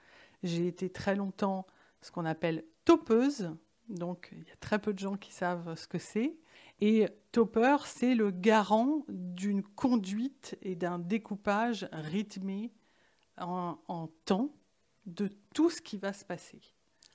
j'ai 0.43 0.67
été 0.67 0.89
très 0.89 1.15
longtemps 1.15 1.65
ce 2.01 2.11
qu'on 2.11 2.25
appelle 2.25 2.63
topeuse. 2.85 3.51
Donc, 3.89 4.29
il 4.31 4.47
y 4.47 4.51
a 4.51 4.55
très 4.59 4.79
peu 4.79 4.93
de 4.93 4.99
gens 4.99 5.17
qui 5.17 5.31
savent 5.31 5.75
ce 5.75 5.87
que 5.87 5.97
c'est. 5.97 6.37
Et 6.79 7.07
topper, 7.31 7.77
c'est 7.85 8.15
le 8.15 8.31
garant 8.31 9.03
d'une 9.07 9.63
conduite 9.63 10.57
et 10.61 10.75
d'un 10.75 10.99
découpage 10.99 11.87
rythmé 11.91 12.71
en, 13.37 14.09
temps 14.25 14.51
de 15.05 15.29
tout 15.53 15.69
ce 15.69 15.81
qui 15.81 15.97
va 15.97 16.13
se 16.13 16.25
passer. 16.25 16.61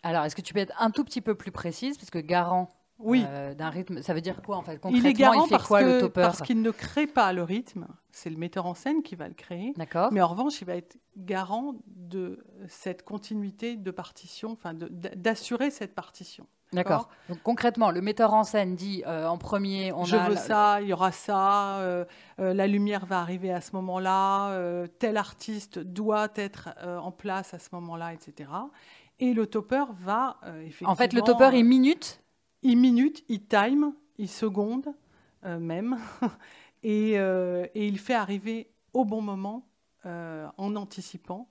Alors, 0.02 0.24
est-ce 0.24 0.34
que 0.34 0.40
tu 0.40 0.52
peux 0.52 0.60
être 0.60 0.74
un 0.80 0.90
tout 0.90 1.04
petit 1.04 1.20
peu 1.20 1.34
plus 1.34 1.52
précise, 1.52 1.96
parce 1.96 2.10
que 2.10 2.18
garant 2.18 2.68
oui. 3.02 3.24
Euh, 3.26 3.54
d'un 3.54 3.70
rythme, 3.70 4.02
ça 4.02 4.14
veut 4.14 4.20
dire 4.20 4.40
quoi 4.42 4.56
en 4.56 4.62
fait 4.62 4.78
concrètement 4.78 4.98
Il 4.98 5.06
est 5.06 5.12
garant 5.12 5.48
parce 5.48 5.66
quoi, 5.66 5.82
le 5.82 6.00
topper 6.00 6.22
Parce 6.22 6.42
qu'il 6.42 6.62
ne 6.62 6.70
crée 6.70 7.06
pas 7.06 7.32
le 7.32 7.42
rythme, 7.42 7.86
c'est 8.10 8.30
le 8.30 8.36
metteur 8.36 8.66
en 8.66 8.74
scène 8.74 9.02
qui 9.02 9.14
va 9.14 9.28
le 9.28 9.34
créer. 9.34 9.72
D'accord. 9.76 10.12
Mais 10.12 10.22
en 10.22 10.28
revanche, 10.28 10.60
il 10.60 10.64
va 10.66 10.76
être 10.76 10.96
garant 11.16 11.74
de 11.86 12.44
cette 12.68 13.04
continuité 13.04 13.76
de 13.76 13.90
partition, 13.90 14.50
enfin 14.52 14.72
d'assurer 14.74 15.70
cette 15.70 15.94
partition. 15.94 16.46
D'accord. 16.72 17.10
Donc 17.28 17.38
concrètement, 17.42 17.90
le 17.90 18.00
metteur 18.00 18.32
en 18.32 18.44
scène 18.44 18.76
dit 18.76 19.02
euh, 19.06 19.26
en 19.26 19.36
premier, 19.36 19.92
on 19.92 20.04
je 20.04 20.16
veux 20.16 20.36
ça, 20.36 20.80
il 20.80 20.88
y 20.88 20.92
aura 20.94 21.12
ça, 21.12 21.80
euh, 21.80 22.04
la 22.38 22.66
lumière 22.66 23.04
va 23.04 23.20
arriver 23.20 23.52
à 23.52 23.60
ce 23.60 23.76
moment-là, 23.76 24.86
tel 24.98 25.18
artiste 25.18 25.78
doit 25.78 26.28
être 26.34 26.70
en 26.82 27.12
place 27.12 27.52
à 27.52 27.58
ce 27.58 27.68
moment-là, 27.72 28.14
etc. 28.14 28.50
Et 29.20 29.34
le 29.34 29.46
topper 29.46 29.84
va 30.00 30.38
effectivement. 30.60 30.90
En 30.90 30.96
fait, 30.96 31.12
le 31.12 31.20
topper 31.20 31.50
est 31.58 31.62
minute 31.62 32.21
il 32.62 32.78
minute, 32.78 33.24
il 33.28 33.46
time, 33.46 33.94
il 34.18 34.28
seconde 34.28 34.94
euh, 35.44 35.58
même, 35.58 35.98
euh, 36.84 37.66
et, 37.74 37.86
il 37.86 37.98
fait 37.98 38.14
arriver 38.14 38.70
au 38.92 39.04
bon 39.04 39.20
moment 39.20 39.66
euh, 40.06 40.46
en 40.56 40.76
anticipant 40.76 41.48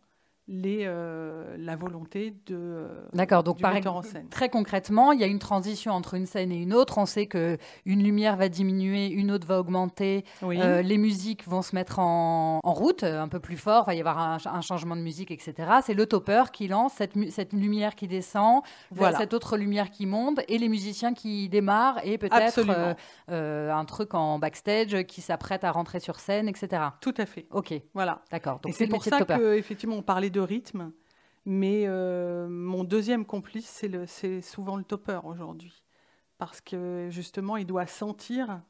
les, 0.51 0.83
euh, 0.83 1.55
la 1.57 1.77
volonté 1.77 2.35
de 2.45 2.55
euh, 2.55 2.87
D'accord, 3.13 3.41
donc 3.41 3.57
du 3.57 3.61
par 3.61 3.73
metteur 3.73 3.95
en 3.95 4.01
scène. 4.01 4.27
Très 4.29 4.49
concrètement, 4.49 5.13
il 5.13 5.21
y 5.21 5.23
a 5.23 5.27
une 5.27 5.39
transition 5.39 5.93
entre 5.93 6.13
une 6.15 6.25
scène 6.25 6.51
et 6.51 6.57
une 6.57 6.73
autre. 6.73 6.97
On 6.97 7.05
sait 7.05 7.25
que 7.25 7.57
une 7.85 8.03
lumière 8.03 8.35
va 8.35 8.49
diminuer, 8.49 9.07
une 9.07 9.31
autre 9.31 9.47
va 9.47 9.59
augmenter. 9.59 10.25
Euh, 10.43 10.81
les 10.81 10.97
musiques 10.97 11.47
vont 11.47 11.61
se 11.61 11.73
mettre 11.73 11.99
en, 11.99 12.59
en, 12.63 12.73
route 12.73 13.03
un 13.03 13.29
peu 13.29 13.39
plus 13.39 13.55
fort. 13.55 13.85
Il 13.85 13.87
va 13.87 13.95
y 13.95 13.99
avoir 14.01 14.19
un, 14.19 14.61
changement 14.61 14.97
de 14.97 15.01
musique, 15.01 15.31
etc. 15.31 15.53
C'est 15.83 15.93
le 15.93 16.05
topper 16.05 16.43
qui 16.51 16.67
lance 16.67 16.93
cette, 16.97 17.13
cette 17.31 17.53
lumière 17.53 17.95
qui 17.95 18.07
descend, 18.07 18.61
voilà. 18.91 19.17
cette 19.17 19.33
autre 19.33 19.55
lumière 19.55 19.89
qui 19.89 20.05
monte, 20.05 20.41
et 20.49 20.57
les 20.57 20.69
musiciens 20.69 21.13
qui 21.13 21.47
démarrent 21.47 21.99
et 22.03 22.17
peut-être 22.17 22.95
un 23.29 23.85
truc 23.85 24.13
en 24.13 24.37
backstage 24.37 25.03
qui 25.03 25.21
s'apprête 25.21 25.63
à 25.63 25.71
rentrer 25.71 26.01
sur 26.01 26.19
scène, 26.19 26.49
etc. 26.49 26.83
Tout 26.99 27.13
à 27.17 27.25
fait. 27.25 27.47
Ok. 27.51 27.73
Voilà. 27.93 28.21
D'accord. 28.31 28.59
Donc 28.59 28.73
c'est 28.75 28.87
pour 28.87 29.03
ça 29.03 29.23
qu'effectivement 29.23 29.95
on 29.95 30.01
parlait 30.01 30.29
de 30.29 30.40
rythme. 30.41 30.91
Mais 31.45 31.85
euh, 31.87 32.47
mon 32.49 32.83
deuxième 32.83 33.25
complice, 33.25 33.83
c'est 34.05 34.41
souvent 34.41 34.75
le 34.75 34.83
topper 34.83 35.19
aujourd'hui. 35.25 35.83
Parce 36.37 36.61
que 36.61 37.07
justement, 37.09 37.57
il 37.57 37.65
doit 37.65 37.87
sentir, 37.87 38.61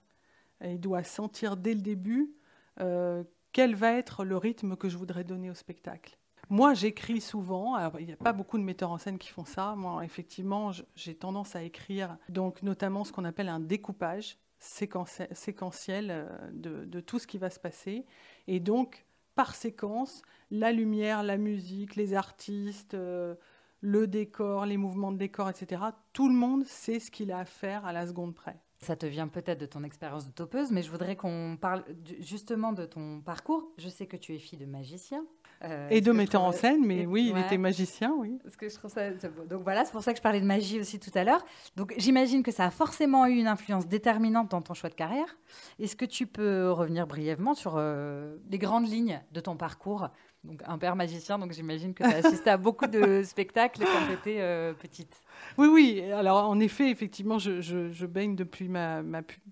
il 0.63 0.79
doit 0.79 1.03
sentir 1.03 1.57
dès 1.57 1.73
le 1.73 1.81
début 1.81 2.33
euh, 2.79 3.23
quel 3.51 3.75
va 3.75 3.93
être 3.93 4.23
le 4.23 4.37
rythme 4.37 4.75
que 4.75 4.87
je 4.89 4.97
voudrais 4.97 5.23
donner 5.23 5.49
au 5.49 5.53
spectacle. 5.53 6.17
Moi, 6.49 6.73
j'écris 6.73 7.21
souvent. 7.21 7.75
Alors, 7.75 7.99
il 7.99 8.05
n'y 8.05 8.13
a 8.13 8.17
pas 8.17 8.33
beaucoup 8.33 8.57
de 8.57 8.63
metteurs 8.63 8.91
en 8.91 8.97
scène 8.97 9.17
qui 9.17 9.29
font 9.29 9.45
ça. 9.45 9.75
Moi, 9.75 10.03
effectivement, 10.03 10.71
j'ai 10.95 11.15
tendance 11.15 11.55
à 11.55 11.63
écrire, 11.63 12.17
donc 12.29 12.61
notamment 12.63 13.03
ce 13.03 13.11
qu'on 13.11 13.25
appelle 13.25 13.49
un 13.49 13.59
découpage 13.59 14.37
séquentiel 14.59 16.11
euh, 16.11 16.51
de, 16.51 16.85
de, 16.85 16.99
tout 16.99 17.19
ce 17.19 17.27
qui 17.27 17.37
va 17.37 17.49
se 17.49 17.59
passer. 17.59 18.05
Et 18.47 18.59
donc, 18.59 19.05
par 19.35 19.55
séquence 19.55 20.21
la 20.51 20.71
lumière, 20.71 21.23
la 21.23 21.37
musique, 21.37 21.95
les 21.95 22.13
artistes, 22.13 22.93
euh, 22.93 23.35
le 23.79 24.05
décor, 24.05 24.65
les 24.65 24.77
mouvements 24.77 25.11
de 25.11 25.17
décor, 25.17 25.49
etc. 25.49 25.81
Tout 26.13 26.27
le 26.27 26.35
monde 26.35 26.65
sait 26.65 26.99
ce 26.99 27.09
qu'il 27.09 27.31
a 27.31 27.39
à 27.39 27.45
faire 27.45 27.85
à 27.85 27.93
la 27.93 28.05
seconde 28.05 28.35
près. 28.35 28.59
Ça 28.79 28.95
te 28.95 29.05
vient 29.05 29.27
peut-être 29.27 29.59
de 29.59 29.67
ton 29.67 29.83
expérience 29.83 30.25
de 30.25 30.31
topeuse, 30.31 30.71
mais 30.71 30.81
je 30.81 30.89
voudrais 30.89 31.15
qu'on 31.15 31.55
parle 31.59 31.83
justement 32.19 32.73
de 32.73 32.85
ton 32.85 33.21
parcours. 33.21 33.71
Je 33.77 33.89
sais 33.89 34.07
que 34.07 34.17
tu 34.17 34.33
es 34.33 34.39
fille 34.39 34.57
de 34.57 34.65
magicien. 34.65 35.23
Euh, 35.63 35.87
et 35.91 36.01
de 36.01 36.11
metteur 36.11 36.41
en 36.41 36.51
scène, 36.51 36.83
mais 36.83 37.05
oui, 37.05 37.31
il 37.31 37.37
était 37.37 37.59
magicien, 37.59 38.15
oui. 38.17 38.39
Parce 38.41 38.55
que 38.55 38.67
je 38.67 38.73
trouve 38.73 38.89
ça... 38.89 39.11
Donc 39.11 39.61
voilà, 39.61 39.85
c'est 39.85 39.91
pour 39.91 40.01
ça 40.01 40.11
que 40.11 40.17
je 40.17 40.23
parlais 40.23 40.41
de 40.41 40.45
magie 40.45 40.79
aussi 40.79 40.99
tout 40.99 41.11
à 41.13 41.23
l'heure. 41.23 41.45
Donc 41.75 41.93
j'imagine 41.97 42.41
que 42.41 42.51
ça 42.51 42.65
a 42.65 42.71
forcément 42.71 43.27
eu 43.27 43.37
une 43.37 43.45
influence 43.45 43.87
déterminante 43.87 44.49
dans 44.49 44.63
ton 44.63 44.73
choix 44.73 44.89
de 44.89 44.95
carrière. 44.95 45.37
Est-ce 45.77 45.95
que 45.95 46.05
tu 46.05 46.25
peux 46.25 46.71
revenir 46.71 47.05
brièvement 47.05 47.53
sur 47.53 47.75
euh, 47.77 48.37
les 48.49 48.57
grandes 48.57 48.87
lignes 48.87 49.21
de 49.31 49.39
ton 49.39 49.55
parcours 49.55 50.09
donc 50.43 50.59
un 50.65 50.79
père 50.79 50.95
magicien, 50.95 51.37
donc 51.37 51.51
j'imagine 51.51 51.93
que 51.93 52.03
tu 52.03 52.09
as 52.09 52.25
assisté 52.25 52.49
à 52.49 52.57
beaucoup 52.57 52.87
de 52.87 53.21
spectacles 53.25 53.83
quand 53.83 54.07
tu 54.07 54.13
étais 54.13 54.41
euh, 54.41 54.73
petite. 54.73 55.21
Oui, 55.59 55.67
oui. 55.67 56.11
Alors 56.11 56.49
en 56.49 56.59
effet, 56.59 56.89
effectivement, 56.89 57.37
je, 57.37 58.05
baigne 58.07 58.35
depuis 58.35 58.67
ma, 58.67 59.03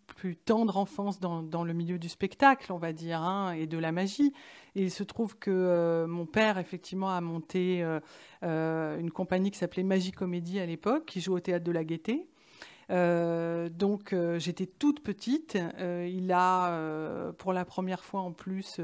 plus, 0.07 0.35
tendre 0.35 0.77
enfance 0.77 1.19
dans, 1.19 1.63
le 1.63 1.73
milieu 1.73 1.99
du 1.99 2.09
spectacle, 2.09 2.73
on 2.73 2.79
va 2.79 2.91
dire, 2.91 3.21
hein, 3.21 3.51
et 3.51 3.67
de 3.67 3.77
la 3.77 3.91
magie. 3.91 4.33
Et 4.75 4.83
il 4.83 4.91
se 4.91 5.03
trouve 5.03 5.37
que 5.37 5.51
euh, 5.51 6.07
mon 6.07 6.25
père, 6.25 6.57
effectivement, 6.57 7.09
a 7.09 7.21
monté 7.21 7.83
euh, 8.43 8.99
une 8.99 9.11
compagnie 9.11 9.51
qui 9.51 9.59
s'appelait 9.59 9.83
Magie 9.83 10.11
Comédie 10.11 10.59
à 10.59 10.65
l'époque, 10.65 11.05
qui 11.05 11.21
joue 11.21 11.35
au 11.35 11.39
théâtre 11.39 11.65
de 11.65 11.71
la 11.71 11.83
Gaîté. 11.83 12.25
donc 12.89 14.15
j'étais 14.37 14.65
toute 14.65 15.03
petite. 15.03 15.55
il 15.79 16.31
a, 16.31 17.31
pour 17.37 17.53
la 17.53 17.63
première 17.63 18.03
fois 18.03 18.21
en 18.21 18.31
plus, 18.31 18.81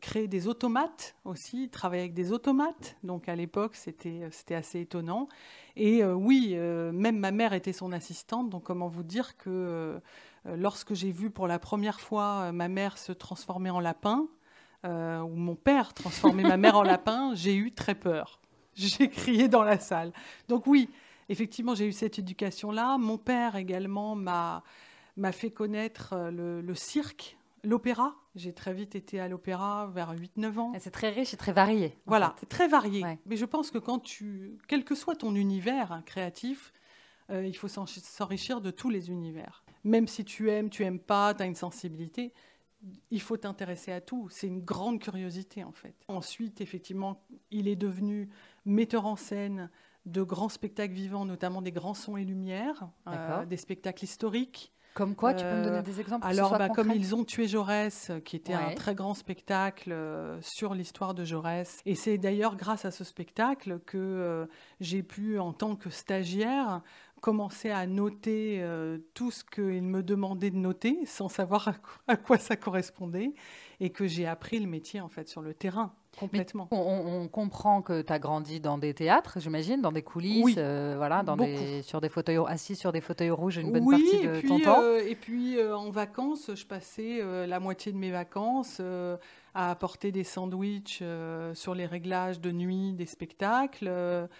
créer 0.00 0.28
des 0.28 0.46
automates 0.46 1.16
aussi, 1.24 1.68
travailler 1.68 2.02
avec 2.02 2.14
des 2.14 2.32
automates. 2.32 2.96
Donc 3.02 3.28
à 3.28 3.34
l'époque, 3.34 3.74
c'était, 3.74 4.28
c'était 4.30 4.54
assez 4.54 4.80
étonnant. 4.80 5.28
Et 5.76 6.02
euh, 6.02 6.14
oui, 6.14 6.52
euh, 6.54 6.92
même 6.92 7.18
ma 7.18 7.32
mère 7.32 7.52
était 7.52 7.72
son 7.72 7.92
assistante. 7.92 8.50
Donc 8.50 8.64
comment 8.64 8.88
vous 8.88 9.02
dire 9.02 9.36
que 9.36 10.00
lorsque 10.44 10.94
j'ai 10.94 11.10
vu 11.10 11.30
pour 11.30 11.46
la 11.46 11.58
première 11.58 12.00
fois 12.00 12.52
ma 12.52 12.68
mère 12.68 12.98
se 12.98 13.12
transformer 13.12 13.70
en 13.70 13.80
lapin, 13.80 14.26
ou 14.84 15.34
mon 15.34 15.56
père 15.56 15.92
transformer 15.92 16.42
ma 16.42 16.56
mère 16.56 16.76
en 16.76 16.82
lapin, 16.94 17.34
j'ai 17.34 17.54
eu 17.54 17.72
très 17.72 17.94
peur. 17.94 18.40
J'ai 18.74 19.10
crié 19.10 19.48
dans 19.48 19.64
la 19.64 19.78
salle. 19.78 20.12
Donc 20.48 20.66
oui, 20.66 20.88
effectivement, 21.28 21.74
j'ai 21.74 21.86
eu 21.86 21.92
cette 21.92 22.18
éducation-là. 22.18 22.96
Mon 22.96 23.18
père 23.18 23.56
également 23.56 24.14
m'a, 24.14 24.62
m'a 25.16 25.32
fait 25.32 25.50
connaître 25.50 26.14
le 26.30 26.74
cirque 26.74 27.36
L'opéra, 27.62 28.14
j'ai 28.34 28.52
très 28.52 28.72
vite 28.72 28.94
été 28.94 29.20
à 29.20 29.28
l'opéra 29.28 29.90
vers 29.92 30.14
8-9 30.14 30.58
ans. 30.58 30.72
C'est 30.78 30.90
très 30.90 31.10
riche 31.10 31.34
et 31.34 31.36
très 31.36 31.52
varié. 31.52 31.98
Voilà, 32.06 32.34
c'est 32.38 32.48
très 32.48 32.68
varié. 32.68 33.04
Mais 33.26 33.36
je 33.36 33.44
pense 33.44 33.70
que 33.70 33.78
quand 33.78 33.98
tu, 33.98 34.58
quel 34.68 34.84
que 34.84 34.94
soit 34.94 35.16
ton 35.16 35.34
univers 35.34 35.92
hein, 35.92 36.02
créatif, 36.02 36.72
euh, 37.30 37.46
il 37.46 37.56
faut 37.56 37.68
s'enrichir 37.68 38.60
de 38.60 38.70
tous 38.70 38.90
les 38.90 39.10
univers. 39.10 39.64
Même 39.84 40.08
si 40.08 40.24
tu 40.24 40.50
aimes, 40.50 40.70
tu 40.70 40.84
aimes 40.84 40.98
pas, 40.98 41.34
tu 41.34 41.42
as 41.42 41.46
une 41.46 41.54
sensibilité, 41.54 42.32
il 43.10 43.20
faut 43.20 43.36
t'intéresser 43.36 43.92
à 43.92 44.00
tout. 44.00 44.28
C'est 44.30 44.46
une 44.46 44.60
grande 44.60 45.00
curiosité 45.00 45.64
en 45.64 45.72
fait. 45.72 45.94
Ensuite, 46.08 46.60
effectivement, 46.60 47.24
il 47.50 47.68
est 47.68 47.76
devenu 47.76 48.28
metteur 48.64 49.06
en 49.06 49.16
scène 49.16 49.70
de 50.06 50.22
grands 50.22 50.48
spectacles 50.48 50.94
vivants, 50.94 51.24
notamment 51.24 51.62
des 51.62 51.72
grands 51.72 51.94
sons 51.94 52.16
et 52.16 52.24
lumières, 52.24 52.88
euh, 53.06 53.44
des 53.44 53.56
spectacles 53.56 54.04
historiques. 54.04 54.72
Comme 55.00 55.14
quoi, 55.14 55.32
tu 55.32 55.46
peux 55.46 55.56
me 55.56 55.64
donner 55.64 55.78
euh, 55.78 55.82
des 55.82 55.98
exemples 55.98 56.26
Alors, 56.26 56.58
bah, 56.58 56.68
comme 56.68 56.90
ils 56.90 57.14
ont 57.14 57.24
tué 57.24 57.48
Jaurès, 57.48 58.12
qui 58.22 58.36
était 58.36 58.52
un 58.52 58.74
très 58.74 58.94
grand 58.94 59.14
spectacle 59.14 59.92
euh, 59.92 60.38
sur 60.42 60.74
l'histoire 60.74 61.14
de 61.14 61.24
Jaurès. 61.24 61.80
Et 61.86 61.94
c'est 61.94 62.18
d'ailleurs 62.18 62.54
grâce 62.54 62.84
à 62.84 62.90
ce 62.90 63.02
spectacle 63.02 63.80
que 63.86 63.96
euh, 63.96 64.44
j'ai 64.78 65.02
pu, 65.02 65.38
en 65.38 65.54
tant 65.54 65.74
que 65.74 65.88
stagiaire, 65.88 66.82
commencer 67.22 67.70
à 67.70 67.86
noter 67.86 68.62
tout 69.14 69.30
ce 69.30 69.42
qu'il 69.42 69.84
me 69.84 70.02
demandait 70.02 70.50
de 70.50 70.56
noter, 70.56 70.98
sans 71.06 71.30
savoir 71.30 71.72
à 72.06 72.18
quoi 72.18 72.36
ça 72.36 72.56
correspondait, 72.56 73.32
et 73.80 73.88
que 73.88 74.06
j'ai 74.06 74.26
appris 74.26 74.60
le 74.60 74.66
métier 74.66 75.00
en 75.00 75.08
fait 75.08 75.30
sur 75.30 75.40
le 75.40 75.54
terrain. 75.54 75.94
Complètement. 76.18 76.68
On, 76.70 77.28
comprend 77.28 77.82
que 77.82 78.02
tu 78.02 78.12
as 78.12 78.18
grandi 78.18 78.60
dans 78.60 78.78
des 78.78 78.94
théâtres, 78.94 79.38
j'imagine, 79.40 79.80
dans 79.80 79.92
des 79.92 80.02
coulisses, 80.02 80.56
euh, 80.58 80.94
voilà, 80.96 81.22
dans 81.22 81.36
des, 81.36 81.82
sur 81.82 82.00
des 82.00 82.08
fauteuils 82.08 82.40
assis 82.46 82.76
sur 82.76 82.92
des 82.92 83.00
fauteuils 83.00 83.30
rouges 83.30 83.56
une 83.56 83.72
bonne 83.72 83.88
partie 83.88 84.26
de 84.26 84.46
ton 84.46 84.58
temps. 84.58 84.82
Euh, 84.82 85.00
et 85.06 85.14
puis 85.14 85.56
euh, 85.56 85.76
en 85.76 85.90
vacances, 85.90 86.50
je 86.54 86.66
passais 86.66 87.20
la 87.46 87.60
moitié 87.60 87.92
de 87.92 87.96
mes 87.96 88.10
vacances 88.10 88.80
à 89.54 89.70
apporter 89.70 90.12
des 90.12 90.24
sandwichs 90.24 91.02
sur 91.54 91.74
les 91.74 91.86
réglages 91.86 92.40
de 92.40 92.50
nuit 92.50 92.92
des 92.92 93.06
spectacles. 93.06 93.90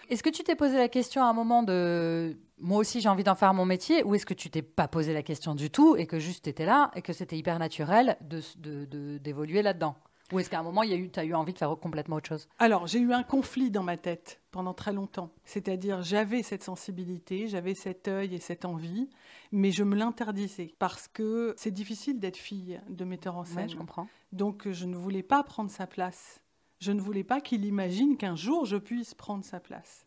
Est-ce 0.09 0.23
que 0.23 0.29
tu 0.29 0.43
t'es 0.43 0.55
posé 0.55 0.77
la 0.77 0.89
question 0.89 1.23
à 1.23 1.25
un 1.25 1.33
moment 1.33 1.63
de 1.63 2.35
moi 2.59 2.77
aussi 2.77 3.01
j'ai 3.01 3.09
envie 3.09 3.23
d'en 3.23 3.33
faire 3.33 3.55
mon 3.55 3.65
métier 3.65 4.03
ou 4.03 4.13
est-ce 4.13 4.25
que 4.25 4.35
tu 4.35 4.51
t'es 4.51 4.61
pas 4.61 4.87
posé 4.87 5.13
la 5.13 5.23
question 5.23 5.55
du 5.55 5.71
tout 5.71 5.95
et 5.95 6.05
que 6.05 6.19
juste 6.19 6.43
tu 6.43 6.49
étais 6.51 6.65
là 6.65 6.91
et 6.95 7.01
que 7.01 7.11
c'était 7.11 7.35
hyper 7.37 7.57
naturel 7.57 8.17
d'évoluer 8.21 9.59
de, 9.59 9.63
là-dedans? 9.63 9.95
Ou 10.31 10.39
est-ce 10.39 10.49
qu'à 10.49 10.59
un 10.59 10.63
moment, 10.63 10.83
tu 10.83 11.19
as 11.19 11.23
eu 11.23 11.33
envie 11.33 11.53
de 11.53 11.57
faire 11.57 11.75
complètement 11.77 12.17
autre 12.17 12.29
chose? 12.29 12.47
Alors, 12.59 12.87
j'ai 12.87 12.99
eu 12.99 13.13
un 13.13 13.23
conflit 13.23 13.71
dans 13.71 13.83
ma 13.83 13.97
tête 13.97 14.41
pendant 14.51 14.73
très 14.73 14.93
longtemps. 14.93 15.31
C'est-à-dire, 15.43 16.01
j'avais 16.01 16.43
cette 16.43 16.63
sensibilité, 16.63 17.47
j'avais 17.47 17.73
cet 17.73 18.07
œil 18.07 18.35
et 18.35 18.39
cette 18.39 18.65
envie, 18.65 19.09
mais 19.51 19.71
je 19.71 19.83
me 19.83 19.95
l'interdisais 19.95 20.73
parce 20.79 21.07
que 21.07 21.53
c'est 21.57 21.71
difficile 21.71 22.19
d'être 22.19 22.37
fille 22.37 22.79
de 22.89 23.05
metteur 23.05 23.37
en 23.37 23.45
scène. 23.45 23.69
je 23.69 23.77
comprends. 23.77 24.07
Donc, 24.31 24.69
je 24.69 24.85
ne 24.85 24.95
voulais 24.95 25.23
pas 25.23 25.43
prendre 25.43 25.69
sa 25.69 25.87
place. 25.87 26.41
Je 26.79 26.91
ne 26.91 27.01
voulais 27.01 27.23
pas 27.23 27.41
qu'il 27.41 27.65
imagine 27.65 28.17
qu'un 28.17 28.35
jour, 28.35 28.65
je 28.65 28.77
puisse 28.77 29.13
prendre 29.13 29.43
sa 29.43 29.59
place. 29.59 30.05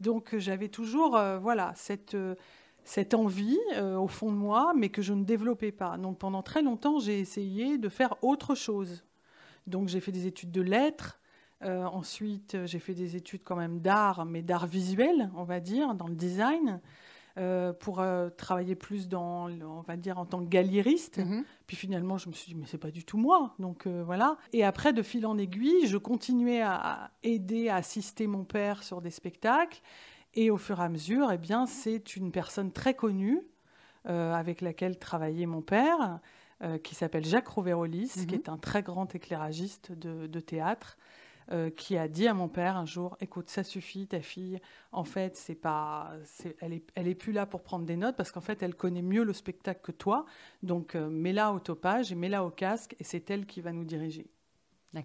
Donc, 0.00 0.36
j'avais 0.36 0.68
toujours, 0.68 1.16
euh, 1.16 1.38
voilà, 1.38 1.72
cette... 1.76 2.14
Euh, 2.14 2.34
cette 2.82 3.14
envie 3.14 3.58
euh, 3.74 3.96
au 3.96 4.08
fond 4.08 4.32
de 4.32 4.36
moi, 4.36 4.72
mais 4.74 4.88
que 4.88 5.02
je 5.02 5.12
ne 5.12 5.22
développais 5.22 5.70
pas. 5.70 5.96
Donc 5.98 6.18
pendant 6.18 6.42
très 6.42 6.62
longtemps, 6.62 6.98
j'ai 6.98 7.20
essayé 7.20 7.78
de 7.78 7.88
faire 7.88 8.16
autre 8.22 8.54
chose. 8.54 9.04
Donc 9.70 9.88
j'ai 9.88 10.00
fait 10.00 10.12
des 10.12 10.26
études 10.26 10.50
de 10.50 10.62
lettres, 10.62 11.20
Euh, 11.62 11.84
ensuite, 11.84 12.56
j'ai 12.64 12.78
fait 12.78 12.94
des 12.94 13.16
études 13.16 13.42
quand 13.44 13.56
même 13.56 13.80
d'art, 13.80 14.24
mais 14.24 14.42
d'art 14.42 14.66
visuel, 14.66 15.30
on 15.36 15.44
va 15.44 15.60
dire, 15.60 15.94
dans 15.94 16.08
le 16.08 16.14
design. 16.14 16.80
Euh, 17.38 17.72
pour 17.72 18.00
euh, 18.00 18.28
travailler 18.28 18.74
plus 18.74 19.08
dans, 19.08 19.48
on 19.48 19.82
va 19.82 19.96
dire, 19.96 20.18
en 20.18 20.26
tant 20.26 20.40
que 20.42 20.48
galériste. 20.48 21.18
Mhm. 21.18 21.44
Puis 21.66 21.76
finalement, 21.76 22.18
je 22.18 22.28
me 22.28 22.34
suis 22.34 22.52
dit, 22.52 22.58
mais 22.58 22.66
c'est 22.66 22.76
pas 22.76 22.90
du 22.90 23.04
tout 23.04 23.18
moi. 23.18 23.54
Donc 23.58 23.86
voilà. 23.86 24.36
Et 24.52 24.64
après, 24.64 24.92
de 24.92 25.02
fil 25.02 25.24
en 25.26 25.38
aiguille, 25.38 25.86
je 25.86 25.96
continuais 25.96 26.60
à 26.60 27.10
aider, 27.22 27.68
à 27.68 27.76
assister 27.76 28.26
mon 28.26 28.44
père 28.44 28.82
sur 28.82 29.00
des 29.00 29.10
spectacles. 29.10 29.80
Et 30.34 30.50
au 30.50 30.56
fur 30.56 30.80
et 30.80 30.82
à 30.82 30.88
mesure, 30.88 31.30
eh 31.30 31.38
bien, 31.38 31.66
c'est 31.66 32.16
une 32.16 32.32
personne 32.32 32.72
très 32.72 32.94
connue 32.94 33.40
avec 34.04 34.60
laquelle 34.60 34.98
travaillait 34.98 35.46
mon 35.46 35.62
père, 35.62 36.20
qui 36.82 36.94
s'appelle 36.94 37.24
Jacques 37.24 37.48
Roverolis, 37.48 38.26
qui 38.28 38.34
mhm. 38.34 38.34
est 38.34 38.48
un 38.50 38.58
très 38.58 38.82
grand 38.82 39.14
éclairagiste 39.14 39.92
de 39.92 40.40
théâtre. 40.40 40.98
Euh, 41.52 41.68
qui 41.68 41.96
a 41.96 42.06
dit 42.06 42.28
à 42.28 42.34
mon 42.34 42.46
père 42.46 42.76
un 42.76 42.86
jour 42.86 43.16
écoute 43.20 43.50
ça 43.50 43.64
suffit 43.64 44.06
ta 44.06 44.20
fille 44.20 44.60
en 44.92 45.02
fait 45.02 45.36
c'est 45.36 45.56
pas 45.56 46.12
elle 46.60 46.72
est 46.72 46.84
elle 46.94 47.08
est 47.08 47.16
plus 47.16 47.32
là 47.32 47.44
pour 47.44 47.64
prendre 47.64 47.84
des 47.84 47.96
notes 47.96 48.14
parce 48.14 48.30
qu'en 48.30 48.40
fait 48.40 48.62
elle 48.62 48.76
connaît 48.76 49.02
mieux 49.02 49.24
le 49.24 49.32
spectacle 49.32 49.80
que 49.82 49.90
toi. 49.90 50.26
Donc 50.62 50.94
euh, 50.94 51.08
mets-la 51.08 51.52
au 51.52 51.58
topage 51.58 52.12
et 52.12 52.14
mets-la 52.14 52.44
au 52.44 52.50
casque 52.50 52.94
et 53.00 53.04
c'est 53.04 53.28
elle 53.30 53.46
qui 53.46 53.62
va 53.62 53.72
nous 53.72 53.82
diriger. 53.82 54.30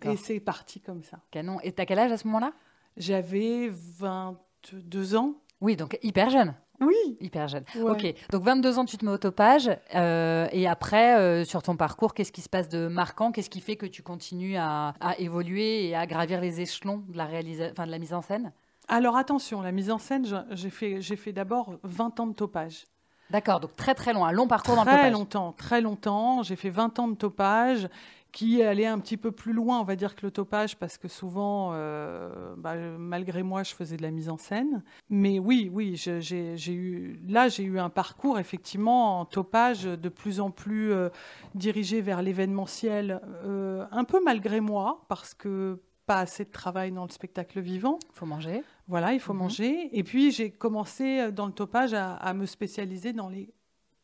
Et 0.03 0.17
c'est 0.17 0.39
parti 0.39 0.81
comme 0.81 1.01
ça. 1.01 1.19
Canon. 1.31 1.59
Et 1.61 1.71
t'as 1.71 1.85
quel 1.85 1.97
âge 1.97 2.11
à 2.11 2.17
ce 2.17 2.27
moment-là? 2.27 2.53
J'avais 2.95 3.69
22 3.71 5.15
ans. 5.15 5.41
Oui 5.61 5.75
donc 5.75 5.97
hyper 6.03 6.29
jeune 6.29 6.53
oui. 6.81 7.17
Hyper 7.19 7.47
jeune. 7.47 7.63
Ok, 7.81 8.13
donc 8.31 8.43
22 8.43 8.79
ans, 8.79 8.85
tu 8.85 8.97
te 8.97 9.05
mets 9.05 9.11
au 9.11 9.17
topage. 9.17 9.69
Euh, 9.93 10.47
et 10.51 10.67
après, 10.67 11.17
euh, 11.17 11.45
sur 11.45 11.63
ton 11.63 11.75
parcours, 11.75 12.13
qu'est-ce 12.13 12.31
qui 12.31 12.41
se 12.41 12.49
passe 12.49 12.69
de 12.69 12.87
marquant? 12.87 13.31
Qu'est-ce 13.31 13.49
qui 13.49 13.61
fait 13.61 13.75
que 13.75 13.85
tu 13.85 14.03
continues 14.03 14.57
à, 14.57 14.93
évoluer 15.17 15.87
et 15.87 15.95
à 15.95 16.05
gravir 16.05 16.41
les 16.41 16.61
échelons 16.61 17.03
de 17.07 17.17
la, 17.17 17.25
enfin, 17.71 17.85
de 17.85 17.91
la 17.91 17.99
mise 17.99 18.13
en 18.13 18.21
scène? 18.21 18.51
Alors 18.87 19.17
attention, 19.17 19.61
la 19.61 19.71
mise 19.71 19.89
en 19.89 19.97
scène, 19.97 20.45
j'ai 20.51 20.69
fait, 20.69 21.01
fait 21.01 21.33
d'abord 21.33 21.75
20 21.83 22.19
ans 22.19 22.27
de 22.27 22.33
topage. 22.33 22.85
D'accord, 23.31 23.59
donc 23.59 23.75
très 23.75 23.95
très 23.95 24.13
long, 24.13 24.23
un 24.23 24.31
long 24.31 24.47
parcours 24.47 24.75
dans 24.75 24.83
le 24.83 24.85
topage. 24.85 25.01
Très 25.01 25.11
longtemps, 25.11 25.51
très 25.53 25.81
longtemps. 25.81 26.43
J'ai 26.43 26.55
fait 26.55 26.69
20 26.69 26.99
ans 26.99 27.07
de 27.07 27.15
topage 27.15 27.89
qui 28.35 28.61
allait 28.61 28.85
un 28.85 28.99
petit 28.99 29.15
peu 29.15 29.31
plus 29.31 29.53
loin, 29.53 29.79
on 29.79 29.85
va 29.85 29.95
dire, 29.95 30.13
que 30.13 30.25
le 30.25 30.29
topage, 30.29 30.75
parce 30.75 30.97
que 30.97 31.07
souvent, 31.07 31.71
euh, 31.71 32.53
bah, 32.57 32.75
malgré 32.75 33.43
moi, 33.43 33.63
je 33.63 33.73
faisais 33.73 33.95
de 33.95 34.01
la 34.01 34.11
mise 34.11 34.27
en 34.27 34.35
scène. 34.35 34.83
Mais 35.09 35.39
oui, 35.39 35.71
oui, 35.71 35.95
j'ai 35.95 36.73
eu, 36.73 37.17
là, 37.29 37.47
j'ai 37.47 37.63
eu 37.63 37.79
un 37.79 37.89
parcours, 37.89 38.37
effectivement, 38.37 39.21
en 39.21 39.25
topage 39.25 39.85
de 39.85 40.09
plus 40.09 40.41
en 40.41 40.51
plus 40.51 40.91
euh, 40.91 41.07
dirigé 41.53 42.01
vers 42.01 42.21
l'événementiel, 42.21 43.21
euh, 43.45 43.85
un 43.89 44.03
peu 44.03 44.21
malgré 44.21 44.59
moi, 44.59 45.05
parce 45.07 45.33
que 45.33 45.79
pas 46.05 46.19
assez 46.19 46.43
de 46.43 46.51
travail 46.51 46.91
dans 46.91 47.05
le 47.05 47.11
spectacle 47.11 47.61
vivant. 47.61 47.99
Il 48.11 48.17
faut 48.17 48.25
manger. 48.25 48.63
Voilà, 48.89 49.13
il 49.13 49.21
faut 49.21 49.31
mhm. 49.31 49.39
manger. 49.39 49.97
Et 49.97 50.03
puis, 50.03 50.31
j'ai 50.31 50.51
commencé 50.51 51.31
dans 51.31 51.45
le 51.45 51.53
topage 51.53 51.93
à, 51.93 52.15
à 52.15 52.33
me 52.33 52.45
spécialiser 52.45 53.13
dans 53.13 53.29
les 53.29 53.53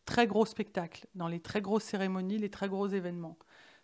très 0.06 0.26
gros 0.26 0.46
spectacles, 0.46 1.06
dans 1.16 1.28
les 1.28 1.42
très 1.42 1.60
grosses 1.60 1.84
cérémonies, 1.84 2.38
les 2.38 2.50
très 2.50 2.70
gros 2.70 2.88
événements 2.88 3.36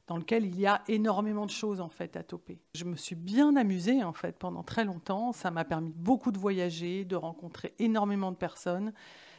dans 0.08 0.18
lequel 0.18 0.46
il 0.46 0.60
y 0.60 0.66
a 0.66 0.82
énormément 0.88 1.46
de 1.46 1.52
choses 1.52 1.82
en 1.82 1.90
fait 1.90 2.16
à 2.16 2.24
toper. 2.24 2.62
Je 2.74 2.86
me 2.86 2.96
suis 2.96 3.16
bien 3.16 3.56
amusée 3.56 4.04
en 4.04 4.14
fait 4.14 4.38
pendant 4.38 4.64
très 4.64 4.86
longtemps. 4.86 5.34
Ça 5.34 5.52
m'a 5.52 5.66
permis 5.66 5.94
beaucoup 5.96 6.32
de 6.32 6.40
voyager, 6.40 7.06
de 7.06 7.16
rencontrer 7.16 7.76
énormément 7.78 8.32
de 8.32 8.38
personnes. 8.38 8.94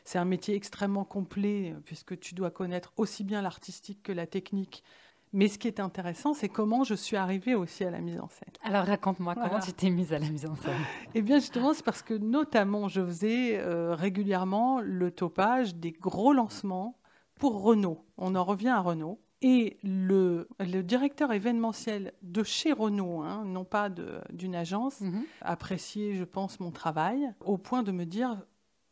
C'est 0.04 0.18
un 0.18 0.24
métier 0.24 0.54
extrêmement 0.54 1.04
complet 1.04 1.74
puisque 1.84 2.18
tu 2.18 2.34
dois 2.34 2.50
connaître 2.50 2.92
aussi 2.96 3.24
bien 3.24 3.42
l'artistique 3.42 4.02
que 4.02 4.12
la 4.12 4.26
technique. 4.26 4.84
Mais 5.32 5.48
ce 5.48 5.58
qui 5.58 5.68
est 5.68 5.80
intéressant, 5.80 6.32
c'est 6.32 6.48
comment 6.48 6.84
je 6.84 6.94
suis 6.94 7.16
arrivée 7.16 7.54
aussi 7.54 7.84
à 7.84 7.90
la 7.90 8.00
mise 8.00 8.18
en 8.18 8.28
scène. 8.28 8.52
Alors 8.62 8.86
raconte-moi 8.86 9.34
comment 9.34 9.60
tu 9.60 9.72
t'es 9.72 9.90
mise 9.90 10.12
à 10.12 10.18
la 10.18 10.28
mise 10.28 10.46
en 10.46 10.56
scène? 10.56 10.80
eh 11.14 11.22
bien 11.22 11.38
justement, 11.38 11.74
c'est 11.74 11.84
parce 11.84 12.02
que 12.02 12.14
notamment 12.14 12.88
je 12.88 13.04
faisais 13.04 13.58
euh, 13.58 13.94
régulièrement 13.94 14.80
le 14.80 15.10
topage 15.10 15.74
des 15.74 15.92
gros 15.92 16.32
lancements 16.32 16.98
pour 17.38 17.62
Renault. 17.62 18.06
On 18.16 18.34
en 18.34 18.44
revient 18.44 18.68
à 18.68 18.80
Renault. 18.80 19.20
Et 19.40 19.78
le, 19.84 20.48
le, 20.58 20.82
directeur 20.82 21.32
événementiel 21.32 22.12
de 22.22 22.42
chez 22.42 22.72
Renault, 22.72 23.22
hein, 23.22 23.44
non 23.44 23.64
pas 23.64 23.88
d'une 23.88 24.56
agence, 24.56 25.00
mhm. 25.00 25.24
appréciait, 25.42 26.16
je 26.16 26.24
pense, 26.24 26.58
mon 26.58 26.72
travail, 26.72 27.32
au 27.40 27.56
point 27.56 27.84
de 27.84 27.92
me 27.92 28.04
dire 28.04 28.36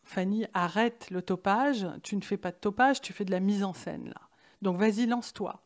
Fanny, 0.04 0.46
arrête 0.54 1.10
le 1.10 1.20
topage, 1.20 1.88
tu 2.04 2.14
ne 2.14 2.20
fais 2.20 2.36
pas 2.36 2.52
de 2.52 2.56
topage, 2.56 3.00
tu 3.00 3.12
fais 3.12 3.24
de 3.24 3.32
la 3.32 3.40
mise 3.40 3.64
en 3.64 3.72
scène 3.72 4.08
là. 4.08 4.20
Donc 4.62 4.78
vas-y, 4.78 5.06
lance-toi. 5.06 5.60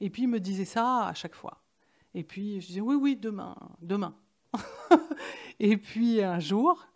Et 0.00 0.10
puis 0.10 0.22
il 0.24 0.28
me 0.28 0.40
disait 0.40 0.66
ça 0.66 1.06
à 1.06 1.14
chaque 1.14 1.34
fois. 1.34 1.62
Et 2.14 2.22
puis 2.22 2.60
je 2.60 2.66
disais 2.66 2.80
oui, 2.82 2.96
oui, 2.96 3.16
demain, 3.16 3.56
demain. 3.80 4.14
et 5.58 5.78
puis 5.78 6.22
un 6.22 6.38
jour, 6.38 6.86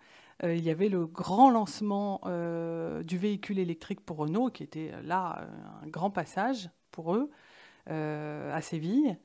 euh, 0.44 0.54
il 0.54 0.62
y 0.62 0.68
avait 0.68 0.90
le 0.90 1.06
grand 1.06 1.50
lancement 1.50 2.20
euh, 2.26 3.02
du 3.02 3.16
véhicule 3.16 3.58
électrique 3.58 4.04
pour 4.04 4.18
Renault, 4.18 4.50
qui 4.50 4.62
était 4.62 4.92
là 5.02 5.48
un 5.82 5.88
grand 5.88 6.10
passage 6.10 6.68
pour 6.92 7.14
eux 7.14 7.30
euh, 7.90 8.54
à 8.54 8.60
Séville. 8.60 9.18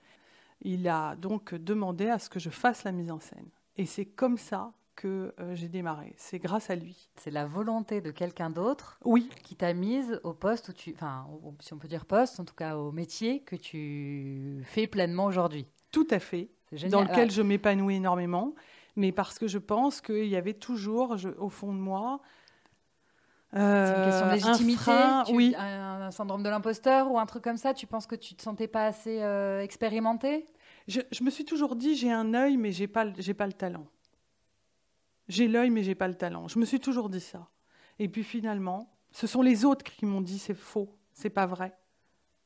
Il 0.61 0.87
a 0.87 1.15
donc 1.15 1.53
demandé 1.53 2.09
à 2.09 2.17
ce 2.17 2.29
que 2.29 2.39
je 2.39 2.49
fasse 2.49 2.83
la 2.83 2.91
mise 2.91 3.11
en 3.11 3.19
scène. 3.19 3.49
Et 3.77 3.85
c'est 3.85 4.05
comme 4.05 4.37
ça 4.37 4.73
que 4.95 5.35
euh, 5.39 5.53
j'ai 5.53 5.69
démarré. 5.69 6.15
C'est 6.17 6.39
grâce 6.39 6.71
à 6.71 6.75
lui. 6.75 7.09
C'est 7.17 7.29
la 7.29 7.45
volonté 7.45 8.01
de 8.01 8.09
quelqu'un 8.09 8.49
d'autre 8.49 8.99
oui. 9.05 9.29
qui 9.43 9.55
t'a 9.55 9.73
mise 9.73 10.19
au 10.23 10.33
poste 10.33 10.69
où 10.69 10.73
tu, 10.73 10.93
enfin, 10.95 11.27
si 11.59 11.73
on 11.73 11.77
peut 11.77 11.87
dire 11.87 12.05
poste, 12.05 12.39
en 12.39 12.45
tout 12.45 12.55
cas 12.55 12.75
au 12.75 12.91
métier 12.91 13.41
que 13.41 13.55
tu 13.55 14.59
fais 14.63 14.87
pleinement 14.87 15.25
aujourd'hui. 15.25 15.67
Tout 15.91 16.07
à 16.09 16.19
fait. 16.19 16.49
Dans 16.89 17.03
lequel 17.03 17.31
je 17.31 17.41
m'épanouis 17.41 17.95
énormément, 17.95 18.53
mais 18.97 19.13
parce 19.13 19.39
que 19.39 19.47
je 19.47 19.57
pense 19.57 20.01
qu'il 20.01 20.25
y 20.25 20.35
avait 20.35 20.55
toujours, 20.55 21.15
au 21.37 21.49
fond 21.49 21.71
de 21.71 21.79
moi, 21.79 22.19
c'est 23.57 23.97
une 23.97 24.05
question 24.05 24.25
de 24.25 24.31
euh, 24.31 24.35
légitimité, 24.35 24.91
un, 24.91 25.23
oui. 25.31 25.55
un, 25.57 26.11
syndrome 26.11 26.43
de 26.43 26.49
l'imposteur 26.49 27.11
ou 27.11 27.19
un 27.19 27.25
truc 27.25 27.43
comme 27.43 27.57
ça. 27.57 27.73
Tu 27.73 27.87
penses 27.87 28.07
que 28.07 28.15
tu 28.15 28.35
te 28.35 28.41
sentais 28.41 28.67
pas 28.67 28.85
assez 28.85 29.21
euh, 29.21 29.61
expérimenté 29.61 30.45
je, 30.87 31.01
me 31.21 31.29
suis 31.29 31.43
toujours 31.43 31.75
dit 31.75 31.95
j'ai 31.95 32.11
un 32.11 32.33
œil 32.33 32.55
mais 32.55 32.71
j'ai 32.71 32.87
pas 32.87 33.11
j'ai 33.17 33.33
pas 33.33 33.45
le 33.45 33.53
talent. 33.53 33.87
J'ai 35.27 35.47
l'œil 35.47 35.69
mais 35.69 35.83
j'ai 35.83 35.95
pas 35.95 36.07
le 36.07 36.15
talent. 36.15 36.47
Je 36.47 36.59
me 36.59 36.65
suis 36.65 36.79
toujours 36.79 37.09
dit 37.09 37.19
ça. 37.19 37.49
Et 37.99 38.07
puis 38.07 38.23
finalement, 38.23 38.89
ce 39.11 39.27
sont 39.27 39.41
les 39.41 39.65
autres 39.65 39.83
qui 39.83 40.05
m'ont 40.05 40.21
dit 40.21 40.39
c'est 40.39 40.53
faux, 40.53 40.95
c'est 41.11 41.29
pas 41.29 41.45
vrai. 41.45 41.77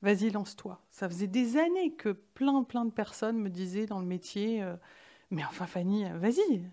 Vas-y, 0.02 0.32
lance-toi. 0.32 0.82
Ça 0.90 1.08
faisait 1.08 1.28
des 1.28 1.58
années 1.58 1.94
que 1.94 2.10
plein 2.10 2.64
plein 2.64 2.86
de 2.86 2.92
personnes 2.92 3.38
me 3.38 3.50
disaient 3.50 3.86
dans 3.86 4.00
le 4.00 4.08
métier 4.08 4.64
euh, 4.64 4.76
mais 5.30 5.46
enfin 5.46 5.66
Fanny, 5.66 6.06
vas-y, 6.16 6.64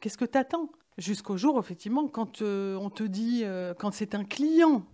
qu'est-ce 0.00 0.18
que 0.18 0.24
t'attends? 0.24 0.70
Jusqu'au 0.96 1.36
jour, 1.36 1.58
effectivement, 1.58 2.06
quand 2.06 2.42
euh, 2.42 2.76
on 2.76 2.88
te 2.88 3.02
dit, 3.02 3.42
euh, 3.44 3.74
quand 3.76 3.90
c'est 3.92 4.14
un 4.14 4.24
client 4.24 4.86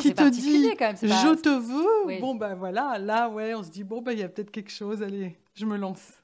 qui 0.00 0.12
te 0.12 0.28
dit 0.28 0.70
je 1.02 1.34
te 1.34 1.48
veux, 1.48 2.20
bon 2.20 2.34
ben 2.34 2.56
voilà, 2.56 2.98
là 2.98 3.28
ouais, 3.28 3.54
on 3.54 3.62
se 3.62 3.70
dit 3.70 3.84
bon 3.84 4.02
ben 4.02 4.10
il 4.12 4.18
y 4.18 4.22
a 4.24 4.28
peut-être 4.28 4.50
quelque 4.50 4.72
chose, 4.72 5.02
allez, 5.04 5.38
je 5.54 5.66
me 5.66 5.76
lance. 5.76 6.14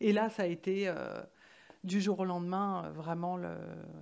Et 0.00 0.12
là, 0.12 0.28
ça 0.28 0.42
a 0.42 0.46
été 0.46 0.88
euh, 0.88 1.22
du 1.84 2.00
jour 2.00 2.20
au 2.20 2.24
lendemain, 2.24 2.84
euh, 2.84 2.90
vraiment 2.92 3.36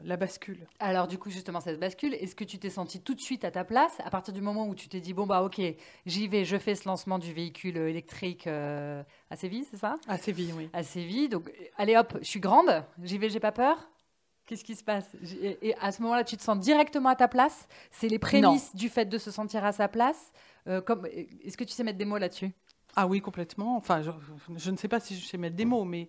la 0.04 0.16
bascule. 0.16 0.66
Alors 0.78 1.08
du 1.08 1.18
coup, 1.18 1.30
justement, 1.30 1.60
cette 1.60 1.80
bascule, 1.80 2.14
est-ce 2.14 2.34
que 2.34 2.44
tu 2.44 2.58
t'es 2.58 2.70
senti 2.70 3.00
tout 3.00 3.14
de 3.14 3.20
suite 3.20 3.44
à 3.44 3.50
ta 3.50 3.64
place 3.64 3.98
à 4.04 4.10
partir 4.10 4.34
du 4.34 4.40
moment 4.40 4.66
où 4.66 4.74
tu 4.74 4.88
t'es 4.88 5.00
dit, 5.00 5.14
bon, 5.14 5.26
bah 5.26 5.42
ok, 5.42 5.60
j'y 6.06 6.28
vais, 6.28 6.44
je 6.44 6.58
fais 6.58 6.74
ce 6.74 6.88
lancement 6.88 7.18
du 7.18 7.32
véhicule 7.32 7.76
électrique 7.76 8.46
euh, 8.46 9.02
à 9.30 9.36
Séville, 9.36 9.64
c'est 9.70 9.78
ça? 9.78 9.96
À 10.08 10.18
Séville, 10.18 10.52
oui. 10.56 10.68
À 10.72 10.82
Séville, 10.82 11.28
donc 11.28 11.50
allez 11.76 11.96
hop, 11.96 12.18
je 12.20 12.26
suis 12.26 12.40
grande, 12.40 12.84
j'y 13.02 13.18
vais, 13.18 13.30
j'ai 13.30 13.40
pas 13.40 13.52
peur? 13.52 13.88
Qu'est-ce 14.46 14.64
qui 14.64 14.74
se 14.74 14.82
passe? 14.82 15.08
Et 15.62 15.76
à 15.80 15.92
ce 15.92 16.02
moment-là, 16.02 16.24
tu 16.24 16.36
te 16.36 16.42
sens 16.42 16.58
directement 16.58 17.10
à 17.10 17.14
ta 17.14 17.28
place? 17.28 17.68
C'est 17.92 18.08
les 18.08 18.18
prémices 18.18 18.74
du 18.74 18.88
fait 18.88 19.04
de 19.04 19.16
se 19.16 19.30
sentir 19.30 19.64
à 19.64 19.70
sa 19.70 19.86
place? 19.86 20.32
Euh, 20.66 20.82
Est-ce 21.44 21.56
que 21.56 21.62
tu 21.62 21.72
sais 21.72 21.84
mettre 21.84 21.98
des 21.98 22.04
mots 22.04 22.18
là-dessus? 22.18 22.50
Ah 22.96 23.06
oui, 23.06 23.20
complètement. 23.20 23.76
Enfin, 23.76 24.02
je, 24.02 24.10
je, 24.56 24.70
ne 24.72 24.76
sais 24.76 24.88
pas 24.88 24.98
si 24.98 25.16
je 25.16 25.24
sais 25.24 25.38
mettre 25.38 25.54
des 25.54 25.64
mots, 25.64 25.84
mais 25.84 26.08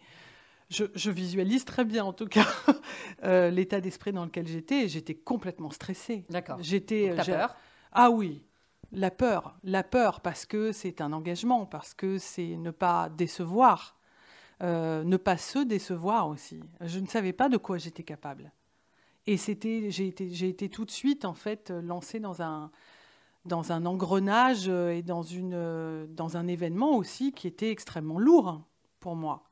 je, 0.72 1.10
visualise 1.12 1.66
très 1.66 1.84
bien, 1.84 2.06
en 2.06 2.14
tout 2.14 2.28
cas, 2.28 2.48
euh, 3.24 3.50
l'état 3.50 3.82
d'esprit 3.82 4.14
dans 4.14 4.26
lequel 4.26 4.48
j'étais. 4.48 4.88
J'étais 4.88 5.16
complètement 5.16 5.70
stressée. 5.70 6.24
D'accord. 6.30 6.58
J'étais. 6.62 7.14
La 7.14 7.26
peur? 7.26 7.56
Ah 7.92 8.10
oui, 8.10 8.42
la 8.92 9.12
peur. 9.12 9.58
La 9.64 9.84
peur 9.84 10.22
parce 10.22 10.46
que 10.46 10.72
c'est 10.72 11.02
un 11.02 11.12
engagement, 11.12 11.66
parce 11.66 11.94
que 11.94 12.18
c'est 12.18 12.56
ne 12.56 12.72
pas 12.72 13.10
décevoir, 13.10 13.98
euh, 14.64 15.04
ne 15.04 15.18
pas 15.18 15.38
se 15.38 15.60
décevoir 15.60 16.30
aussi. 16.30 16.62
Je 16.80 17.00
ne 17.00 17.08
savais 17.08 17.34
pas 17.34 17.50
de 17.50 17.58
quoi 17.58 17.78
j'étais 17.78 18.04
capable. 18.04 18.52
Et 19.28 19.38
c'était, 19.38 19.92
j'ai 19.92 20.08
été, 20.08 20.32
j'ai 20.32 20.50
été 20.50 20.70
tout 20.70 20.86
de 20.86 20.92
suite 20.92 21.26
en 21.26 21.34
fait 21.34 21.70
lancée 21.70 22.20
dans 22.20 22.42
un 22.42 22.72
dans 23.44 23.72
un 23.72 23.88
engrenage 23.88 24.68
et 24.68 25.02
dans 25.02 25.24
une 25.24 26.08
dans 26.08 26.38
un 26.38 26.48
événement 26.48 26.96
aussi 26.96 27.32
qui 27.32 27.48
était 27.48 27.72
extrêmement 27.72 28.20
lourd 28.20 28.64
pour 29.00 29.16
moi. 29.16 29.51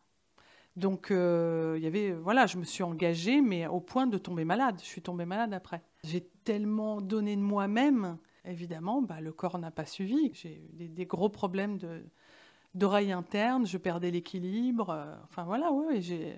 Donc, 0.80 1.12
euh, 1.12 1.76
il 1.78 1.84
y 1.84 1.88
avait, 1.88 2.13
voilà, 2.13 2.46
je 2.46 2.58
me 2.58 2.63
suis 2.63 2.84
engagée, 2.84 3.42
mais 3.42 3.68
au 3.68 3.82
point 3.82 4.08
de 4.08 4.18
tomber 4.18 4.46
malade. 4.46 4.80
Je 4.80 4.86
suis 4.86 5.02
tombée 5.02 5.26
malade 5.26 5.54
après. 5.54 5.82
J'ai 6.06 6.22
tellement 6.46 7.02
donné 7.02 7.36
de 7.36 7.42
moi-même, 7.42 8.18
évidemment, 8.46 9.02
bah, 9.02 9.20
le 9.20 9.34
corps 9.34 9.60
n'a 9.60 9.72
pas 9.72 9.86
suivi. 9.86 10.32
J'ai 10.34 10.62
eu 10.80 10.88
des, 10.88 11.06
gros 11.06 11.28
problèmes 11.28 11.78
de, 11.78 12.02
d'oreille 12.76 13.12
interne, 13.12 13.68
je 13.68 13.78
perdais 13.78 14.10
l'équilibre. 14.10 14.92
euh, 14.92 15.13
enfin 15.26 15.44
voilà, 15.44 15.70
oui, 15.74 16.02
j'ai, 16.02 16.38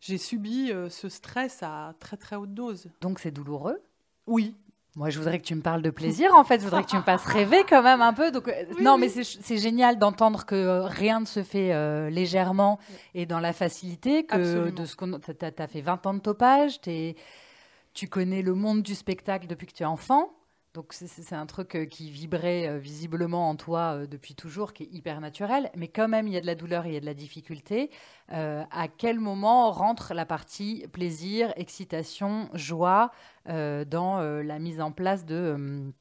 j'ai 0.00 0.18
subi 0.18 0.72
euh, 0.72 0.88
ce 0.88 1.08
stress 1.08 1.62
à 1.62 1.94
très 2.00 2.16
très 2.16 2.34
haute 2.34 2.54
dose. 2.54 2.90
Donc 3.00 3.20
c'est 3.20 3.30
douloureux? 3.30 3.80
Oui, 4.26 4.56
Moi, 4.96 5.10
je 5.10 5.18
voudrais 5.18 5.38
que 5.38 5.44
tu 5.44 5.54
me 5.54 5.60
parles 5.60 5.82
de 5.82 5.90
plaisir, 5.90 6.34
en 6.34 6.42
fait. 6.42 6.58
Je 6.58 6.64
voudrais 6.64 6.82
que 6.82 6.88
tu 6.88 6.96
me 6.96 7.02
fasses 7.02 7.26
rêver 7.26 7.64
quand 7.68 7.82
même 7.82 8.00
un 8.00 8.14
peu. 8.14 8.30
Donc, 8.30 8.48
euh, 8.48 8.64
Oui, 8.76 8.82
non, 8.82 8.94
oui. 8.94 9.12
mais 9.14 9.24
c'est 9.24 9.58
génial 9.58 9.98
d'entendre 9.98 10.46
que 10.46 10.54
euh, 10.54 10.86
rien 10.86 11.20
ne 11.20 11.26
se 11.26 11.42
fait 11.42 11.74
euh, 11.74 12.08
légèrement 12.08 12.78
et 13.14 13.26
dans 13.26 13.38
la 13.38 13.52
facilité. 13.52 14.24
Que 14.24 14.36
Absolument. 14.36 14.70
de 14.74 14.84
ce 14.86 14.96
qu'on, 14.96 15.18
t'as, 15.20 15.50
as 15.58 15.66
fait 15.66 15.82
20 15.82 16.06
ans 16.06 16.14
de 16.14 16.20
topage, 16.20 16.80
tu 16.80 18.08
connais 18.08 18.40
le 18.40 18.54
monde 18.54 18.82
du 18.82 18.94
spectacle 18.94 19.46
depuis 19.46 19.66
que 19.66 19.74
tu 19.74 19.82
es 19.82 19.86
enfant. 19.86 20.30
Donc, 20.76 20.92
c'est- 20.92 21.32
un 21.32 21.46
truc 21.46 21.74
euh, 21.74 21.86
qui 21.86 22.10
vibrait 22.10 22.68
euh, 22.68 22.76
visiblement 22.76 23.48
en 23.48 23.56
toi 23.56 23.94
euh, 23.94 24.06
depuis 24.06 24.34
toujours, 24.34 24.74
qui 24.74 24.82
est 24.82 24.92
hyper 24.92 25.22
naturel. 25.22 25.70
Mais 25.74 25.88
quand 25.88 26.06
même, 26.06 26.28
il 26.28 26.34
y 26.34 26.36
a 26.36 26.42
de 26.42 26.46
la 26.46 26.54
douleur, 26.54 26.86
il 26.86 26.92
y 26.92 26.98
a 26.98 27.00
de 27.00 27.06
la 27.06 27.14
difficulté. 27.14 27.90
À 28.28 28.88
quel 28.88 29.18
moment 29.18 29.70
rentre 29.70 30.12
la 30.12 30.26
partie 30.26 30.86
plaisir, 30.92 31.52
excitation, 31.56 32.50
joie 32.52 33.10
dans 33.46 34.18
la 34.20 34.58
mise 34.58 34.80
en 34.80 34.90
place 34.90 35.24
de, 35.24 35.92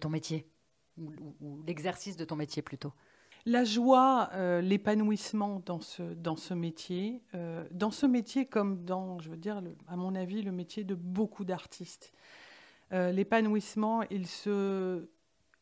ton 0.00 0.10
métier? 0.10 0.46
Ou, 0.98 1.62
l'exercice 1.66 2.16
de 2.16 2.24
ton 2.24 2.36
métier 2.36 2.62
plutôt? 2.62 2.92
La 3.46 3.64
joie, 3.64 4.30
l'épanouissement 4.60 5.62
dans 5.64 5.80
ce, 5.80 6.02
dans 6.02 6.36
ce 6.36 6.52
métier, 6.54 7.22
dans 7.72 7.90
ce 7.90 8.04
métier 8.04 8.46
comme 8.46 8.84
dans, 8.84 9.18
je 9.20 9.30
veux 9.30 9.38
dire, 9.38 9.62
à 9.88 9.96
mon 9.96 10.14
avis, 10.14 10.42
le 10.42 10.52
métier 10.52 10.84
de 10.84 10.94
beaucoup 10.94 11.44
d'artistes. 11.44 12.12
Euh, 12.92 13.12
l'épanouissement, 13.12 14.02
il, 14.10 14.26
se, 14.26 15.08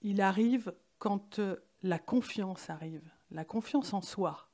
il 0.02 0.20
arrive 0.20 0.74
quand 0.98 1.38
euh, 1.38 1.56
la 1.82 1.98
confiance 1.98 2.70
arrive, 2.70 3.10
la 3.30 3.44
confiance 3.44 3.92
en 3.92 4.02
soi. 4.02 4.48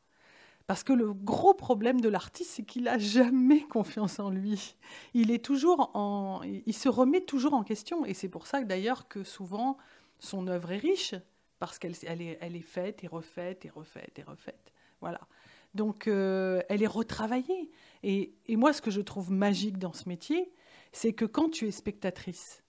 Parce 0.66 0.84
que 0.84 0.92
le 0.92 1.12
gros 1.12 1.54
problème 1.54 2.00
de 2.00 2.08
l'artiste, 2.08 2.52
c'est 2.52 2.62
qu'il 2.62 2.84
n'a 2.84 2.98
jamais 2.98 3.62
confiance 3.62 4.20
en 4.20 4.30
lui. 4.30 4.76
Il 5.12 5.30
est 5.30 5.44
toujours 5.44 5.90
en, 5.94 6.42
il 6.44 6.74
se 6.74 6.88
remet 6.88 7.20
toujours 7.20 7.54
en 7.54 7.64
question, 7.64 8.06
et 8.06 8.14
c'est 8.14 8.28
pour 8.28 8.46
ça 8.46 8.62
d'ailleurs 8.62 9.08
que 9.08 9.24
souvent 9.24 9.76
son 10.18 10.46
œuvre 10.46 10.72
est 10.72 10.78
riche, 10.78 11.14
parce 11.58 11.78
qu'elle 11.78 11.94
elle 12.06 12.22
est, 12.22 12.38
elle 12.40 12.56
est 12.56 12.60
faite 12.62 13.04
et 13.04 13.06
refaite 13.08 13.64
et 13.64 13.70
refaite 13.70 14.18
et 14.18 14.22
refaite. 14.22 14.72
Voilà. 15.00 15.20
Donc, 15.74 16.06
euh, 16.06 16.62
elle 16.68 16.82
est 16.82 16.86
retravaillée. 16.88 17.70
Et, 18.02 18.34
et 18.46 18.56
moi, 18.56 18.72
ce 18.72 18.82
que 18.82 18.90
je 18.90 19.00
trouve 19.00 19.30
magique 19.30 19.78
dans 19.78 19.92
ce 19.92 20.08
métier, 20.08 20.52
c'est 20.92 21.12
que 21.12 21.24
quand 21.24 21.50
tu 21.50 21.66
es 21.66 21.70
spectatrice, 21.70 22.61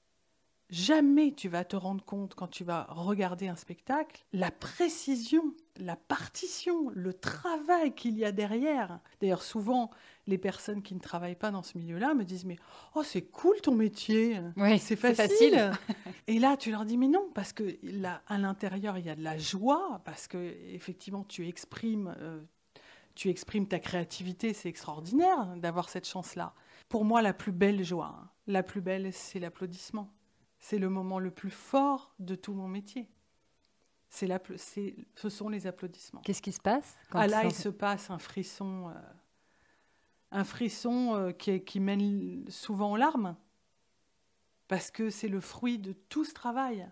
jamais 0.69 1.33
tu 1.33 1.49
vas 1.49 1.63
te 1.63 1.75
rendre 1.75 2.03
compte, 2.03 2.35
quand 2.35 2.47
tu 2.47 2.63
vas 2.63 2.87
regarder 2.89 3.47
un 3.47 3.55
spectacle, 3.55 4.25
la 4.33 4.51
précision, 4.51 5.53
la 5.77 5.95
partition, 5.95 6.89
le 6.93 7.13
travail 7.13 7.93
qu'il 7.93 8.17
y 8.17 8.25
a 8.25 8.31
derrière. 8.31 8.99
D'ailleurs, 9.21 9.43
souvent, 9.43 9.91
les 10.27 10.37
personnes 10.37 10.81
qui 10.81 10.95
ne 10.95 10.99
travaillent 10.99 11.35
pas 11.35 11.51
dans 11.51 11.63
ce 11.63 11.77
milieu-là 11.77 12.13
me 12.13 12.23
disent 12.23 12.45
Mais 12.45 12.57
oh, 12.95 13.03
c'est 13.03 13.23
cool 13.23 13.59
ton 13.61 13.75
métier 13.75 14.39
Oui, 14.57 14.79
c'est 14.79 14.95
facile. 14.95 15.71
Et 16.27 16.39
là, 16.39 16.57
tu 16.57 16.71
leur 16.71 16.85
dis 16.85 16.97
mais 16.97 17.07
non, 17.07 17.29
parce 17.33 17.53
que 17.53 17.77
là, 17.83 18.21
à 18.27 18.37
l'intérieur, 18.37 18.97
il 18.97 19.05
y 19.05 19.09
a 19.09 19.15
de 19.15 19.23
la 19.23 19.37
joie, 19.37 20.01
parce 20.05 20.27
que 20.27 20.55
effectivement, 20.73 21.23
tu 21.23 21.47
exprimes, 21.47 22.15
euh, 22.19 22.41
tu 23.15 23.29
exprimes 23.29 23.67
ta 23.67 23.79
créativité. 23.79 24.53
C'est 24.53 24.69
extraordinaire 24.69 25.55
d'avoir 25.57 25.89
cette 25.89 26.07
chance-là. 26.07 26.53
Pour 26.89 27.05
moi, 27.05 27.21
la 27.21 27.33
plus 27.33 27.51
belle 27.51 27.83
joie, 27.83 28.15
hein, 28.19 28.29
la 28.47 28.63
plus 28.63 28.81
belle, 28.81 29.11
c'est 29.11 29.39
l'applaudissement. 29.39 30.09
C'est 30.63 30.79
le 30.79 30.87
moment 30.87 31.19
le 31.19 31.29
plus 31.29 31.51
fort 31.51 32.15
de 32.19 32.35
tout 32.35 32.53
mon 32.53 32.69
métier. 32.69 33.09
C'est 34.09 34.29
c'est, 34.55 34.95
ce 35.13 35.27
sont 35.27 35.49
les 35.49 35.67
applaudissements. 35.67 36.21
Qu'est-ce 36.21 36.41
qui 36.41 36.53
se 36.53 36.61
passe 36.61 36.95
quand 37.09 37.19
Ah 37.19 37.27
là, 37.27 37.43
il 37.43 37.53
se 37.53 37.67
passe 37.67 38.09
un 38.09 38.17
frisson, 38.17 38.87
euh, 38.87 38.93
un 40.31 40.45
frisson 40.45 41.15
euh, 41.15 41.31
qui, 41.31 41.79
mène 41.81 42.45
souvent 42.47 42.93
aux 42.93 42.95
larmes, 42.95 43.35
parce 44.69 44.89
que 44.89 45.09
c'est 45.09 45.27
le 45.27 45.41
fruit 45.41 45.79
de 45.79 45.91
tout 45.91 46.23
ce 46.23 46.33
travail. 46.33 46.89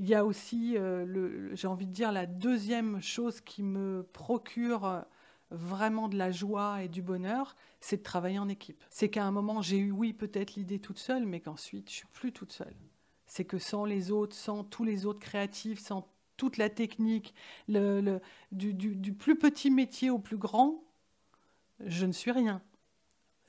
Il 0.00 0.08
y 0.08 0.14
a 0.16 0.24
aussi, 0.24 0.76
euh, 0.76 1.04
le- 1.06 1.54
j'ai 1.54 1.68
envie 1.68 1.86
de 1.86 1.92
dire, 1.92 2.10
la 2.10 2.26
deuxième 2.26 3.00
chose 3.00 3.40
qui 3.40 3.62
me 3.62 4.02
procure 4.14 5.04
vraiment 5.52 6.08
de 6.08 6.18
la 6.18 6.32
joie 6.32 6.82
et 6.82 6.88
du 6.88 7.02
bonheur, 7.02 7.54
c'est 7.78 7.98
de 7.98 8.02
travailler 8.02 8.40
en 8.40 8.48
équipe. 8.48 8.82
C'est 8.90 9.10
qu'à 9.10 9.24
un 9.24 9.30
moment, 9.30 9.62
j'ai 9.62 9.78
eu, 9.78 9.92
oui, 9.92 10.12
peut-être 10.12 10.56
l'idée 10.56 10.80
toute 10.80 10.98
seule, 10.98 11.24
mais 11.24 11.38
qu'ensuite, 11.38 11.88
je 11.88 11.94
suis 11.94 12.08
plus 12.12 12.32
toute 12.32 12.50
seule. 12.50 12.74
C'est 13.26 13.44
que 13.44 13.58
sans 13.58 13.84
les 13.84 14.10
autres, 14.10 14.36
sans 14.36 14.64
tous 14.64 14.84
les 14.84 15.06
autres 15.06 15.20
créatifs, 15.20 15.80
sans 15.80 16.08
toute 16.36 16.58
la 16.58 16.68
technique, 16.68 17.34
le, 17.68 18.20
du 18.52 19.12
plus 19.12 19.36
petit 19.36 19.70
métier 19.70 20.10
au 20.10 20.18
plus 20.18 20.36
grand, 20.36 20.84
je 21.80 22.06
ne 22.06 22.12
suis 22.12 22.30
rien. 22.30 22.62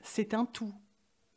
C'est 0.00 0.34
un 0.34 0.46
tout. 0.46 0.74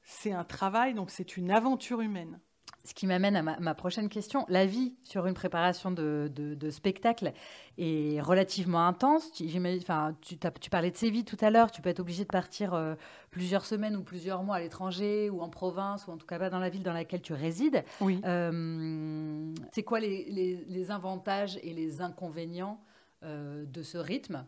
C'est 0.03 0.31
un 0.31 0.43
travail, 0.43 0.93
donc 0.93 1.11
c'est 1.11 1.37
une 1.37 1.51
aventure 1.51 2.01
humaine. 2.01 2.39
Ce 2.83 2.95
qui 2.95 3.05
m'amène 3.05 3.35
à 3.35 3.43
ma, 3.43 3.59
ma 3.59 3.75
prochaine 3.75 4.09
question. 4.09 4.43
La 4.49 4.65
vie 4.65 4.95
sur 5.03 5.27
une 5.27 5.35
préparation 5.35 5.91
de, 5.91 6.31
de- 6.33 6.55
de 6.55 6.69
spectacle 6.71 7.31
est 7.77 8.19
relativement 8.21 8.87
intense. 8.87 9.31
Tu, 9.33 9.47
j'imagine- 9.47 9.81
enfin, 9.83 10.15
tu, 10.21 10.37
t'as- 10.37 10.49
tu 10.49 10.71
parlais 10.71 10.89
de 10.89 10.97
Séville 10.97 11.23
tout 11.23 11.37
à 11.41 11.51
l'heure. 11.51 11.69
Tu 11.69 11.83
peux 11.83 11.89
être 11.89 11.99
obligé 11.99 12.23
de 12.23 12.29
partir 12.29 12.73
euh, 12.73 12.95
plusieurs 13.29 13.65
semaines 13.65 13.95
ou 13.95 14.01
plusieurs 14.03 14.41
mois 14.43 14.55
à 14.55 14.59
l'étranger 14.61 15.29
ou 15.29 15.41
en 15.41 15.49
province 15.49 16.07
ou 16.07 16.11
en 16.11 16.17
tout 16.17 16.25
cas 16.25 16.39
pas 16.39 16.49
dans 16.49 16.57
la 16.59 16.69
ville 16.69 16.81
dans 16.81 16.93
laquelle 16.93 17.21
tu 17.21 17.33
résides. 17.33 17.83
Oui. 18.01 18.19
Euh, 18.25 19.53
c'est 19.71 19.83
quoi 19.83 19.99
les, 19.99 20.25
les- 20.31 20.65
les 20.67 20.91
avantages 20.91 21.59
et 21.61 21.73
les 21.73 22.01
inconvénients 22.01 22.79
euh, 23.23 23.63
de 23.65 23.83
ce 23.83 23.99
rythme? 23.99 24.43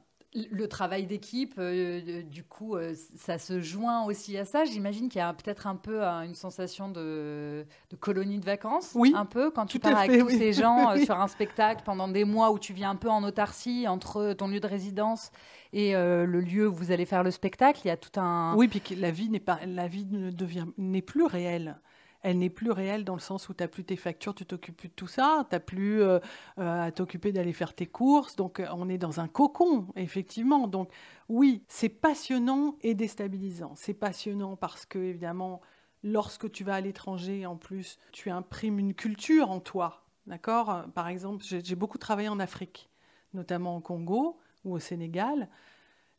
Le 0.51 0.67
travail 0.67 1.05
d'équipe, 1.05 1.55
euh, 1.57 2.23
du 2.23 2.43
coup, 2.43 2.75
euh, 2.75 2.93
ça 3.15 3.37
se 3.37 3.61
joint 3.61 4.05
aussi 4.05 4.37
à 4.37 4.45
ça. 4.45 4.65
J'imagine 4.65 5.09
qu'il 5.09 5.19
y 5.19 5.21
a 5.21 5.33
peut-être 5.33 5.67
un 5.67 5.75
peu 5.75 6.03
euh, 6.03 6.21
une 6.21 6.35
sensation 6.35 6.89
de, 6.89 7.65
de 7.89 7.95
colonie 7.95 8.39
de 8.39 8.45
vacances, 8.45 8.93
Oui, 8.95 9.13
un 9.15 9.25
peu, 9.25 9.51
quand 9.51 9.65
tu 9.65 9.79
pars 9.79 9.97
avec 9.97 10.11
fait, 10.11 10.19
tous 10.19 10.27
oui. 10.27 10.37
ces 10.37 10.53
gens 10.53 10.95
sur 11.05 11.19
un 11.19 11.27
spectacle 11.27 11.83
pendant 11.85 12.07
des 12.07 12.25
mois 12.25 12.51
où 12.51 12.59
tu 12.59 12.73
viens 12.73 12.91
un 12.91 12.95
peu 12.95 13.09
en 13.09 13.23
autarcie 13.23 13.87
entre 13.87 14.33
ton 14.33 14.47
lieu 14.47 14.59
de 14.59 14.67
résidence 14.67 15.31
et 15.71 15.93
le 15.93 16.39
lieu 16.39 16.67
où 16.67 16.73
vous 16.73 16.91
allez 16.91 17.05
faire 17.05 17.23
le 17.23 17.31
spectacle. 17.31 17.81
Il 17.83 17.87
y 17.87 17.91
a 17.91 17.97
tout 17.97 18.19
un... 18.19 18.53
Oui, 18.55 18.67
puis 18.67 18.79
que 18.79 18.93
la 18.93 19.09
vie 19.09 19.29
n'est 19.29 19.39
pas, 19.39 19.59
la 19.65 19.87
vie 19.87 20.05
ne 20.05 20.29
devient, 20.29 20.65
n'est 20.77 21.01
plus 21.01 21.25
réelle. 21.25 21.77
Elle 22.23 22.39
n'est 22.39 22.49
plus 22.49 22.71
réelle 22.71 23.03
dans 23.03 23.15
le 23.15 23.19
sens 23.19 23.49
où 23.49 23.53
tu 23.53 23.61
n'as 23.61 23.67
plus 23.67 23.83
tes 23.83 23.97
factures, 23.97 24.33
tu 24.33 24.45
t'occupes 24.45 24.77
plus 24.77 24.87
de 24.87 24.93
tout 24.93 25.07
ça, 25.07 25.45
tu 25.49 25.55
n'as 25.55 25.59
plus 25.59 26.01
euh, 26.01 26.19
euh, 26.57 26.87
à 26.87 26.91
t'occuper 26.91 27.33
d'aller 27.33 27.51
faire 27.51 27.73
tes 27.73 27.85
courses. 27.85 28.37
Donc, 28.37 28.59
euh, 28.59 28.67
on 28.73 28.87
est 28.87 28.97
dans 28.97 29.19
un 29.19 29.27
cocon, 29.27 29.87
effectivement. 29.97 30.67
Donc, 30.67 30.89
oui, 31.27 31.63
c'est 31.67 31.89
passionnant 31.89 32.77
et 32.81 32.95
déstabilisant. 32.95 33.73
C'est 33.75 33.93
passionnant 33.93 34.55
parce 34.55 34.85
que, 34.85 34.99
évidemment, 34.99 35.59
lorsque 36.01 36.49
tu 36.49 36.63
vas 36.63 36.75
à 36.75 36.81
l'étranger, 36.81 37.45
en 37.45 37.57
plus, 37.57 37.99
tu 38.13 38.29
imprimes 38.29 38.79
une 38.79 38.93
culture 38.93 39.51
en 39.51 39.59
toi. 39.59 40.05
D'accord? 40.25 40.85
Par 40.95 41.09
exemple, 41.09 41.43
j'ai 41.43 41.75
beaucoup 41.75 41.97
travaillé 41.97 42.29
en 42.29 42.39
Afrique, 42.39 42.89
notamment 43.33 43.75
au 43.75 43.81
Congo 43.81 44.39
ou 44.63 44.73
au 44.73 44.79
Sénégal. 44.79 45.49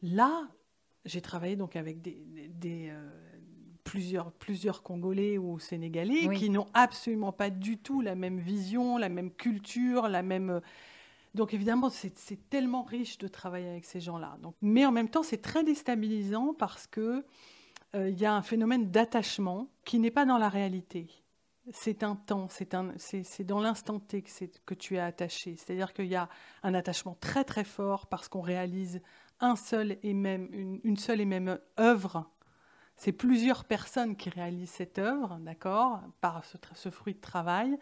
Là, 0.02 0.48
j'ai 1.06 1.22
travaillé 1.22 1.56
donc 1.56 1.76
avec 1.76 2.02
des, 2.02 2.92
plusieurs, 3.84 4.32
plusieurs 4.32 4.82
Congolais 4.82 5.38
ou 5.38 5.58
Sénégalais 5.58 6.26
Oui. 6.26 6.38
qui 6.38 6.50
n'ont 6.50 6.66
absolument 6.74 7.32
pas 7.32 7.50
du 7.50 7.78
tout 7.78 8.00
la 8.00 8.14
même 8.14 8.38
vision, 8.38 8.96
la 8.98 9.08
même 9.08 9.30
culture, 9.30 10.08
la 10.08 10.22
même. 10.22 10.50
euh, 10.50 10.60
Donc 11.34 11.52
évidemment, 11.54 11.90
c'est 11.90 12.48
tellement 12.50 12.82
riche 12.82 13.18
de 13.18 13.28
travailler 13.28 13.68
avec 13.68 13.84
ces 13.84 14.00
gens-là. 14.00 14.38
Mais 14.62 14.86
en 14.86 14.92
même 14.92 15.08
temps, 15.08 15.22
c'est 15.22 15.42
très 15.42 15.64
déstabilisant 15.64 16.54
parce 16.54 16.86
que 16.86 17.24
euh, 17.94 18.08
il 18.08 18.18
y 18.20 18.24
a 18.26 18.34
un 18.34 18.42
phénomène 18.42 18.90
d'attachement 18.90 19.68
qui 19.84 19.98
n'est 19.98 20.10
pas 20.10 20.24
dans 20.24 20.38
la 20.38 20.48
réalité. 20.48 21.06
C'est 21.72 22.02
un 22.02 22.14
temps, 22.14 22.48
c'est 22.50 23.42
dans 23.46 23.60
l'instant 23.60 23.98
T 23.98 24.22
que, 24.22 24.30
que 24.66 24.74
tu 24.74 24.96
es 24.96 25.00
attaché. 25.00 25.56
C'est-à-dire 25.56 25.92
qu'il 25.94 26.06
y 26.06 26.14
a 26.16 26.28
un 26.62 26.74
attachement 26.74 27.16
très 27.20 27.42
très 27.44 27.64
fort 27.64 28.06
parce 28.06 28.28
qu'on 28.28 28.42
réalise 28.42 29.00
un 29.40 29.56
seul 29.56 29.96
et 30.02 30.14
même, 30.14 30.48
une, 30.52 30.80
une 30.84 30.96
seule 30.96 31.20
et 31.20 31.24
même 31.24 31.58
œuvre. 31.80 32.30
C'est 32.96 33.12
plusieurs 33.12 33.64
personnes 33.64 34.16
qui 34.16 34.30
réalisent 34.30 34.70
cette 34.70 34.98
œuvre, 34.98 35.38
d'accord, 35.40 36.00
par 36.20 36.42
ce, 36.44 36.90
fruit 36.90 37.14
de 37.14 37.20
travail. 37.20 37.76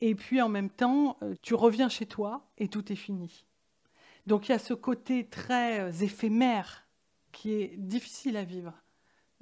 Et 0.00 0.14
puis 0.14 0.42
en 0.42 0.48
même 0.48 0.70
temps, 0.70 1.16
euh, 1.22 1.34
tu 1.42 1.54
reviens 1.54 1.88
chez 1.88 2.06
toi 2.06 2.46
et 2.58 2.68
tout 2.68 2.92
est 2.92 2.96
fini. 2.96 3.46
Donc 4.26 4.48
il 4.48 4.52
y 4.52 4.54
a 4.54 4.58
ce 4.58 4.74
côté 4.74 5.28
très 5.28 5.80
euh, 5.80 6.04
éphémère 6.04 6.86
qui 7.30 7.52
est 7.52 7.76
difficile 7.76 8.36
à 8.36 8.44
vivre 8.44 8.74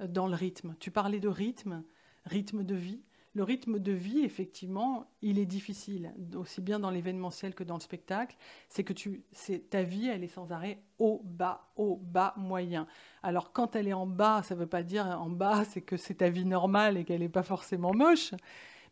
euh, 0.01 0.07
dans 0.07 0.27
le 0.27 0.35
rythme. 0.35 0.75
Tu 0.79 0.91
parlais 0.91 1.19
de 1.19 1.27
rythme, 1.27 1.83
rythme 2.25 2.63
de 2.63 2.75
vie. 2.75 3.01
Le 3.33 3.43
rythme 3.43 3.79
de 3.79 3.93
vie, 3.93 4.25
effectivement, 4.25 5.05
il 5.21 5.39
est 5.39 5.45
difficile, 5.45 6.13
aussi 6.35 6.59
bien 6.59 6.79
dans 6.79 6.89
l'événementiel 6.89 7.55
que 7.55 7.63
dans 7.63 7.75
le 7.75 7.81
spectacle. 7.81 8.35
C'est 8.67 8.83
que 8.83 8.91
tu, 8.91 9.23
c'est, 9.31 9.69
ta 9.69 9.83
vie, 9.83 10.07
elle 10.07 10.23
est 10.23 10.27
sans 10.27 10.51
arrêt 10.51 10.83
haut, 10.99 11.21
bas, 11.23 11.71
haut, 11.77 11.97
bas, 12.03 12.33
moyen. 12.35 12.87
Alors 13.23 13.53
quand 13.53 13.75
elle 13.77 13.87
est 13.87 13.93
en 13.93 14.05
bas, 14.05 14.43
ça 14.43 14.53
ne 14.53 14.59
veut 14.59 14.67
pas 14.67 14.83
dire 14.83 15.05
en 15.05 15.29
bas, 15.29 15.63
c'est 15.63 15.81
que 15.81 15.95
c'est 15.95 16.15
ta 16.15 16.29
vie 16.29 16.45
normale 16.45 16.97
et 16.97 17.05
qu'elle 17.05 17.21
n'est 17.21 17.29
pas 17.29 17.43
forcément 17.43 17.93
moche. 17.93 18.33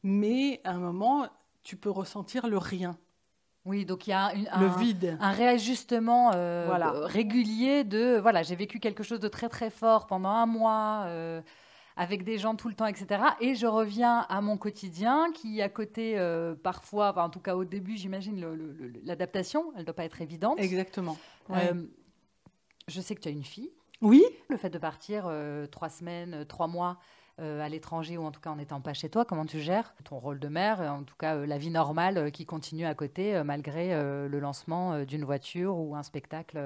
Mais 0.04 0.62
à 0.64 0.72
un 0.72 0.80
moment, 0.80 1.28
tu 1.64 1.76
peux 1.76 1.90
ressentir 1.92 2.48
le 2.48 2.58
rien. 2.58 2.98
Oui, 3.66 3.86
donc 3.86 4.08
il 4.08 4.12
y 4.12 4.14
a 4.14 4.34
le 4.34 4.68
vide. 4.80 5.18
un 5.20 5.32
réajustement 5.32 6.32
euh, 6.34 7.06
régulier 7.06 7.84
de 7.84 8.18
voilà, 8.18 8.42
j'ai 8.42 8.56
vécu 8.56 8.80
quelque 8.80 9.04
chose 9.04 9.20
de 9.20 9.28
très 9.28 9.50
très 9.50 9.70
fort 9.70 10.08
pendant 10.08 10.30
un 10.30 10.46
mois 10.46 11.04
euh, 11.08 11.42
avec 12.00 12.24
des 12.24 12.38
gens 12.38 12.56
tout 12.56 12.70
le 12.70 12.74
temps, 12.74 12.88
etc. 12.88 13.22
Et 13.41 13.54
je 13.54 13.68
reviens 13.68 14.26
à 14.30 14.41
mon 14.41 14.58
quotidien 14.58 15.32
qui, 15.34 15.62
à 15.62 15.70
côté, 15.70 16.18
euh, 16.18 16.56
parfois, 16.56 17.16
en 17.18 17.30
tout 17.30 17.39
cas 17.39 17.56
au 17.56 17.66
début, 17.66 17.97
j'imagine 17.97 18.43
l'adaptation, 19.04 19.72
elle 19.76 19.82
ne 19.82 19.86
doit 19.86 19.95
pas 19.95 20.06
être 20.06 20.22
évidente. 20.22 20.60
Exactement. 20.60 21.18
je 22.88 23.02
sais 23.02 23.14
que 23.14 23.22
tu 23.22 23.28
as 23.28 23.32
une 23.32 23.43
fille. 23.43 23.72
Oui. 24.02 24.24
Le 24.50 24.58
fait 24.58 24.70
de 24.70 24.80
partir 24.80 25.32
trois 25.70 25.89
semaines, 25.89 26.45
trois 26.47 26.68
mois 26.68 26.97
euh, 27.41 27.62
à 27.62 27.70
l'étranger 27.70 28.18
ou 28.18 28.26
en 28.26 28.32
tout 28.32 28.41
cas 28.41 28.50
en 28.50 28.58
n'étant 28.58 28.82
pas 28.82 28.93
chez 28.93 29.08
toi 29.08 29.24
Comment 29.24 29.45
tu 29.45 29.62
gères 29.62 29.93
ton 30.04 30.20
rôle 30.20 30.39
de 30.39 30.50
mère, 30.50 30.82
en 30.82 31.04
tout 31.04 31.16
cas 31.16 31.38
euh, 31.38 31.45
la 31.45 31.58
vie 31.58 31.70
normale 31.70 32.18
euh, 32.18 32.30
qui 32.32 32.45
continue 32.45 32.86
à 32.86 32.93
côté 32.93 33.41
malgré 33.45 33.89
le 34.28 34.39
lancement 34.39 35.04
d'une 35.06 35.24
voiture 35.24 35.78
ou 35.78 35.95
un 35.95 36.04
spectacle 36.04 36.60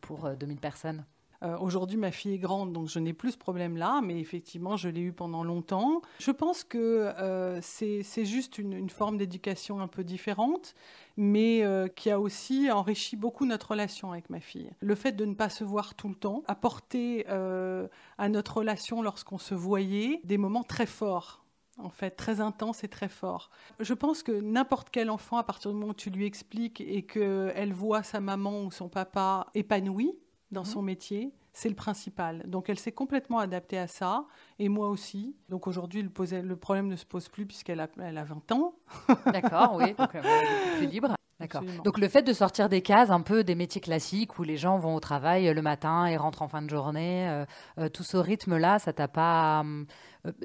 pour 0.00 0.30
2000 0.30 0.58
personnes? 0.58 1.04
Euh, 1.42 1.56
aujourd'hui, 1.58 1.96
ma 1.96 2.10
fille 2.10 2.34
est 2.34 2.38
grande, 2.38 2.72
donc 2.72 2.88
je 2.88 2.98
n'ai 2.98 3.12
plus 3.12 3.32
ce 3.32 3.38
problème-là, 3.38 4.00
mais 4.02 4.20
effectivement, 4.20 4.76
je 4.76 4.88
l'ai 4.88 5.00
eu 5.00 5.12
pendant 5.12 5.42
longtemps. 5.42 6.02
Je 6.18 6.30
pense 6.30 6.64
que 6.64 6.78
euh, 7.18 7.58
c'est 7.62 8.24
juste 8.24 8.58
une, 8.58 8.90
forme 8.90 9.16
d'éducation 9.16 9.80
un 9.80 9.88
peu 9.88 10.04
différente, 10.04 10.74
mais 11.16 11.62
euh, 11.62 11.88
qui 11.88 12.10
a 12.10 12.20
aussi 12.20 12.70
enrichi 12.70 13.16
beaucoup 13.16 13.46
notre 13.46 13.70
relation 13.70 14.12
avec 14.12 14.28
ma 14.28 14.40
fille. 14.40 14.70
Le 14.80 14.94
fait 14.94 15.12
de 15.12 15.24
ne 15.24 15.34
pas 15.34 15.48
se 15.48 15.64
voir 15.64 15.94
tout 15.94 16.08
le 16.08 16.14
temps 16.14 16.42
apportait 16.46 17.26
à 17.26 18.28
notre 18.28 18.58
relation, 18.58 19.02
lorsqu'on 19.02 19.38
se 19.38 19.54
voyait, 19.54 20.20
des 20.24 20.38
moments 20.38 20.64
très 20.64 20.86
forts 20.86 21.44
en 21.78 21.88
fait, 21.88 22.10
très 22.10 22.42
intenses 22.42 22.84
et 22.84 22.88
très 22.88 23.08
forts. 23.08 23.50
Je 23.78 23.94
pense 23.94 24.22
que 24.22 24.32
n'importe 24.32 24.88
quel 24.90 25.08
enfant, 25.08 25.38
à 25.38 25.44
partir 25.44 25.70
du 25.70 25.78
moment 25.78 25.92
où 25.92 25.94
tu 25.94 26.10
lui 26.10 26.26
expliques 26.26 26.82
et 26.82 27.02
qu'elle 27.02 27.72
voit 27.72 28.02
sa 28.02 28.20
maman 28.20 28.64
ou 28.64 28.70
son 28.70 28.90
papa 28.90 29.46
épanoui, 29.54 30.12
dans 30.50 30.64
son 30.64 30.82
métier, 30.82 31.32
c'est 31.52 31.68
le 31.68 31.74
principal. 31.74 32.42
Donc 32.48 32.68
elle 32.68 32.78
s'est 32.78 32.92
complètement 32.92 33.38
adaptée 33.38 33.78
à 33.78 33.86
ça, 33.86 34.26
et 34.58 34.68
moi 34.68 34.88
aussi. 34.88 35.36
Donc 35.48 35.66
aujourd'hui, 35.66 36.02
le, 36.02 36.40
le, 36.42 36.56
problème 36.56 36.88
ne 36.88 36.96
se 36.96 37.06
pose 37.06 37.28
plus 37.28 37.46
puisqu'elle 37.46 37.80
a, 37.80 37.88
elle 38.00 38.18
a 38.18 38.24
20 38.24 38.52
ans. 38.52 38.74
D'accord, 39.26 39.76
oui, 39.76 39.94
donc 39.94 40.10
elle 40.14 40.24
est 40.24 40.76
plus 40.78 40.86
libre. 40.86 41.14
D'accord. 41.40 41.62
Donc 41.84 41.98
le 41.98 42.06
fait 42.08 42.22
de 42.22 42.34
sortir 42.34 42.68
des 42.68 42.82
cases 42.82 43.10
un 43.10 43.22
peu 43.22 43.42
des 43.42 43.54
métiers 43.54 43.80
classiques 43.80 44.38
où 44.38 44.42
les 44.42 44.58
gens 44.58 44.78
vont 44.78 44.94
au 44.94 45.00
travail 45.00 45.48
euh, 45.48 45.54
le 45.54 45.62
matin 45.62 46.04
et 46.04 46.18
rentrent 46.18 46.42
en 46.42 46.48
fin 46.48 46.60
de 46.60 46.68
journée, 46.68 47.26
euh, 47.28 47.46
euh, 47.78 47.88
tout 47.88 48.02
ce 48.02 48.18
rythme-là, 48.18 48.78
ça 48.78 48.92
t'a 48.92 49.08
pas, 49.08 49.64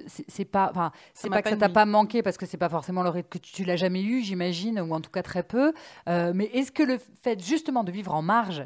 c'est 0.08 0.46
pas, 0.46 0.70
enfin, 0.72 0.94
c'est 1.14 1.30
pas 1.30 1.42
que 1.42 1.50
ça 1.50 1.58
t'a 1.58 1.68
pas 1.68 1.86
manqué 1.86 2.24
parce 2.24 2.38
que 2.38 2.46
c'est 2.46 2.58
pas 2.58 2.70
forcément 2.70 3.04
le 3.04 3.10
rythme 3.10 3.28
que 3.28 3.38
tu, 3.40 3.52
tu 3.52 3.66
l'as 3.66 3.76
jamais 3.76 4.04
eu, 4.04 4.22
j'imagine, 4.22 4.80
ou 4.80 4.94
en 4.94 5.02
tout 5.02 5.12
cas 5.12 5.22
très 5.22 5.44
peu. 5.44 5.74
mais 6.08 6.46
est-ce 6.54 6.72
que 6.72 6.84
le 6.84 6.98
fait 6.98 7.44
justement 7.44 7.84
de 7.84 7.92
vivre 7.92 8.14
en 8.16 8.22
marge 8.22 8.66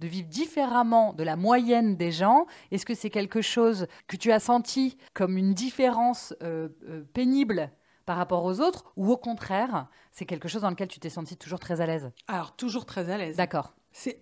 de 0.00 0.06
vivre 0.06 0.28
différemment 0.28 1.12
de 1.12 1.22
la 1.22 1.36
moyenne 1.36 1.96
des 1.96 2.12
gens 2.12 2.46
Est-ce 2.70 2.86
que 2.86 2.94
c'est 2.94 3.10
quelque 3.10 3.40
chose 3.40 3.86
que 4.06 4.16
tu 4.16 4.32
as 4.32 4.40
senti 4.40 4.96
comme 5.14 5.36
une 5.36 5.54
différence 5.54 6.34
euh, 6.42 6.68
euh, 6.88 7.04
pénible 7.14 7.70
par 8.04 8.16
rapport 8.16 8.44
aux 8.44 8.60
autres 8.60 8.84
ou 8.96 9.10
au 9.10 9.16
contraire, 9.16 9.88
c'est 10.12 10.26
quelque 10.26 10.48
chose 10.48 10.62
dans 10.62 10.70
lequel 10.70 10.88
tu 10.88 11.00
t'es 11.00 11.10
senti 11.10 11.36
toujours 11.36 11.58
très 11.58 11.80
à 11.80 11.86
l'aise? 11.86 12.10
Alors, 12.28 12.54
toujours 12.54 12.86
très 12.86 13.10
à 13.10 13.18
l'aise. 13.18 13.36
D'accord. 13.36 13.74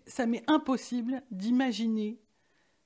Ça 0.07 0.27
m'est 0.27 0.49
impossible 0.49 1.23
d'imaginer 1.31 2.21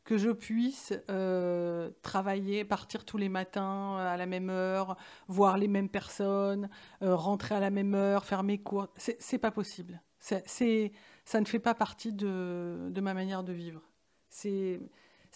que 0.04 0.16
je 0.16 0.30
puisse 0.30 0.94
euh, 1.10 1.90
travailler, 2.00 2.64
partir 2.64 3.04
tous 3.04 3.18
les 3.18 3.28
matins 3.28 3.98
à 3.98 4.16
la 4.16 4.24
même 4.24 4.48
heure, 4.48 4.96
voir 5.28 5.58
les 5.58 5.68
mêmes 5.68 5.90
personnes, 5.90 6.70
rentrer 7.02 7.54
à 7.54 7.60
la 7.60 7.68
même 7.68 7.94
heure, 7.94 8.24
faire 8.24 8.42
mes 8.42 8.56
cours. 8.56 8.88
C'est 8.96 9.38
pas 9.38 9.50
possible. 9.50 10.00
C'est 10.18 10.92
ça 11.28 11.40
ne 11.40 11.44
fait 11.44 11.58
pas 11.58 11.74
partie 11.74 12.14
de, 12.14 12.90
ma 13.02 13.12
manière 13.12 13.44
de 13.44 13.52
vivre. 13.52 13.82
C'est 14.30 14.80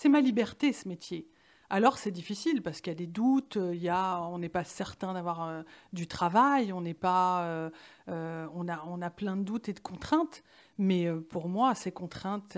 ma 0.06 0.22
liberté, 0.22 0.72
ce 0.72 0.88
métier. 0.88 1.28
Alors 1.68 1.98
c'est 1.98 2.10
difficile 2.10 2.62
parce 2.62 2.80
qu'il 2.80 2.90
y 2.90 2.96
a 2.96 2.98
des 2.98 3.06
doutes, 3.06 3.58
il 3.60 3.82
y 3.82 3.90
a, 3.90 4.22
on 4.22 4.38
n'est 4.38 4.48
pas 4.48 4.64
certain 4.64 5.12
d'avoir 5.12 5.42
euh, 5.46 5.62
du 5.92 6.06
travail, 6.06 6.72
on 6.72 6.80
n'est 6.80 6.94
pas, 6.94 7.44
euh, 7.44 7.70
euh, 8.08 8.48
on, 8.54 8.68
a, 8.68 8.82
on 8.86 9.02
a 9.02 9.10
plein 9.10 9.36
de 9.36 9.42
doutes 9.42 9.68
et 9.68 9.74
de 9.74 9.80
contraintes. 9.80 10.42
Mais 10.78 11.12
pour 11.28 11.50
moi, 11.50 11.74
ces 11.74 11.92
contraintes 11.92 12.56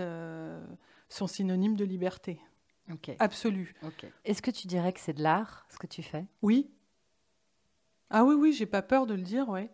sont 1.09 1.27
synonymes 1.27 1.75
de 1.75 1.83
liberté. 1.83 2.39
Absolue. 3.19 3.75
Est-ce 4.23 4.41
que 4.41 4.51
tu 4.51 4.67
dirais 4.67 4.93
que 4.93 5.01
c'est 5.01 5.13
de 5.13 5.23
l'art, 5.23 5.65
ce 5.69 5.77
que 5.77 5.87
tu 5.87 6.03
fais? 6.03 6.25
Oui. 6.41 6.71
Ah 8.09 8.23
oui, 8.23 8.35
oui, 8.35 8.53
j'ai 8.53 8.65
pas 8.65 8.81
peur 8.81 9.05
de 9.05 9.13
le 9.13 9.23
dire, 9.23 9.49
oui. 9.49 9.67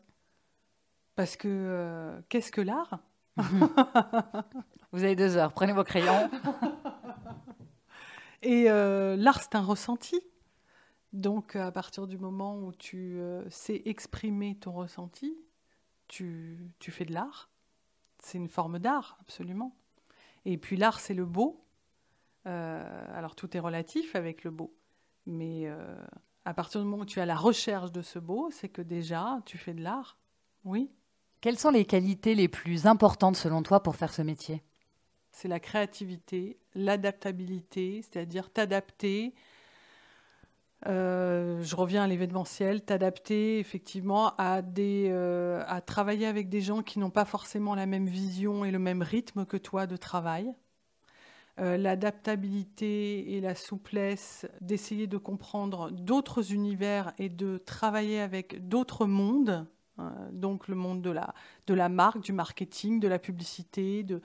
Parce 1.16 1.36
que 1.36 2.24
qu'est-ce 2.28 2.52
que 2.52 2.62
l'art? 2.62 3.00
Vous 4.92 5.04
avez 5.04 5.16
deux 5.16 5.38
heures, 5.38 5.54
prenez 5.54 5.74
vos 5.74 5.84
crayons. 5.84 6.30
Et 8.42 8.70
euh, 8.70 9.16
l'art, 9.16 9.42
c'est 9.42 9.56
un 9.56 9.62
ressenti. 9.62 10.20
Donc, 11.14 11.56
à 11.56 11.72
partir 11.72 12.08
du 12.08 12.18
moment 12.18 12.58
où 12.58 12.72
tu 12.72 13.20
euh, 13.20 13.48
sais 13.50 13.82
exprimer 13.86 14.56
ton 14.56 14.72
ressenti, 14.72 15.38
tu, 16.08 16.58
tu 16.80 16.92
fais 16.92 17.06
de 17.06 17.14
l'art. 17.14 17.50
C'est 18.20 18.38
une 18.38 18.48
forme 18.48 18.80
d'art, 18.80 19.18
absolument. 19.22 19.76
Et 20.46 20.58
puis 20.58 20.78
l'art, 20.78 21.00
c'est 21.00 21.14
le 21.14 21.26
beau. 21.26 21.64
Euh, 22.48 23.06
alors, 23.14 23.36
tout 23.36 23.56
est 23.56 23.60
relatif 23.60 24.16
avec 24.16 24.44
le 24.44 24.52
beau. 24.52 24.74
Mais 25.28 25.70
à 26.46 26.54
partir 26.54 26.82
du 26.82 26.88
moment 26.88 27.04
où 27.04 27.06
tu 27.06 27.20
as 27.20 27.26
la 27.26 27.36
recherche 27.36 27.92
de 27.92 28.02
ce 28.02 28.18
beau, 28.18 28.50
c'est 28.52 28.70
que 28.70 28.82
déjà, 28.82 29.42
tu 29.46 29.58
fais 29.58 29.74
de 29.74 29.82
l'art. 29.82 30.18
Oui? 30.64 30.90
Quelles 31.42 31.58
sont 31.58 31.72
les 31.72 31.86
qualités 31.86 32.36
les 32.36 32.48
plus 32.48 32.86
importantes 32.86 33.36
selon 33.36 33.64
toi 33.64 33.82
pour 33.82 33.96
faire 33.96 34.14
ce 34.14 34.22
métier? 34.22 34.62
C'est 35.32 35.48
la 35.48 35.60
créativité, 35.60 36.60
l'adaptabilité, 36.76 38.04
c'est-à-dire 38.04 38.52
t'adapter. 38.52 39.34
Euh, 40.86 41.64
je 41.64 41.76
reviens 41.76 42.04
à 42.04 42.08
l'événementiel, 42.08 42.84
t'adapter 42.84 43.58
effectivement 43.58 44.34
euh, 44.40 45.64
à 45.68 45.82
travailler 45.82 46.28
avec 46.28 46.48
des 46.48 46.62
gens 46.62 46.84
qui 46.84 47.00
n'ont 47.00 47.10
pas 47.10 47.26
forcément 47.26 47.74
la 47.74 47.88
même 47.88 48.08
vision 48.08 48.64
et 48.64 48.70
le 48.70 48.80
même 48.80 49.02
rythme 49.02 49.46
que 49.46 49.58
toi 49.58 49.88
de 49.88 49.98
travail. 49.98 50.54
Euh, 51.60 51.76
l'adaptabilité 51.76 53.34
et 53.34 53.42
la 53.42 53.56
souplesse 53.56 54.48
d'essayer 54.62 55.08
de 55.08 55.18
comprendre 55.18 55.90
d'autres 55.90 56.54
univers 56.54 57.14
et 57.18 57.30
de 57.30 57.58
travailler 57.58 58.20
avec 58.20 58.68
d'autres 58.68 59.08
mondes 59.08 59.68
donc 60.32 60.68
le 60.68 60.76
monde 60.76 61.02
de 61.02 61.10
la, 61.10 61.34
de 61.68 61.74
la 61.74 61.90
marque, 61.90 62.22
du 62.22 62.34
marketing, 62.34 63.00
de 63.00 63.08
la 63.08 63.20
publicité, 63.20 64.04
de, 64.04 64.22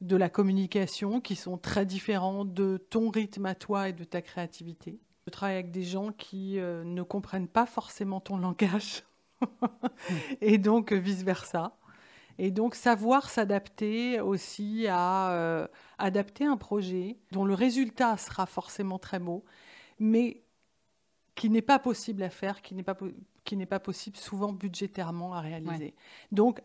de 0.00 0.16
la 0.16 0.28
communication, 0.28 1.20
qui 1.20 1.36
sont 1.36 1.58
très 1.58 1.86
différents 1.86 2.44
de 2.44 2.76
ton 2.90 3.10
rythme 3.10 3.46
à 3.46 3.54
toi 3.54 3.88
et 3.88 3.92
de 3.92 4.04
ta 4.04 4.22
créativité. 4.22 4.98
Je 5.26 5.30
travaille 5.30 5.56
avec 5.56 5.70
des 5.70 5.82
gens 5.82 6.12
qui 6.12 6.58
euh, 6.58 6.84
ne 6.84 7.02
comprennent 7.02 7.48
pas 7.48 7.66
forcément 7.66 8.20
ton 8.20 8.38
langage, 8.38 9.04
et 10.40 10.58
donc 10.58 10.92
vice-versa. 10.92 11.76
Et 12.38 12.52
donc 12.52 12.76
savoir 12.76 13.28
s'adapter 13.28 14.20
aussi 14.20 14.86
à 14.88 15.32
euh, 15.32 15.66
adapter 15.98 16.44
un 16.44 16.56
projet 16.56 17.18
dont 17.32 17.44
le 17.44 17.54
résultat 17.54 18.16
sera 18.16 18.46
forcément 18.46 18.98
très 18.98 19.18
beau, 19.18 19.44
mais 19.98 20.42
qui 21.38 21.50
n'est 21.50 21.62
pas 21.62 21.78
possible 21.78 22.24
à 22.24 22.30
faire, 22.30 22.62
qui 22.62 22.74
n'est 22.74 22.82
pas, 22.82 22.96
qui 23.44 23.56
n'est 23.56 23.64
pas 23.64 23.78
possible 23.78 24.16
souvent 24.16 24.52
budgétairement 24.52 25.34
à 25.34 25.40
réaliser. 25.40 25.94
Donc, 26.32 26.60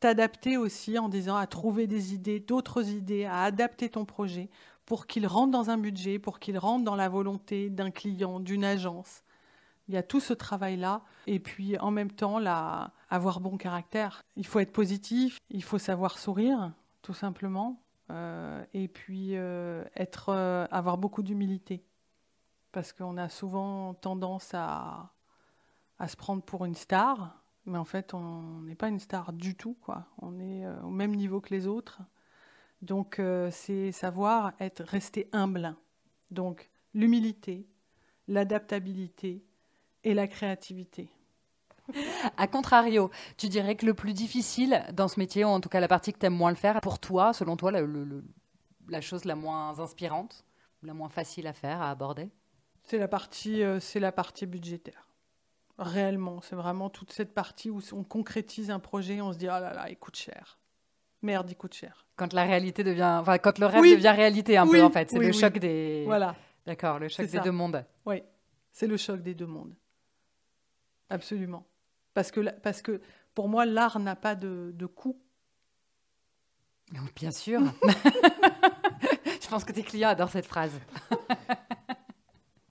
t'adapter 0.00 0.56
aussi 0.56 0.98
en 0.98 1.08
disant 1.08 1.36
à 1.36 1.46
trouver 1.46 1.86
des 1.86 2.12
idées, 2.12 2.40
d'autres 2.40 2.88
idées, 2.90 3.24
à 3.24 3.42
adapter 3.42 3.88
ton 3.88 4.04
projet 4.04 4.50
pour 4.84 5.06
qu'il 5.06 5.28
rentre 5.28 5.52
dans 5.52 5.70
un 5.70 5.78
budget, 5.78 6.18
pour 6.18 6.40
qu'il 6.40 6.58
rentre 6.58 6.84
dans 6.84 6.96
la 6.96 7.08
volonté 7.08 7.70
d'un 7.70 7.92
client, 7.92 8.40
d'une 8.40 8.64
agence. 8.64 9.22
Il 9.86 9.94
y 9.94 9.96
a 9.96 10.02
tout 10.02 10.18
ce 10.18 10.32
travail-là. 10.32 11.02
Et 11.28 11.38
puis, 11.38 11.78
en 11.78 11.92
même 11.92 12.10
temps, 12.10 12.40
là, 12.40 12.90
avoir 13.08 13.38
bon 13.38 13.56
caractère. 13.56 14.22
Il 14.34 14.44
faut 14.44 14.58
être 14.58 14.72
positif, 14.72 15.38
il 15.50 15.62
faut 15.62 15.78
savoir 15.78 16.18
sourire, 16.18 16.72
tout 17.02 17.14
simplement. 17.14 17.80
Euh, 18.10 18.64
et 18.74 18.88
puis, 18.88 19.36
euh, 19.36 19.84
être, 19.94 20.30
euh, 20.30 20.66
avoir 20.72 20.98
beaucoup 20.98 21.22
d'humilité. 21.22 21.84
Parce 22.76 22.92
qu'on 22.92 23.16
a 23.16 23.30
souvent 23.30 23.94
tendance 23.94 24.50
à, 24.52 25.14
à 25.98 26.08
se 26.08 26.14
prendre 26.14 26.42
pour 26.42 26.66
une 26.66 26.74
star, 26.74 27.42
mais 27.64 27.78
en 27.78 27.86
fait, 27.86 28.12
on 28.12 28.60
n'est 28.60 28.74
pas 28.74 28.88
une 28.88 28.98
star 28.98 29.32
du 29.32 29.54
tout, 29.54 29.78
quoi. 29.80 30.04
On 30.20 30.38
est 30.38 30.66
euh, 30.66 30.82
au 30.82 30.90
même 30.90 31.14
niveau 31.14 31.40
que 31.40 31.54
les 31.54 31.66
autres. 31.66 32.02
Donc, 32.82 33.18
euh, 33.18 33.48
c'est 33.50 33.92
savoir 33.92 34.52
être 34.60 34.84
resté 34.84 35.30
humble. 35.32 35.74
Donc, 36.30 36.68
l'humilité, 36.92 37.66
l'adaptabilité 38.28 39.42
et 40.04 40.12
la 40.12 40.28
créativité. 40.28 41.08
A 42.36 42.46
contrario, 42.46 43.10
tu 43.38 43.48
dirais 43.48 43.76
que 43.76 43.86
le 43.86 43.94
plus 43.94 44.12
difficile 44.12 44.84
dans 44.92 45.08
ce 45.08 45.18
métier, 45.18 45.46
ou 45.46 45.48
en 45.48 45.62
tout 45.62 45.70
cas 45.70 45.80
la 45.80 45.88
partie 45.88 46.12
que 46.12 46.18
tu 46.18 46.26
aimes 46.26 46.36
moins 46.36 46.50
le 46.50 46.56
faire, 46.56 46.82
pour 46.82 46.98
toi, 46.98 47.32
selon 47.32 47.56
toi, 47.56 47.72
la 47.72 49.00
chose 49.00 49.24
la 49.24 49.34
moins 49.34 49.80
inspirante, 49.80 50.44
la 50.82 50.92
moins 50.92 51.08
facile 51.08 51.46
à 51.46 51.54
faire, 51.54 51.80
à 51.80 51.90
aborder? 51.90 52.30
C'est 52.86 52.98
la 52.98 53.08
partie, 53.08 53.62
euh, 53.62 53.80
c'est 53.80 54.00
la 54.00 54.12
partie 54.12 54.46
budgétaire 54.46 55.06
réellement. 55.78 56.40
C'est 56.40 56.56
vraiment 56.56 56.90
toute 56.90 57.12
cette 57.12 57.34
partie 57.34 57.70
où 57.70 57.80
on 57.92 58.04
concrétise 58.04 58.70
un 58.70 58.78
projet, 58.78 59.20
on 59.20 59.32
se 59.32 59.38
dit, 59.38 59.48
ah 59.48 59.60
là 59.60 59.74
là, 59.74 59.90
il 59.90 59.96
coûte 59.96 60.16
cher. 60.16 60.58
Merde, 61.22 61.50
il 61.50 61.56
coûte 61.56 61.74
cher. 61.74 62.06
Quand 62.16 62.32
la 62.32 62.44
réalité 62.44 62.84
devient, 62.84 63.18
enfin, 63.20 63.38
quand 63.38 63.58
le 63.58 63.66
rêve 63.66 63.82
devient 63.82 64.08
réalité 64.08 64.56
un 64.56 64.66
peu 64.66 64.82
en 64.82 64.90
fait, 64.90 65.10
c'est 65.10 65.18
le 65.18 65.32
choc 65.32 65.58
des. 65.58 66.04
Voilà. 66.06 66.34
D'accord, 66.66 66.98
le 66.98 67.08
choc 67.08 67.26
des 67.26 67.40
deux 67.40 67.50
mondes. 67.50 67.84
Oui, 68.04 68.22
c'est 68.72 68.86
le 68.86 68.96
choc 68.96 69.22
des 69.22 69.34
deux 69.34 69.46
mondes. 69.46 69.74
Absolument. 71.10 71.64
Parce 72.14 72.30
que, 72.30 72.40
parce 72.60 72.82
que 72.82 73.00
pour 73.34 73.48
moi, 73.48 73.66
l'art 73.66 73.98
n'a 73.98 74.16
pas 74.16 74.34
de, 74.34 74.72
de 74.74 74.86
coût. 74.86 75.20
Bien 77.14 77.30
sûr. 77.30 77.60
Je 79.42 79.48
pense 79.48 79.64
que 79.64 79.72
tes 79.72 79.82
clients 79.82 80.08
adorent 80.08 80.30
cette 80.30 80.46
phrase. 80.46 80.80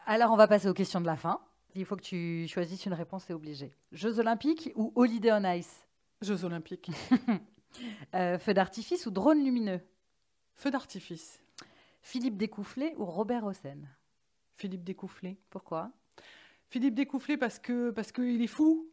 Alors, 0.07 0.31
on 0.31 0.35
va 0.35 0.47
passer 0.47 0.67
aux 0.67 0.73
questions 0.73 1.01
de 1.01 1.05
la 1.07 1.15
fin. 1.15 1.39
Il 1.73 1.83
faut 1.83 1.95
que 1.95 2.03
tu 2.03 2.47
choisisses 2.47 2.85
une 2.85 2.93
réponse, 2.93 3.23
c'est 3.25 3.33
obligé. 3.33 3.73
Jeux 3.91 4.19
olympiques 4.19 4.71
ou 4.75 4.91
Holiday 4.95 5.31
on 5.33 5.43
Ice? 5.51 5.85
Jeux 6.21 6.43
olympiques. 6.45 6.91
Euh, 8.13 8.39
feu 8.39 8.53
d'artifice 8.53 9.05
ou 9.05 9.11
drone 9.11 9.43
lumineux? 9.43 9.81
Feu 10.53 10.71
d'artifice. 10.71 11.41
Philippe 12.01 12.37
Découfflé 12.37 12.93
ou 12.95 13.03
Robert 13.03 13.43
Hossein? 13.43 13.79
Philippe 14.55 14.85
Découfflé. 14.85 15.37
Pourquoi? 15.49 15.91
Philippe 16.69 16.95
Découfflé 16.95 17.35
parce 17.35 17.59
que 17.59 17.89
parce 17.89 18.13
qu'il 18.13 18.41
est 18.41 18.47
fou. 18.47 18.87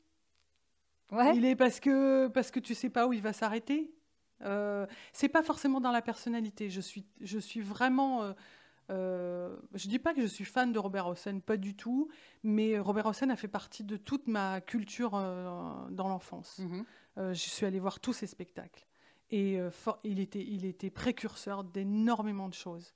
Ouais. 1.13 1.37
Il 1.37 1.45
est 1.45 1.55
parce 1.55 1.79
que 1.79 2.27
parce 2.27 2.51
que 2.51 2.59
tu 2.59 2.75
sais 2.75 2.91
pas 2.91 3.07
où 3.07 3.13
il 3.13 3.23
va 3.23 3.33
s'arrêter. 3.33 3.95
Euh, 4.41 4.85
c'est 5.13 5.29
pas 5.29 5.45
forcément 5.45 5.81
dans 5.81 5.93
la 5.93 6.03
personnalité. 6.03 6.69
Je 6.69 6.81
suis 6.81 7.07
je 7.21 7.39
suis 7.39 7.61
vraiment. 7.61 8.25
Euh, 8.25 8.33
euh, 8.91 9.57
je 9.75 9.89
dis 9.89 9.99
pas 9.99 10.15
que 10.15 10.21
je 10.21 10.27
suis 10.27 10.45
fan 10.45 10.73
de 10.73 10.79
Robert 10.79 11.07
Hossein, 11.07 11.39
pas 11.39 11.57
du 11.57 11.75
tout, 11.75 12.09
mais 12.43 12.79
Robert 12.79 13.07
Hossein 13.07 13.31
a 13.31 13.37
fait 13.37 13.49
partie 13.49 13.85
de 13.85 13.97
toute 13.97 14.27
ma 14.27 14.61
culture 14.61 15.15
euh, 15.15 15.89
dans 15.91 16.09
l'enfance. 16.09 16.59
Mhm. 16.59 16.85
je 17.17 17.35
suis 17.35 17.67
allée 17.67 17.81
voir 17.81 18.01
tous 18.01 18.13
ses 18.13 18.27
spectacles. 18.27 18.87
Et 19.31 19.59
il, 20.05 20.21
était, 20.21 20.45
il 20.47 20.67
était 20.67 20.91
précurseur 20.91 21.65
d'énormément 21.65 22.51
de 22.51 22.55
choses. 22.55 22.95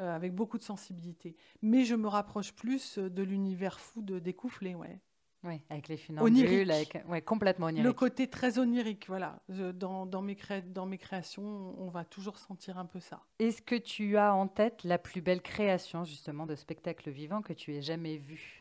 Euh, 0.00 0.16
avec 0.16 0.34
beaucoup 0.34 0.56
de 0.56 0.62
sensibilité. 0.62 1.36
Mais 1.60 1.84
je 1.84 1.94
me 1.94 2.08
rapproche 2.08 2.54
plus 2.54 2.96
euh, 2.96 3.10
de 3.10 3.22
l'univers 3.22 3.80
fou 3.80 4.00
de 4.00 4.18
Découfflé, 4.18 4.74
ouais. 4.74 4.98
Oui, 5.42 5.60
avec 5.70 5.88
les 5.88 5.96
funambules, 5.96 6.70
avec, 6.70 7.02
ouais, 7.08 7.22
complètement 7.22 7.66
onirique. 7.66 7.84
Le 7.84 7.92
côté 7.94 8.28
très 8.28 8.58
onirique, 8.58 9.06
voilà. 9.08 9.40
dans, 9.48 10.04
dans, 10.04 10.20
mes 10.20 10.36
dans 10.66 10.84
mes 10.84 10.98
créations, 10.98 11.74
on 11.78 11.88
va 11.88 12.04
toujours 12.04 12.38
sentir 12.38 12.76
un 12.76 12.84
peu 12.84 13.00
ça. 13.00 13.22
Est-ce 13.38 13.62
que 13.62 13.74
tu 13.74 14.18
as 14.18 14.34
en 14.34 14.48
tête 14.48 14.84
la 14.84 14.98
plus 14.98 15.22
belle 15.22 15.40
création, 15.40 16.04
justement, 16.04 16.44
de 16.44 16.54
spectacle 16.54 17.08
vivant 17.10 17.40
que 17.40 17.54
tu 17.54 17.74
aies 17.74 17.80
jamais 17.80 18.18
vue? 18.18 18.60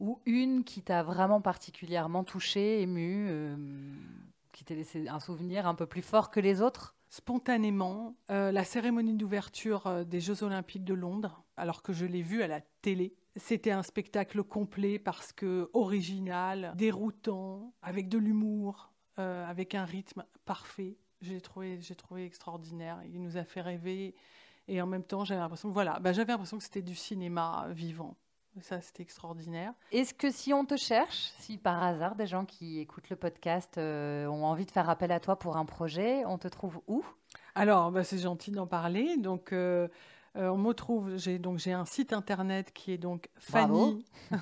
Ou 0.00 0.20
une 0.26 0.64
qui 0.64 0.82
t'a 0.82 1.04
vraiment 1.04 1.40
particulièrement 1.40 2.24
touché, 2.24 2.82
ému, 2.82 3.28
euh, 3.30 3.56
qui 4.50 4.64
t'a 4.64 4.74
laissé 4.74 5.06
un 5.06 5.20
souvenir 5.20 5.68
un 5.68 5.76
peu 5.76 5.86
plus 5.86 6.02
fort 6.02 6.32
que 6.32 6.40
les 6.40 6.60
autres? 6.62 6.96
Spontanément 7.10 8.16
euh, 8.30 8.50
la 8.50 8.64
cérémonie 8.64 9.14
d'ouverture 9.14 9.86
euh, 9.86 10.02
des 10.02 10.18
Jeux 10.18 10.42
Olympiques 10.42 10.84
de 10.84 10.94
Londres, 10.94 11.44
alors 11.56 11.82
que 11.82 11.92
je 11.92 12.06
l'ai 12.06 12.22
vue 12.22 12.42
à 12.42 12.48
la 12.48 12.60
télé. 12.80 13.14
C'était 13.36 13.70
un 13.70 13.82
spectacle 13.82 14.42
complet 14.42 14.98
parce 14.98 15.32
que 15.32 15.70
original, 15.72 16.72
déroutant, 16.76 17.72
avec 17.82 18.08
de 18.08 18.18
l'humour, 18.18 18.92
euh, 19.18 19.46
avec 19.46 19.74
un 19.74 19.84
rythme 19.84 20.24
parfait. 20.44 20.98
J'ai 21.20 21.40
trouvé, 21.40 21.78
j'ai 21.80 21.94
trouvé 21.94 22.26
extraordinaire. 22.26 23.00
Il 23.06 23.22
nous 23.22 23.36
a 23.36 23.44
fait 23.44 23.60
rêver 23.60 24.14
et 24.68 24.80
en 24.80 24.86
même 24.86 25.04
temps, 25.04 25.24
j'avais 25.24 25.40
l'impression, 25.40 25.70
voilà, 25.70 25.98
bah, 25.98 26.12
j'avais 26.12 26.32
l'impression 26.32 26.58
que 26.58 26.64
c'était 26.64 26.82
du 26.82 26.94
cinéma 26.94 27.66
vivant. 27.70 28.16
Ça, 28.60 28.80
c'était 28.82 29.02
extraordinaire. 29.02 29.72
Est-ce 29.92 30.12
que 30.12 30.30
si 30.30 30.52
on 30.52 30.66
te 30.66 30.76
cherche, 30.76 31.32
si 31.38 31.56
par 31.56 31.82
hasard 31.82 32.16
des 32.16 32.26
gens 32.26 32.44
qui 32.44 32.80
écoutent 32.80 33.08
le 33.08 33.16
podcast 33.16 33.78
euh, 33.78 34.26
ont 34.26 34.44
envie 34.44 34.66
de 34.66 34.70
faire 34.70 34.90
appel 34.90 35.10
à 35.10 35.20
toi 35.20 35.38
pour 35.38 35.56
un 35.56 35.64
projet, 35.64 36.26
on 36.26 36.36
te 36.36 36.48
trouve 36.48 36.82
où? 36.86 37.02
Alors, 37.54 37.90
bah, 37.90 38.04
c'est 38.04 38.18
gentil 38.18 38.50
d'en 38.50 38.66
parler. 38.66 39.16
Donc, 39.16 39.52
euh, 39.52 39.88
on 40.34 40.56
me 40.56 40.72
trouve. 40.72 41.16
J'ai 41.16 41.38
donc 41.38 41.58
j'ai 41.58 41.72
un 41.72 41.84
site 41.84 42.12
internet 42.12 42.72
qui 42.72 42.92
est 42.92 42.98
donc 42.98 43.28
Fanny 43.38 44.04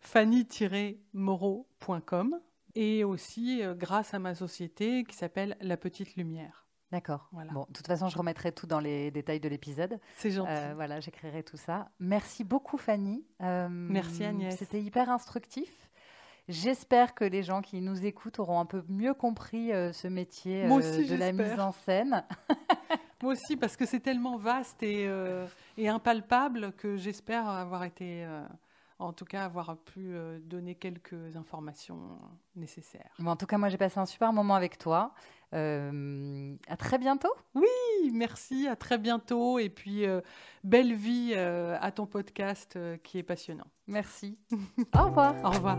fanny-moreau.com 0.00 2.40
et 2.74 3.04
aussi 3.04 3.62
grâce 3.76 4.14
à 4.14 4.18
ma 4.18 4.34
société 4.34 5.04
qui 5.04 5.14
s'appelle 5.16 5.56
La 5.60 5.76
Petite 5.76 6.16
Lumière. 6.16 6.60
D'accord. 6.92 7.28
Bon, 7.52 7.66
de 7.68 7.72
toute 7.72 7.86
façon, 7.86 8.08
je 8.08 8.18
remettrai 8.18 8.50
tout 8.50 8.66
dans 8.66 8.80
les 8.80 9.12
détails 9.12 9.38
de 9.38 9.48
l'épisode. 9.48 10.00
C'est 10.16 10.32
gentil. 10.32 10.50
Euh, 10.50 10.72
voilà, 10.74 10.98
j'écrirai 10.98 11.44
tout 11.44 11.56
ça. 11.56 11.88
Merci 12.00 12.42
beaucoup, 12.42 12.78
Fanny. 12.78 13.24
Euh, 13.42 13.68
Merci, 13.70 14.24
Agnès. 14.24 14.56
C'était 14.56 14.82
hyper 14.82 15.08
instructif. 15.08 15.88
J'espère 16.48 17.14
que 17.14 17.24
les 17.24 17.44
gens 17.44 17.62
qui 17.62 17.80
nous 17.80 18.04
écoutent 18.04 18.40
auront 18.40 18.58
un 18.58 18.66
peu 18.66 18.82
mieux 18.88 19.14
compris 19.14 19.72
euh, 19.72 19.92
ce 19.92 20.08
métier 20.08 20.64
de 20.64 21.14
la 21.14 21.30
mise 21.30 21.60
en 21.60 21.70
scène. 21.70 22.24
Moi 23.22 23.32
aussi, 23.32 23.56
parce 23.56 23.76
que 23.76 23.86
c'est 23.86 24.00
tellement 24.00 24.36
vaste 24.36 24.82
et, 24.82 25.08
et 25.76 25.88
impalpable 25.88 26.72
que 26.72 26.96
j'espère 26.96 27.48
avoir 27.48 27.84
été 27.84 28.26
en 29.00 29.12
tout 29.12 29.24
cas 29.24 29.44
avoir 29.44 29.76
pu 29.76 30.12
euh, 30.12 30.38
donner 30.40 30.74
quelques 30.74 31.36
informations 31.36 32.18
nécessaires. 32.54 33.10
en 33.24 33.36
tout 33.36 33.46
cas, 33.46 33.58
moi 33.58 33.68
j'ai 33.68 33.78
passé 33.78 33.98
un 33.98 34.06
super 34.06 34.32
moment 34.32 34.54
avec 34.54 34.78
toi. 34.78 35.14
Euh, 35.52 36.54
à 36.68 36.76
très 36.76 36.98
bientôt. 36.98 37.32
Oui, 37.54 37.66
merci, 38.12 38.68
à 38.68 38.76
très 38.76 38.98
bientôt. 38.98 39.58
Et 39.58 39.68
puis, 39.68 40.06
euh, 40.06 40.20
belle 40.62 40.94
vie 40.94 41.34
à 41.34 41.90
ton 41.90 42.06
podcast 42.06 42.78
qui 43.02 43.18
est 43.18 43.24
passionnant. 43.24 43.66
Merci. 43.86 44.38
Au 44.94 45.04
revoir. 45.04 45.34
Au 45.44 45.50
revoir. 45.50 45.78